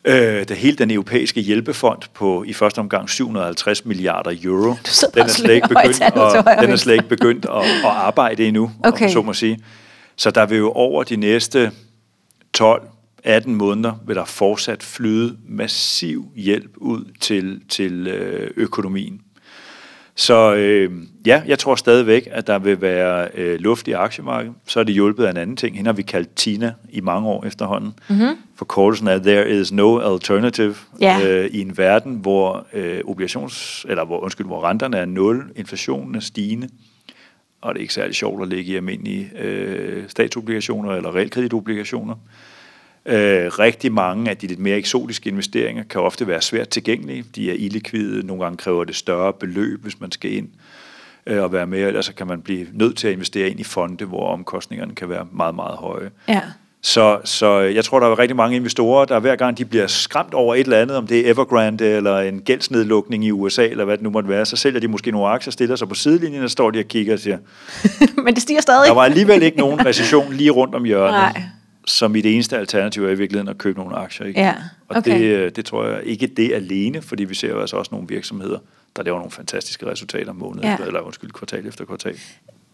Øh, 0.04 0.48
det 0.48 0.56
hele 0.56 0.76
den 0.76 0.90
europæiske 0.90 1.40
hjælpefond 1.40 2.02
på 2.14 2.44
i 2.46 2.52
første 2.52 2.78
omgang 2.78 3.10
750 3.10 3.84
milliarder 3.84 4.34
euro. 4.44 4.74
Den 5.14 5.22
er 5.22 5.26
slet 5.26 5.54
ikke 5.54 5.68
begyndt, 5.68 6.00
at, 6.02 6.58
den 6.60 6.70
er 6.70 6.76
slet 6.76 6.94
ikke 6.94 7.08
begyndt 7.08 7.44
at, 7.44 7.62
at 7.62 7.84
arbejde 7.84 8.46
endnu, 8.46 8.70
okay. 8.84 9.04
om 9.04 9.10
så 9.10 9.22
må 9.22 9.32
sige. 9.32 9.58
Så 10.16 10.30
der 10.30 10.46
vil 10.46 10.58
jo 10.58 10.72
over 10.72 11.04
de 11.04 11.16
næste 11.16 11.72
12-18 12.58 13.48
måneder, 13.48 13.92
vil 14.06 14.16
der 14.16 14.24
fortsat 14.24 14.82
flyde 14.82 15.36
massiv 15.48 16.32
hjælp 16.36 16.70
ud 16.76 17.04
til, 17.20 17.60
til 17.68 18.06
øh, 18.06 18.50
økonomien. 18.56 19.20
Så 20.18 20.54
øh, 20.54 20.92
ja, 21.26 21.42
jeg 21.46 21.58
tror 21.58 21.74
stadigvæk, 21.74 22.28
at 22.30 22.46
der 22.46 22.58
vil 22.58 22.80
være 22.80 23.28
øh, 23.34 23.60
luft 23.60 23.88
i 23.88 23.92
aktiemarkedet. 23.92 24.54
Så 24.66 24.80
er 24.80 24.84
det 24.84 24.94
hjulpet 24.94 25.24
af 25.24 25.30
en 25.30 25.36
anden 25.36 25.56
ting. 25.56 25.76
Hende 25.76 25.88
har 25.88 25.92
vi 25.92 26.02
kaldt 26.02 26.34
Tina 26.36 26.72
i 26.90 27.00
mange 27.00 27.28
år 27.28 27.44
efterhånden. 27.44 27.94
Mm-hmm. 28.08 28.36
Forkortelsen 28.56 29.08
er 29.08 29.18
There 29.18 29.50
is 29.50 29.72
no 29.72 29.98
alternative 30.14 30.74
yeah. 31.02 31.26
øh, 31.26 31.46
i 31.46 31.60
en 31.60 31.78
verden, 31.78 32.14
hvor 32.14 32.66
øh, 32.72 33.00
obligations, 33.04 33.86
eller 33.88 34.04
hvor, 34.04 34.20
undskyld, 34.20 34.46
hvor 34.46 34.64
renterne 34.64 34.96
er 34.96 35.06
nul, 35.06 35.44
inflationen 35.56 36.14
er 36.14 36.20
stigende, 36.20 36.68
og 37.60 37.74
det 37.74 37.80
er 37.80 37.82
ikke 37.82 37.94
særlig 37.94 38.14
sjovt 38.14 38.42
at 38.42 38.48
ligge 38.48 38.72
i 38.72 38.76
almindelige 38.76 39.30
øh, 39.38 40.04
statsobligationer 40.08 40.92
eller 40.92 41.14
realkreditobligationer. 41.14 42.14
Øh, 42.14 42.57
rigtig 43.08 43.92
mange 43.92 44.30
af 44.30 44.36
de 44.36 44.46
lidt 44.46 44.58
mere 44.58 44.76
eksotiske 44.76 45.30
investeringer 45.30 45.82
kan 45.82 46.00
ofte 46.00 46.26
være 46.26 46.42
svært 46.42 46.68
tilgængelige. 46.68 47.24
De 47.34 47.50
er 47.50 47.54
illikvide, 47.54 48.26
nogle 48.26 48.42
gange 48.42 48.56
kræver 48.56 48.84
det 48.84 48.96
større 48.96 49.32
beløb, 49.32 49.82
hvis 49.82 50.00
man 50.00 50.12
skal 50.12 50.32
ind 50.32 50.48
øh, 51.26 51.42
og 51.42 51.52
være 51.52 51.66
med, 51.66 51.78
ellers 51.78 52.08
kan 52.08 52.26
man 52.26 52.42
blive 52.42 52.66
nødt 52.72 52.96
til 52.96 53.08
at 53.08 53.12
investere 53.12 53.50
ind 53.50 53.60
i 53.60 53.64
fonde, 53.64 54.04
hvor 54.04 54.32
omkostningerne 54.32 54.94
kan 54.94 55.08
være 55.08 55.26
meget, 55.32 55.54
meget 55.54 55.76
høje. 55.76 56.10
Ja. 56.28 56.40
Så, 56.82 57.18
så 57.24 57.58
jeg 57.58 57.84
tror, 57.84 58.00
der 58.00 58.06
er 58.06 58.18
rigtig 58.18 58.36
mange 58.36 58.56
investorer, 58.56 59.04
der 59.04 59.20
hver 59.20 59.36
gang 59.36 59.58
de 59.58 59.64
bliver 59.64 59.86
skræmt 59.86 60.34
over 60.34 60.54
et 60.54 60.60
eller 60.60 60.78
andet, 60.78 60.96
om 60.96 61.06
det 61.06 61.26
er 61.26 61.30
Evergrande 61.30 61.84
eller 61.84 62.18
en 62.18 62.40
gældsnedlukning 62.40 63.24
i 63.24 63.30
USA, 63.30 63.66
eller 63.66 63.84
hvad 63.84 63.96
det 63.96 64.02
nu 64.02 64.10
måtte 64.10 64.28
være, 64.28 64.46
så 64.46 64.56
sælger 64.56 64.80
de 64.80 64.88
måske 64.88 65.10
nogle 65.10 65.28
aktier, 65.28 65.50
stiller 65.50 65.76
sig 65.76 65.88
på 65.88 65.94
sidelinjen, 65.94 66.42
og 66.42 66.50
står 66.50 66.70
de 66.70 66.78
og 66.78 66.84
kigger 66.84 67.12
og 67.12 67.18
siger... 67.18 67.38
Men 68.24 68.34
det 68.34 68.42
stiger 68.42 68.60
stadig. 68.60 68.86
Der 68.86 68.94
var 68.94 69.04
alligevel 69.04 69.42
ikke 69.42 69.58
nogen 69.58 69.86
recession 69.86 70.32
lige 70.32 70.50
rundt 70.50 70.74
om 70.74 70.84
hjørnet. 70.84 71.12
Nej 71.12 71.42
så 71.88 72.08
mit 72.08 72.26
eneste 72.26 72.58
alternativ 72.58 73.04
er 73.04 73.10
i 73.10 73.14
virkeligheden 73.14 73.48
at 73.48 73.58
købe 73.58 73.78
nogle 73.78 73.96
aktier. 73.96 74.26
Ikke? 74.26 74.40
Ja, 74.40 74.54
okay. 74.88 74.98
Og 74.98 75.04
det, 75.04 75.20
øh, 75.20 75.52
det 75.56 75.64
tror 75.64 75.86
jeg 75.86 76.00
ikke 76.04 76.26
det 76.26 76.52
alene, 76.52 77.02
fordi 77.02 77.24
vi 77.24 77.34
ser 77.34 77.48
jo 77.48 77.60
altså 77.60 77.76
også 77.76 77.88
nogle 77.92 78.08
virksomheder, 78.08 78.58
der 78.96 79.02
laver 79.02 79.18
nogle 79.18 79.30
fantastiske 79.30 79.86
resultater 79.86 80.32
måned 80.32 80.62
ja. 80.62 80.72
efter, 80.72 80.86
eller 80.86 81.00
undskyld, 81.00 81.30
kvartal 81.30 81.66
efter 81.66 81.84
kvartal. 81.84 82.16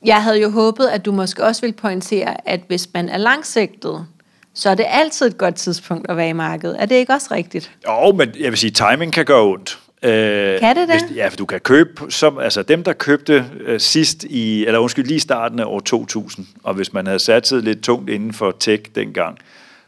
Jeg 0.05 0.23
havde 0.23 0.41
jo 0.41 0.51
håbet, 0.51 0.87
at 0.87 1.05
du 1.05 1.13
måske 1.13 1.45
også 1.45 1.61
ville 1.61 1.75
pointere, 1.75 2.49
at 2.49 2.61
hvis 2.67 2.89
man 2.95 3.09
er 3.09 3.17
langsigtet, 3.17 4.07
så 4.55 4.71
er 4.71 4.75
det 4.75 4.87
altid 4.89 5.27
et 5.27 5.39
godt 5.39 5.55
tidspunkt 5.55 6.11
at 6.11 6.17
være 6.17 6.29
i 6.29 6.33
markedet. 6.33 6.83
Er 6.83 6.87
det 6.87 6.95
ikke 6.95 7.13
også 7.13 7.29
rigtigt? 7.31 7.71
Jo, 7.89 8.13
men 8.13 8.31
jeg 8.41 8.51
vil 8.51 8.59
sige, 8.59 8.71
timing 8.71 9.13
kan 9.13 9.25
gøre 9.25 9.43
ondt. 9.43 9.79
Øh, 10.05 10.61
kan 10.61 10.77
det 10.77 10.89
det? 10.89 11.03
Hvis, 11.09 11.17
ja, 11.17 11.29
for 11.29 11.37
du 11.37 11.47
kan 11.47 11.61
købe, 11.61 12.11
som, 12.11 12.39
altså 12.39 12.63
dem 12.63 12.85
der 12.85 12.93
købte 12.93 13.45
øh, 13.61 13.81
sidst 13.81 14.25
i, 14.25 14.67
eller 14.67 14.79
undskyld, 14.79 15.07
lige 15.07 15.21
starten 15.21 15.61
af 15.61 15.65
år 15.65 15.81
2000, 15.81 16.47
og 16.63 16.75
hvis 16.75 16.93
man 16.93 17.07
havde 17.07 17.19
sat 17.19 17.47
sig 17.47 17.63
lidt 17.63 17.83
tungt 17.83 18.11
inden 18.11 18.33
for 18.33 18.57
tech 18.61 18.83
dengang, 18.95 19.39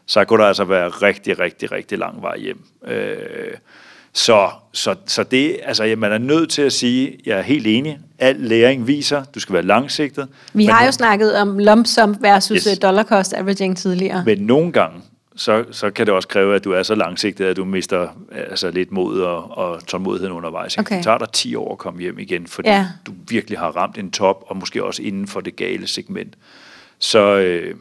så 0.05 0.25
kunne 0.25 0.41
der 0.41 0.47
altså 0.47 0.63
være 0.63 0.87
rigtig, 0.87 1.39
rigtig, 1.39 1.71
rigtig 1.71 1.97
lang 1.97 2.21
vej 2.21 2.37
hjem. 2.37 2.61
Øh, 2.87 3.17
så, 4.13 4.49
så, 4.73 4.95
så 5.05 5.23
det, 5.23 5.59
altså 5.63 5.95
man 5.97 6.11
er 6.11 6.17
nødt 6.17 6.49
til 6.49 6.61
at 6.61 6.73
sige, 6.73 7.19
jeg 7.25 7.37
er 7.37 7.41
helt 7.41 7.67
enig, 7.67 7.99
al 8.19 8.35
læring 8.35 8.87
viser, 8.87 9.23
du 9.35 9.39
skal 9.39 9.53
være 9.53 9.63
langsigtet. 9.63 10.27
Vi 10.53 10.65
har 10.65 10.85
jo 10.85 10.91
snakket 10.91 11.35
om 11.35 11.59
lump 11.59 11.87
sum 11.87 12.15
versus 12.21 12.63
yes. 12.63 12.79
dollar 12.79 13.03
cost 13.03 13.33
averaging 13.33 13.77
tidligere. 13.77 14.23
Men 14.25 14.37
nogle 14.37 14.71
gange, 14.71 15.01
så, 15.37 15.65
så 15.71 15.91
kan 15.91 16.05
det 16.05 16.13
også 16.13 16.27
kræve, 16.27 16.55
at 16.55 16.63
du 16.63 16.71
er 16.71 16.83
så 16.83 16.95
langsigtet, 16.95 17.45
at 17.45 17.55
du 17.55 17.65
mister 17.65 18.07
altså, 18.31 18.71
lidt 18.71 18.91
mod 18.91 19.21
og, 19.21 19.57
og 19.57 19.87
tålmodigheden 19.87 20.33
undervejs. 20.35 20.77
Okay. 20.77 20.95
Det 20.95 21.03
tager 21.03 21.17
dig 21.17 21.31
10 21.33 21.55
år 21.55 21.71
at 21.71 21.77
komme 21.77 22.01
hjem 22.01 22.19
igen, 22.19 22.47
fordi 22.47 22.69
ja. 22.69 22.87
du 23.05 23.11
virkelig 23.27 23.59
har 23.59 23.71
ramt 23.71 23.97
en 23.97 24.11
top, 24.11 24.43
og 24.47 24.57
måske 24.57 24.83
også 24.83 25.01
inden 25.01 25.27
for 25.27 25.39
det 25.39 25.55
gale 25.55 25.87
segment. 25.87 26.35
Så 26.99 27.37
øh, 27.37 27.75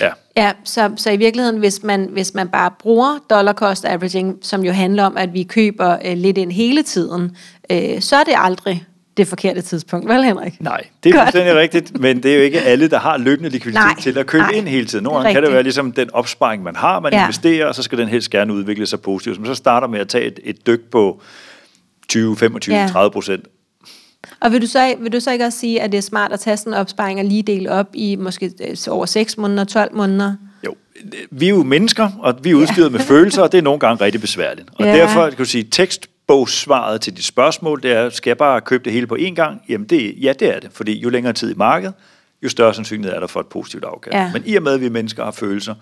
ja. 0.00 0.10
Ja, 0.36 0.52
så, 0.64 0.92
så 0.96 1.10
i 1.10 1.16
virkeligheden, 1.16 1.58
hvis 1.58 1.82
man, 1.82 2.08
hvis 2.12 2.34
man 2.34 2.48
bare 2.48 2.70
bruger 2.78 3.18
dollar 3.30 3.52
cost 3.52 3.84
averaging, 3.84 4.38
som 4.42 4.64
jo 4.64 4.72
handler 4.72 5.04
om, 5.04 5.16
at 5.16 5.32
vi 5.32 5.42
køber 5.42 5.98
øh, 6.04 6.16
lidt 6.16 6.38
ind 6.38 6.52
hele 6.52 6.82
tiden, 6.82 7.36
øh, 7.70 8.00
så 8.00 8.16
er 8.16 8.24
det 8.24 8.34
aldrig 8.36 8.86
det 9.16 9.28
forkerte 9.28 9.62
tidspunkt, 9.62 10.08
vel 10.08 10.24
Henrik? 10.24 10.60
Nej, 10.60 10.84
det 11.04 11.10
er 11.10 11.14
Godt. 11.14 11.24
fuldstændig 11.24 11.54
rigtigt, 11.54 12.00
men 12.00 12.22
det 12.22 12.30
er 12.30 12.36
jo 12.36 12.42
ikke 12.42 12.60
alle, 12.60 12.88
der 12.88 12.98
har 12.98 13.18
løbende 13.18 13.50
likviditet 13.50 13.84
nej, 13.84 14.00
til 14.00 14.18
at 14.18 14.26
købe 14.26 14.42
nej, 14.42 14.52
ind 14.52 14.68
hele 14.68 14.86
tiden. 14.86 15.04
Nogle 15.04 15.18
gange 15.18 15.34
kan 15.34 15.42
det 15.42 15.52
være 15.52 15.62
ligesom 15.62 15.92
den 15.92 16.14
opsparing, 16.14 16.62
man 16.62 16.76
har, 16.76 17.00
man 17.00 17.12
ja. 17.12 17.22
investerer, 17.22 17.66
og 17.66 17.74
så 17.74 17.82
skal 17.82 17.98
den 17.98 18.08
helst 18.08 18.30
gerne 18.30 18.54
udvikle 18.54 18.86
sig 18.86 19.00
positivt. 19.00 19.38
Men 19.38 19.46
så 19.46 19.54
starter 19.54 19.86
med 19.86 20.00
at 20.00 20.08
tage 20.08 20.24
et, 20.24 20.40
et 20.44 20.66
dyk 20.66 20.80
på 20.90 21.22
20, 22.08 22.36
25, 22.36 22.76
ja. 22.76 22.88
30 22.88 23.10
procent. 23.10 23.44
Og 24.40 24.52
vil 24.52 24.62
du, 24.62 24.66
så, 24.66 24.94
vil 24.98 25.12
du 25.12 25.20
så 25.20 25.32
ikke 25.32 25.44
også 25.44 25.58
sige, 25.58 25.82
at 25.82 25.92
det 25.92 25.98
er 25.98 26.02
smart 26.02 26.32
at 26.32 26.40
tage 26.40 26.56
sådan 26.56 26.72
en 26.72 26.78
opsparing 26.78 27.18
og 27.18 27.24
lige 27.24 27.42
dele 27.42 27.70
op 27.70 27.86
i 27.94 28.16
måske 28.16 28.52
øh, 28.60 28.76
over 28.88 29.06
6 29.06 29.38
måneder, 29.38 29.64
12 29.64 29.94
måneder? 29.94 30.34
Jo, 30.66 30.74
vi 31.30 31.44
er 31.46 31.50
jo 31.50 31.62
mennesker, 31.62 32.10
og 32.18 32.34
vi 32.42 32.50
er 32.50 32.54
udstyret 32.54 32.86
ja. 32.86 32.90
med 32.90 33.00
følelser, 33.00 33.42
og 33.42 33.52
det 33.52 33.58
er 33.58 33.62
nogle 33.62 33.80
gange 33.80 34.04
rigtig 34.04 34.20
besværligt. 34.20 34.68
Og 34.74 34.84
ja. 34.86 34.92
derfor 34.92 35.28
kan 35.28 35.38
du 35.38 35.44
sige, 35.44 35.64
tekstbogssvaret 36.30 37.00
til 37.00 37.16
dit 37.16 37.24
spørgsmål, 37.24 37.82
det 37.82 37.92
er, 37.92 38.10
skal 38.10 38.30
jeg 38.30 38.38
bare 38.38 38.60
købe 38.60 38.84
det 38.84 38.92
hele 38.92 39.06
på 39.06 39.16
én 39.20 39.34
gang? 39.34 39.62
Jamen 39.68 39.86
det, 39.86 40.14
ja, 40.22 40.32
det 40.32 40.56
er 40.56 40.60
det, 40.60 40.70
fordi 40.72 40.98
jo 40.98 41.08
længere 41.08 41.32
tid 41.32 41.50
i 41.50 41.54
markedet, 41.56 41.94
jo 42.42 42.48
større 42.48 42.74
sandsynlighed 42.74 43.16
er 43.16 43.20
der 43.20 43.26
for 43.26 43.40
et 43.40 43.46
positivt 43.46 43.84
afkast. 43.84 44.14
Ja. 44.14 44.32
Men 44.32 44.42
i 44.46 44.56
og 44.56 44.62
med, 44.62 44.72
at 44.72 44.80
vi 44.80 44.88
mennesker 44.88 45.24
har 45.24 45.30
følelser, 45.30 45.74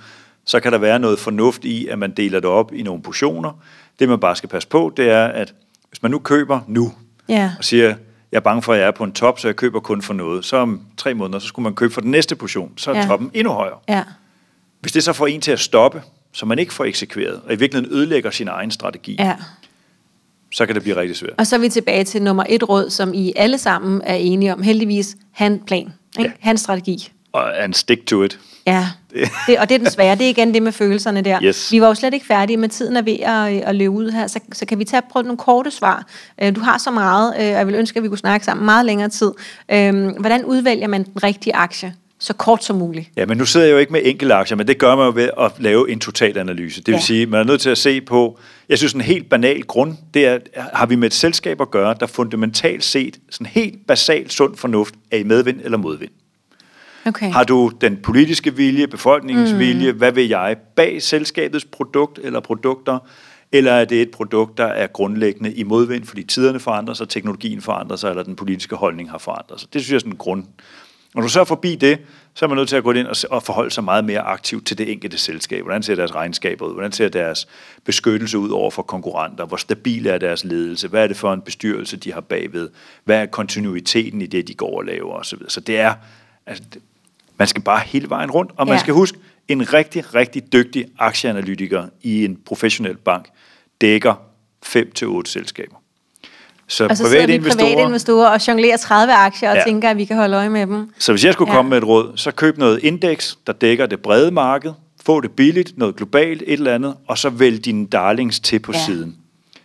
så 0.44 0.60
kan 0.60 0.72
der 0.72 0.78
være 0.78 0.98
noget 0.98 1.18
fornuft 1.18 1.64
i, 1.64 1.86
at 1.86 1.98
man 1.98 2.10
deler 2.10 2.40
det 2.40 2.50
op 2.50 2.72
i 2.74 2.82
nogle 2.82 3.02
portioner. 3.02 3.52
Det, 3.98 4.08
man 4.08 4.20
bare 4.20 4.36
skal 4.36 4.48
passe 4.48 4.68
på, 4.68 4.92
det 4.96 5.10
er, 5.10 5.26
at 5.26 5.54
hvis 5.88 6.02
man 6.02 6.10
nu 6.10 6.18
køber 6.18 6.60
nu, 6.66 6.92
ja. 7.28 7.52
og 7.58 7.64
siger, 7.64 7.86
jeg 8.32 8.36
er 8.36 8.40
bange 8.40 8.62
for, 8.62 8.72
at 8.72 8.80
jeg 8.80 8.86
er 8.86 8.90
på 8.90 9.04
en 9.04 9.12
top, 9.12 9.38
så 9.38 9.48
jeg 9.48 9.56
køber 9.56 9.80
kun 9.80 10.02
for 10.02 10.14
noget. 10.14 10.44
Så 10.44 10.56
om 10.56 10.80
tre 10.96 11.14
måneder, 11.14 11.38
så 11.38 11.46
skulle 11.46 11.64
man 11.64 11.74
købe 11.74 11.94
for 11.94 12.00
den 12.00 12.10
næste 12.10 12.36
portion, 12.36 12.72
så 12.76 12.90
er 12.90 12.96
ja. 12.96 13.06
toppen 13.06 13.30
endnu 13.34 13.52
højere. 13.52 13.78
Ja. 13.88 14.04
Hvis 14.80 14.92
det 14.92 15.04
så 15.04 15.12
får 15.12 15.26
en 15.26 15.40
til 15.40 15.52
at 15.52 15.60
stoppe, 15.60 16.02
så 16.32 16.46
man 16.46 16.58
ikke 16.58 16.74
får 16.74 16.84
eksekveret, 16.84 17.40
og 17.46 17.52
i 17.52 17.56
virkeligheden 17.56 17.96
ødelægger 17.96 18.30
sin 18.30 18.48
egen 18.48 18.70
strategi, 18.70 19.16
ja. 19.18 19.36
Så 20.52 20.66
kan 20.66 20.74
det 20.74 20.82
blive 20.82 20.96
rigtig 20.96 21.16
svært. 21.16 21.32
Og 21.38 21.46
så 21.46 21.56
er 21.56 21.60
vi 21.60 21.68
tilbage 21.68 22.04
til 22.04 22.22
nummer 22.22 22.44
et 22.48 22.68
råd, 22.68 22.90
som 22.90 23.14
I 23.14 23.32
alle 23.36 23.58
sammen 23.58 24.02
er 24.04 24.14
enige 24.14 24.52
om. 24.52 24.62
Heldigvis, 24.62 25.16
han 25.32 25.58
plan. 25.66 25.92
Ikke? 26.18 26.30
Ja. 26.30 26.32
Hans 26.40 26.60
strategi. 26.60 27.12
Og 27.32 27.62
and 27.62 27.74
stick 27.74 28.06
to 28.06 28.22
it. 28.22 28.38
Ja, 28.66 28.86
det, 29.46 29.58
og 29.58 29.68
det 29.68 29.74
er 29.74 29.78
den 29.78 29.90
svære. 29.90 30.14
Det 30.14 30.26
er 30.26 30.30
igen 30.30 30.54
det 30.54 30.62
med 30.62 30.72
følelserne 30.72 31.22
der. 31.22 31.42
Yes. 31.42 31.72
Vi 31.72 31.80
var 31.80 31.86
jo 31.88 31.94
slet 31.94 32.14
ikke 32.14 32.26
færdige 32.26 32.56
med 32.56 32.68
tiden 32.68 32.96
er 32.96 33.02
ved 33.02 33.16
at, 33.20 33.68
at 33.68 33.74
løbe 33.74 33.90
ud 33.90 34.10
her, 34.10 34.26
så, 34.26 34.40
så 34.52 34.66
kan 34.66 34.78
vi 34.78 34.84
tage 34.84 35.02
prøve 35.10 35.22
nogle 35.22 35.38
korte 35.38 35.70
svar. 35.70 36.06
Øh, 36.42 36.54
du 36.56 36.60
har 36.60 36.78
så 36.78 36.90
meget, 36.90 37.34
øh, 37.34 37.40
og 37.40 37.46
jeg 37.46 37.66
vil 37.66 37.74
ønske, 37.74 37.96
at 37.96 38.02
vi 38.02 38.08
kunne 38.08 38.18
snakke 38.18 38.44
sammen 38.44 38.64
meget 38.64 38.86
længere 38.86 39.08
tid. 39.08 39.32
Øh, 39.72 40.06
hvordan 40.06 40.44
udvælger 40.44 40.88
man 40.88 41.02
den 41.02 41.22
rigtige 41.22 41.54
aktie? 41.54 41.94
Så 42.20 42.34
kort 42.34 42.64
som 42.64 42.76
muligt. 42.76 43.10
Ja, 43.16 43.26
men 43.26 43.38
nu 43.38 43.44
sidder 43.44 43.66
jeg 43.66 43.72
jo 43.72 43.78
ikke 43.78 43.92
med 43.92 44.00
enkelte 44.04 44.34
aktier, 44.34 44.56
men 44.56 44.66
det 44.66 44.78
gør 44.78 44.96
man 44.96 45.06
jo 45.06 45.12
ved 45.14 45.30
at 45.40 45.52
lave 45.58 45.90
en 45.90 45.98
totalanalyse. 45.98 46.80
Det 46.80 46.86
vil 46.86 46.94
ja. 46.94 47.00
sige, 47.00 47.26
man 47.26 47.40
er 47.40 47.44
nødt 47.44 47.60
til 47.60 47.70
at 47.70 47.78
se 47.78 48.00
på, 48.00 48.38
jeg 48.68 48.78
synes 48.78 48.92
en 48.92 49.00
helt 49.00 49.28
banal 49.28 49.62
grund, 49.62 49.96
det 50.14 50.26
er, 50.26 50.38
har 50.74 50.86
vi 50.86 50.96
med 50.96 51.06
et 51.06 51.14
selskab 51.14 51.60
at 51.60 51.70
gøre, 51.70 51.94
der 52.00 52.06
fundamentalt 52.06 52.84
set, 52.84 53.18
sådan 53.30 53.46
helt 53.46 53.86
basalt 53.86 54.32
sund 54.32 54.56
fornuft, 54.56 54.94
er 55.10 55.16
i 55.16 55.22
medvind 55.22 55.60
eller 55.64 55.78
modvind. 55.78 56.10
Okay. 57.06 57.30
Har 57.30 57.44
du 57.44 57.72
den 57.80 57.96
politiske 57.96 58.56
vilje, 58.56 58.86
befolkningens 58.86 59.52
mm. 59.52 59.58
vilje, 59.58 59.92
hvad 59.92 60.12
vil 60.12 60.28
jeg, 60.28 60.56
bag 60.76 61.02
selskabets 61.02 61.64
produkt 61.64 62.18
eller 62.22 62.40
produkter, 62.40 62.98
eller 63.52 63.72
er 63.72 63.84
det 63.84 64.02
et 64.02 64.10
produkt, 64.10 64.58
der 64.58 64.66
er 64.66 64.86
grundlæggende 64.86 65.52
i 65.52 65.62
modvind, 65.62 66.04
fordi 66.04 66.22
tiderne 66.22 66.60
forandrer 66.60 66.94
sig, 66.94 67.08
teknologien 67.08 67.60
forandrer 67.60 67.96
sig, 67.96 68.10
eller 68.10 68.22
den 68.22 68.36
politiske 68.36 68.76
holdning 68.76 69.10
har 69.10 69.18
forandret 69.18 69.60
sig. 69.60 69.72
Det 69.72 69.80
synes 69.80 69.90
jeg 69.90 69.96
er 69.96 70.00
sådan 70.00 70.12
en 70.12 70.18
grund. 70.18 70.44
Når 71.14 71.22
du 71.22 71.28
så 71.28 71.40
er 71.40 71.44
forbi 71.44 71.74
det, 71.74 71.98
så 72.34 72.44
er 72.44 72.48
man 72.48 72.56
nødt 72.56 72.68
til 72.68 72.76
at 72.76 72.84
gå 72.84 72.92
ind 72.92 73.06
og 73.30 73.42
forholde 73.42 73.70
sig 73.70 73.84
meget 73.84 74.04
mere 74.04 74.20
aktivt 74.20 74.66
til 74.66 74.78
det 74.78 74.92
enkelte 74.92 75.18
selskab. 75.18 75.62
Hvordan 75.62 75.82
ser 75.82 75.94
deres 75.94 76.14
regnskaber 76.14 76.66
ud? 76.66 76.72
Hvordan 76.72 76.92
ser 76.92 77.08
deres 77.08 77.48
beskyttelse 77.84 78.38
ud 78.38 78.50
over 78.50 78.70
for 78.70 78.82
konkurrenter? 78.82 79.44
Hvor 79.44 79.56
stabil 79.56 80.06
er 80.06 80.18
deres 80.18 80.44
ledelse? 80.44 80.88
Hvad 80.88 81.02
er 81.02 81.06
det 81.06 81.16
for 81.16 81.32
en 81.32 81.40
bestyrelse, 81.40 81.96
de 81.96 82.12
har 82.12 82.20
bagved? 82.20 82.70
Hvad 83.04 83.22
er 83.22 83.26
kontinuiteten 83.26 84.22
i 84.22 84.26
det, 84.26 84.48
de 84.48 84.54
går 84.54 84.78
og 84.78 84.84
laver? 84.84 85.14
Og 85.14 85.26
så, 85.26 85.36
videre. 85.36 85.50
så 85.50 85.60
det 85.60 85.78
er, 85.78 85.94
altså, 86.46 86.64
man 87.36 87.48
skal 87.48 87.62
bare 87.62 87.80
hele 87.86 88.10
vejen 88.10 88.30
rundt, 88.30 88.52
og 88.56 88.66
man 88.66 88.74
ja. 88.74 88.80
skal 88.80 88.94
huske, 88.94 89.18
en 89.48 89.72
rigtig, 89.72 90.14
rigtig 90.14 90.52
dygtig 90.52 90.86
aktieanalytiker 90.98 91.86
i 92.02 92.24
en 92.24 92.36
professionel 92.46 92.96
bank 92.96 93.28
dækker 93.80 94.14
5-8 94.66 95.22
selskaber. 95.24 95.77
Så 96.68 96.86
og 96.86 96.96
så 96.96 97.02
private 97.02 97.20
sidder 97.20 97.26
vi 97.26 97.34
investorer, 97.34 97.66
private 97.66 97.82
investorer 97.82 98.28
og 98.28 98.48
jonglerer 98.48 98.76
30 98.76 99.12
aktier 99.12 99.50
og 99.50 99.56
ja. 99.56 99.62
tænker, 99.64 99.90
at 99.90 99.96
vi 99.96 100.04
kan 100.04 100.16
holde 100.16 100.36
øje 100.36 100.48
med 100.48 100.66
dem. 100.66 100.90
Så 100.98 101.12
hvis 101.12 101.24
jeg 101.24 101.32
skulle 101.32 101.50
ja. 101.52 101.56
komme 101.56 101.68
med 101.68 101.78
et 101.78 101.84
råd, 101.84 102.12
så 102.16 102.30
køb 102.30 102.58
noget 102.58 102.78
indeks, 102.82 103.38
der 103.46 103.52
dækker 103.52 103.86
det 103.86 104.00
brede 104.00 104.30
marked, 104.30 104.72
få 105.06 105.20
det 105.20 105.30
billigt, 105.30 105.78
noget 105.78 105.96
globalt, 105.96 106.42
et 106.46 106.52
eller 106.52 106.74
andet, 106.74 106.94
og 107.06 107.18
så 107.18 107.30
vælg 107.30 107.64
dine 107.64 107.86
darlings 107.86 108.40
til 108.40 108.58
på 108.58 108.72
ja. 108.72 108.78
siden. 108.86 109.16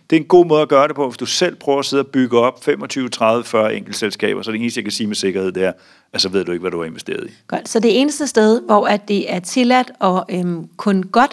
Det 0.10 0.16
er 0.16 0.22
en 0.22 0.28
god 0.28 0.46
måde 0.46 0.62
at 0.62 0.70
gøre 0.70 0.88
det 0.88 0.96
på, 0.96 1.08
hvis 1.08 1.18
du 1.18 1.26
selv 1.26 1.56
prøver 1.56 1.80
at 1.80 1.86
sidde 1.86 2.02
og 2.02 2.08
bygge 2.08 2.40
op 2.40 2.64
25, 2.64 3.10
30, 3.10 3.44
40 3.44 3.76
enkeltselskaber, 3.76 4.42
så 4.42 4.52
det 4.52 4.62
eneste, 4.62 4.78
jeg 4.78 4.86
kan 4.86 4.92
sige 4.92 5.08
med 5.08 5.16
sikkerhed, 5.16 5.52
det 5.52 5.64
er, 5.64 5.72
at 6.14 6.22
så 6.22 6.30
ved 6.30 6.46
du 6.46 6.52
ikke, 6.52 6.62
hvad 6.62 6.72
du 6.72 6.80
har 6.80 6.86
investeret 6.86 7.28
i. 7.28 7.32
Godt, 7.48 7.70
så 7.70 7.80
det 7.80 8.02
eneste 8.02 8.28
sted, 8.28 8.62
hvor 8.66 8.88
at 8.88 9.08
det 9.08 9.34
er 9.34 9.40
tilladt 9.40 9.92
og 10.00 10.26
øhm, 10.30 10.68
kun 10.78 11.04
godt, 11.04 11.32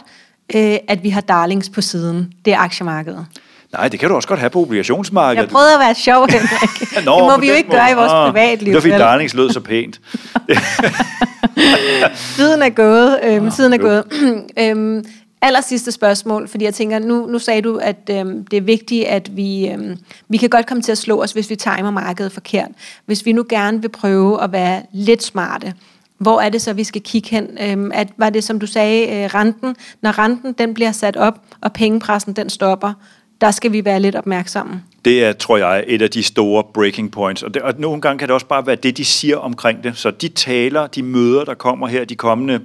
øh, 0.55 0.77
at 0.89 1.03
vi 1.03 1.09
har 1.09 1.21
darlings 1.21 1.71
på 1.71 1.81
siden, 1.81 2.33
det 2.45 2.53
er 2.53 2.59
aktiemarkedet. 2.59 3.27
Nej, 3.73 3.89
det 3.89 4.01
kan 4.01 4.09
du 4.09 4.15
også 4.15 4.29
godt 4.29 4.41
have 4.41 4.51
på 4.51 4.61
obligationsmarkedet. 4.61 5.43
Jeg 5.43 5.51
prøvede 5.51 5.75
at 5.75 5.81
være 5.81 5.95
sjov, 5.95 6.27
Henrik. 6.33 7.05
Nå, 7.05 7.17
det 7.17 7.23
må 7.23 7.41
vi 7.41 7.49
jo 7.49 7.55
ikke 7.55 7.69
måde. 7.69 7.79
gøre 7.79 7.91
i 7.91 7.95
vores 7.95 8.13
ah, 8.13 8.33
privatliv. 8.33 8.67
Det 8.67 8.75
var 8.75 8.81
fordi 8.81 9.03
darlings 9.03 9.35
lød 9.35 9.51
så 9.51 9.61
pænt. 9.61 10.01
tiden 12.37 12.63
er 12.63 12.71
gået. 12.71 13.21
Øhm, 13.23 13.47
ah, 13.47 13.53
tiden 13.53 13.73
er 13.73 13.79
gået. 13.79 14.05
øhm, 14.65 15.05
aller 15.43 15.61
sidste 15.61 15.93
spørgsmål, 15.93 16.49
fordi 16.49 16.65
jeg 16.65 16.75
tænker, 16.75 16.99
nu, 16.99 17.27
nu 17.27 17.39
sagde 17.39 17.63
du, 17.63 17.77
at 17.77 18.11
øhm, 18.11 18.47
det 18.47 18.57
er 18.57 18.61
vigtigt, 18.61 19.07
at 19.07 19.37
vi, 19.37 19.69
øhm, 19.69 19.99
vi 20.29 20.37
kan 20.37 20.49
godt 20.49 20.67
komme 20.67 20.83
til 20.83 20.93
at 20.93 20.99
slå 20.99 21.23
os, 21.23 21.33
hvis 21.33 21.51
vi 21.51 21.57
timer 21.57 21.91
markedet 21.91 22.33
forkert. 22.33 22.69
Hvis 23.07 23.27
vi 23.27 23.33
nu 23.33 23.45
gerne 23.49 23.83
vil 23.83 23.89
prøve 23.89 24.43
at 24.43 24.53
være 24.53 24.83
lidt 24.93 25.23
smarte, 25.23 25.75
hvor 26.19 26.41
er 26.41 26.49
det 26.49 26.63
så, 26.63 26.73
vi 26.73 26.85
skal 26.85 27.01
kigge 27.01 27.31
hen? 27.31 27.59
Øhm, 27.61 27.91
at, 27.95 28.09
var 28.17 28.31
det, 28.31 28.45
som 28.45 28.59
du 28.59 28.67
sagde, 28.67 29.03
øh, 29.03 29.25
renten? 29.35 29.77
Når 30.03 30.19
renten 30.19 30.53
den 30.53 30.75
bliver 30.75 30.93
sat 30.93 31.17
op, 31.17 31.41
og 31.61 31.73
pengepressen 31.73 32.33
den 32.33 32.51
stopper, 32.51 32.93
der 33.41 33.51
skal 33.51 33.73
vi 33.73 33.85
være 33.85 34.01
lidt 34.01 34.17
opmærksomme. 34.17 34.83
Det 35.05 35.25
er, 35.25 35.33
tror 35.33 35.57
jeg, 35.57 35.85
et 35.87 36.03
af 36.03 36.11
de 36.11 36.23
store 36.23 36.65
breaking 36.75 37.13
points. 37.13 37.43
Og, 37.43 37.55
det, 37.55 37.63
og 37.63 37.75
nogle 37.79 38.01
gange 38.01 38.19
kan 38.19 38.29
det 38.29 38.35
også 38.35 38.47
bare 38.47 38.67
være 38.67 38.77
det, 38.77 38.97
de 38.97 39.05
siger 39.05 39.37
omkring 39.37 39.85
det. 39.85 39.97
Så 39.97 40.11
de 40.11 40.29
taler, 40.29 40.87
de 40.87 41.03
møder, 41.03 41.45
der 41.45 41.55
kommer 41.55 41.87
her 41.89 42.05
de 42.05 42.17
kommende 42.17 42.61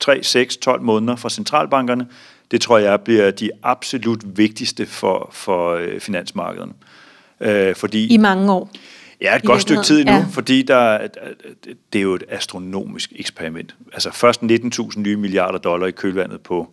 3, 0.00 0.22
6, 0.22 0.56
12 0.56 0.82
måneder 0.82 1.16
fra 1.16 1.30
centralbankerne, 1.30 2.06
det 2.50 2.60
tror 2.60 2.78
jeg 2.78 3.00
bliver 3.00 3.30
de 3.30 3.50
absolut 3.62 4.38
vigtigste 4.38 4.86
for, 4.86 5.28
for 5.32 5.74
øh, 5.74 6.00
finansmarkederne. 6.00 6.72
Øh, 7.40 7.74
fordi, 7.74 8.14
I 8.14 8.16
mange 8.16 8.52
år? 8.52 8.70
Ja, 9.20 9.36
et 9.36 9.44
godt 9.44 9.62
stykke 9.62 9.82
tid 9.82 10.04
nu, 10.04 10.12
ja. 10.12 10.26
fordi 10.30 10.62
der, 10.62 11.08
det 11.92 11.98
er 11.98 12.02
jo 12.02 12.14
et 12.14 12.24
astronomisk 12.28 13.12
eksperiment. 13.16 13.74
Altså 13.92 14.10
først 14.12 14.42
19.000 14.42 14.98
nye 15.00 15.16
milliarder 15.16 15.58
dollar 15.58 15.86
i 15.86 15.90
kølvandet 15.90 16.40
på, 16.40 16.70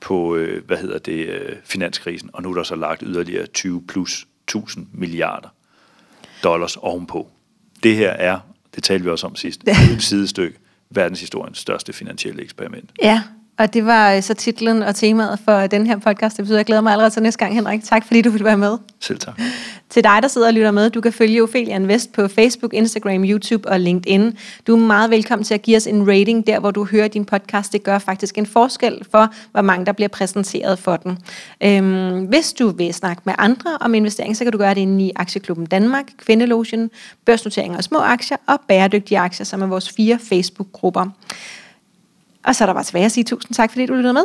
på 0.00 0.36
øh, 0.36 0.66
hvad 0.66 0.76
hedder 0.76 0.98
det, 0.98 1.26
øh, 1.26 1.56
finanskrisen, 1.64 2.30
og 2.32 2.42
nu 2.42 2.50
er 2.50 2.54
der 2.54 2.62
så 2.62 2.76
lagt 2.76 3.02
yderligere 3.06 3.46
20 3.46 3.82
plus 3.86 4.26
1000 4.44 4.86
milliarder 4.92 5.48
dollars 6.44 6.76
ovenpå. 6.76 7.30
Det 7.82 7.96
her 7.96 8.10
er, 8.10 8.38
det 8.74 8.84
talte 8.84 9.04
vi 9.04 9.10
også 9.10 9.26
om 9.26 9.36
sidst, 9.36 9.62
et 9.94 10.02
sidestykke 10.02 10.58
verdenshistoriens 10.90 11.58
største 11.58 11.92
finansielle 11.92 12.42
eksperiment. 12.42 12.90
Ja, 13.02 13.22
og 13.58 13.74
det 13.74 13.86
var 13.86 14.12
øh, 14.12 14.22
så 14.22 14.34
titlen 14.34 14.82
og 14.82 14.94
temaet 14.94 15.38
for 15.44 15.66
den 15.66 15.86
her 15.86 15.98
podcast 15.98 16.38
episode. 16.38 16.58
Jeg 16.58 16.66
glæder 16.66 16.82
mig 16.82 16.92
allerede 16.92 17.10
til 17.10 17.22
næste 17.22 17.38
gang, 17.38 17.54
Henrik. 17.54 17.84
Tak 17.84 18.06
fordi 18.06 18.22
du 18.22 18.30
ville 18.30 18.44
være 18.44 18.56
med. 18.56 18.78
Selv 19.00 19.18
tak. 19.18 19.40
Til 19.90 20.04
dig, 20.04 20.18
der 20.22 20.28
sidder 20.28 20.46
og 20.46 20.54
lytter 20.54 20.70
med, 20.70 20.90
du 20.90 21.00
kan 21.00 21.12
følge 21.12 21.42
Ophelia 21.42 21.76
Invest 21.76 22.12
på 22.12 22.28
Facebook, 22.28 22.74
Instagram, 22.74 23.24
YouTube 23.24 23.68
og 23.68 23.80
LinkedIn. 23.80 24.38
Du 24.66 24.76
er 24.76 24.80
meget 24.80 25.10
velkommen 25.10 25.44
til 25.44 25.54
at 25.54 25.62
give 25.62 25.76
os 25.76 25.86
en 25.86 26.08
rating 26.08 26.46
der, 26.46 26.60
hvor 26.60 26.70
du 26.70 26.84
hører 26.84 27.08
din 27.08 27.24
podcast. 27.24 27.72
Det 27.72 27.82
gør 27.82 27.98
faktisk 27.98 28.38
en 28.38 28.46
forskel 28.46 29.02
for, 29.10 29.34
hvor 29.52 29.62
mange 29.62 29.86
der 29.86 29.92
bliver 29.92 30.08
præsenteret 30.08 30.78
for 30.78 30.96
den. 30.96 31.18
Øhm, 31.62 32.24
hvis 32.24 32.52
du 32.52 32.68
vil 32.68 32.94
snakke 32.94 33.22
med 33.24 33.34
andre 33.38 33.78
om 33.80 33.94
investering, 33.94 34.36
så 34.36 34.44
kan 34.44 34.52
du 34.52 34.58
gøre 34.58 34.74
det 34.74 34.80
inde 34.80 35.04
i 35.04 35.12
Aktieklubben 35.16 35.66
Danmark, 35.66 36.04
Kvindelotion, 36.18 36.90
børsnoteringer 37.24 37.78
og 37.78 37.84
små 37.84 37.98
aktier 37.98 38.36
og 38.46 38.60
bæredygtige 38.68 39.18
aktier, 39.18 39.44
som 39.44 39.62
er 39.62 39.66
vores 39.66 39.90
fire 39.90 40.18
Facebook-grupper. 40.28 41.06
Og 42.46 42.56
så 42.56 42.64
er 42.64 42.66
der 42.66 42.72
bare 42.74 42.84
tilbage 42.84 43.04
at 43.04 43.12
sige 43.12 43.24
tusind 43.24 43.54
tak, 43.54 43.70
fordi 43.70 43.86
du 43.86 43.94
lyttede 43.94 44.14
med. 44.14 44.24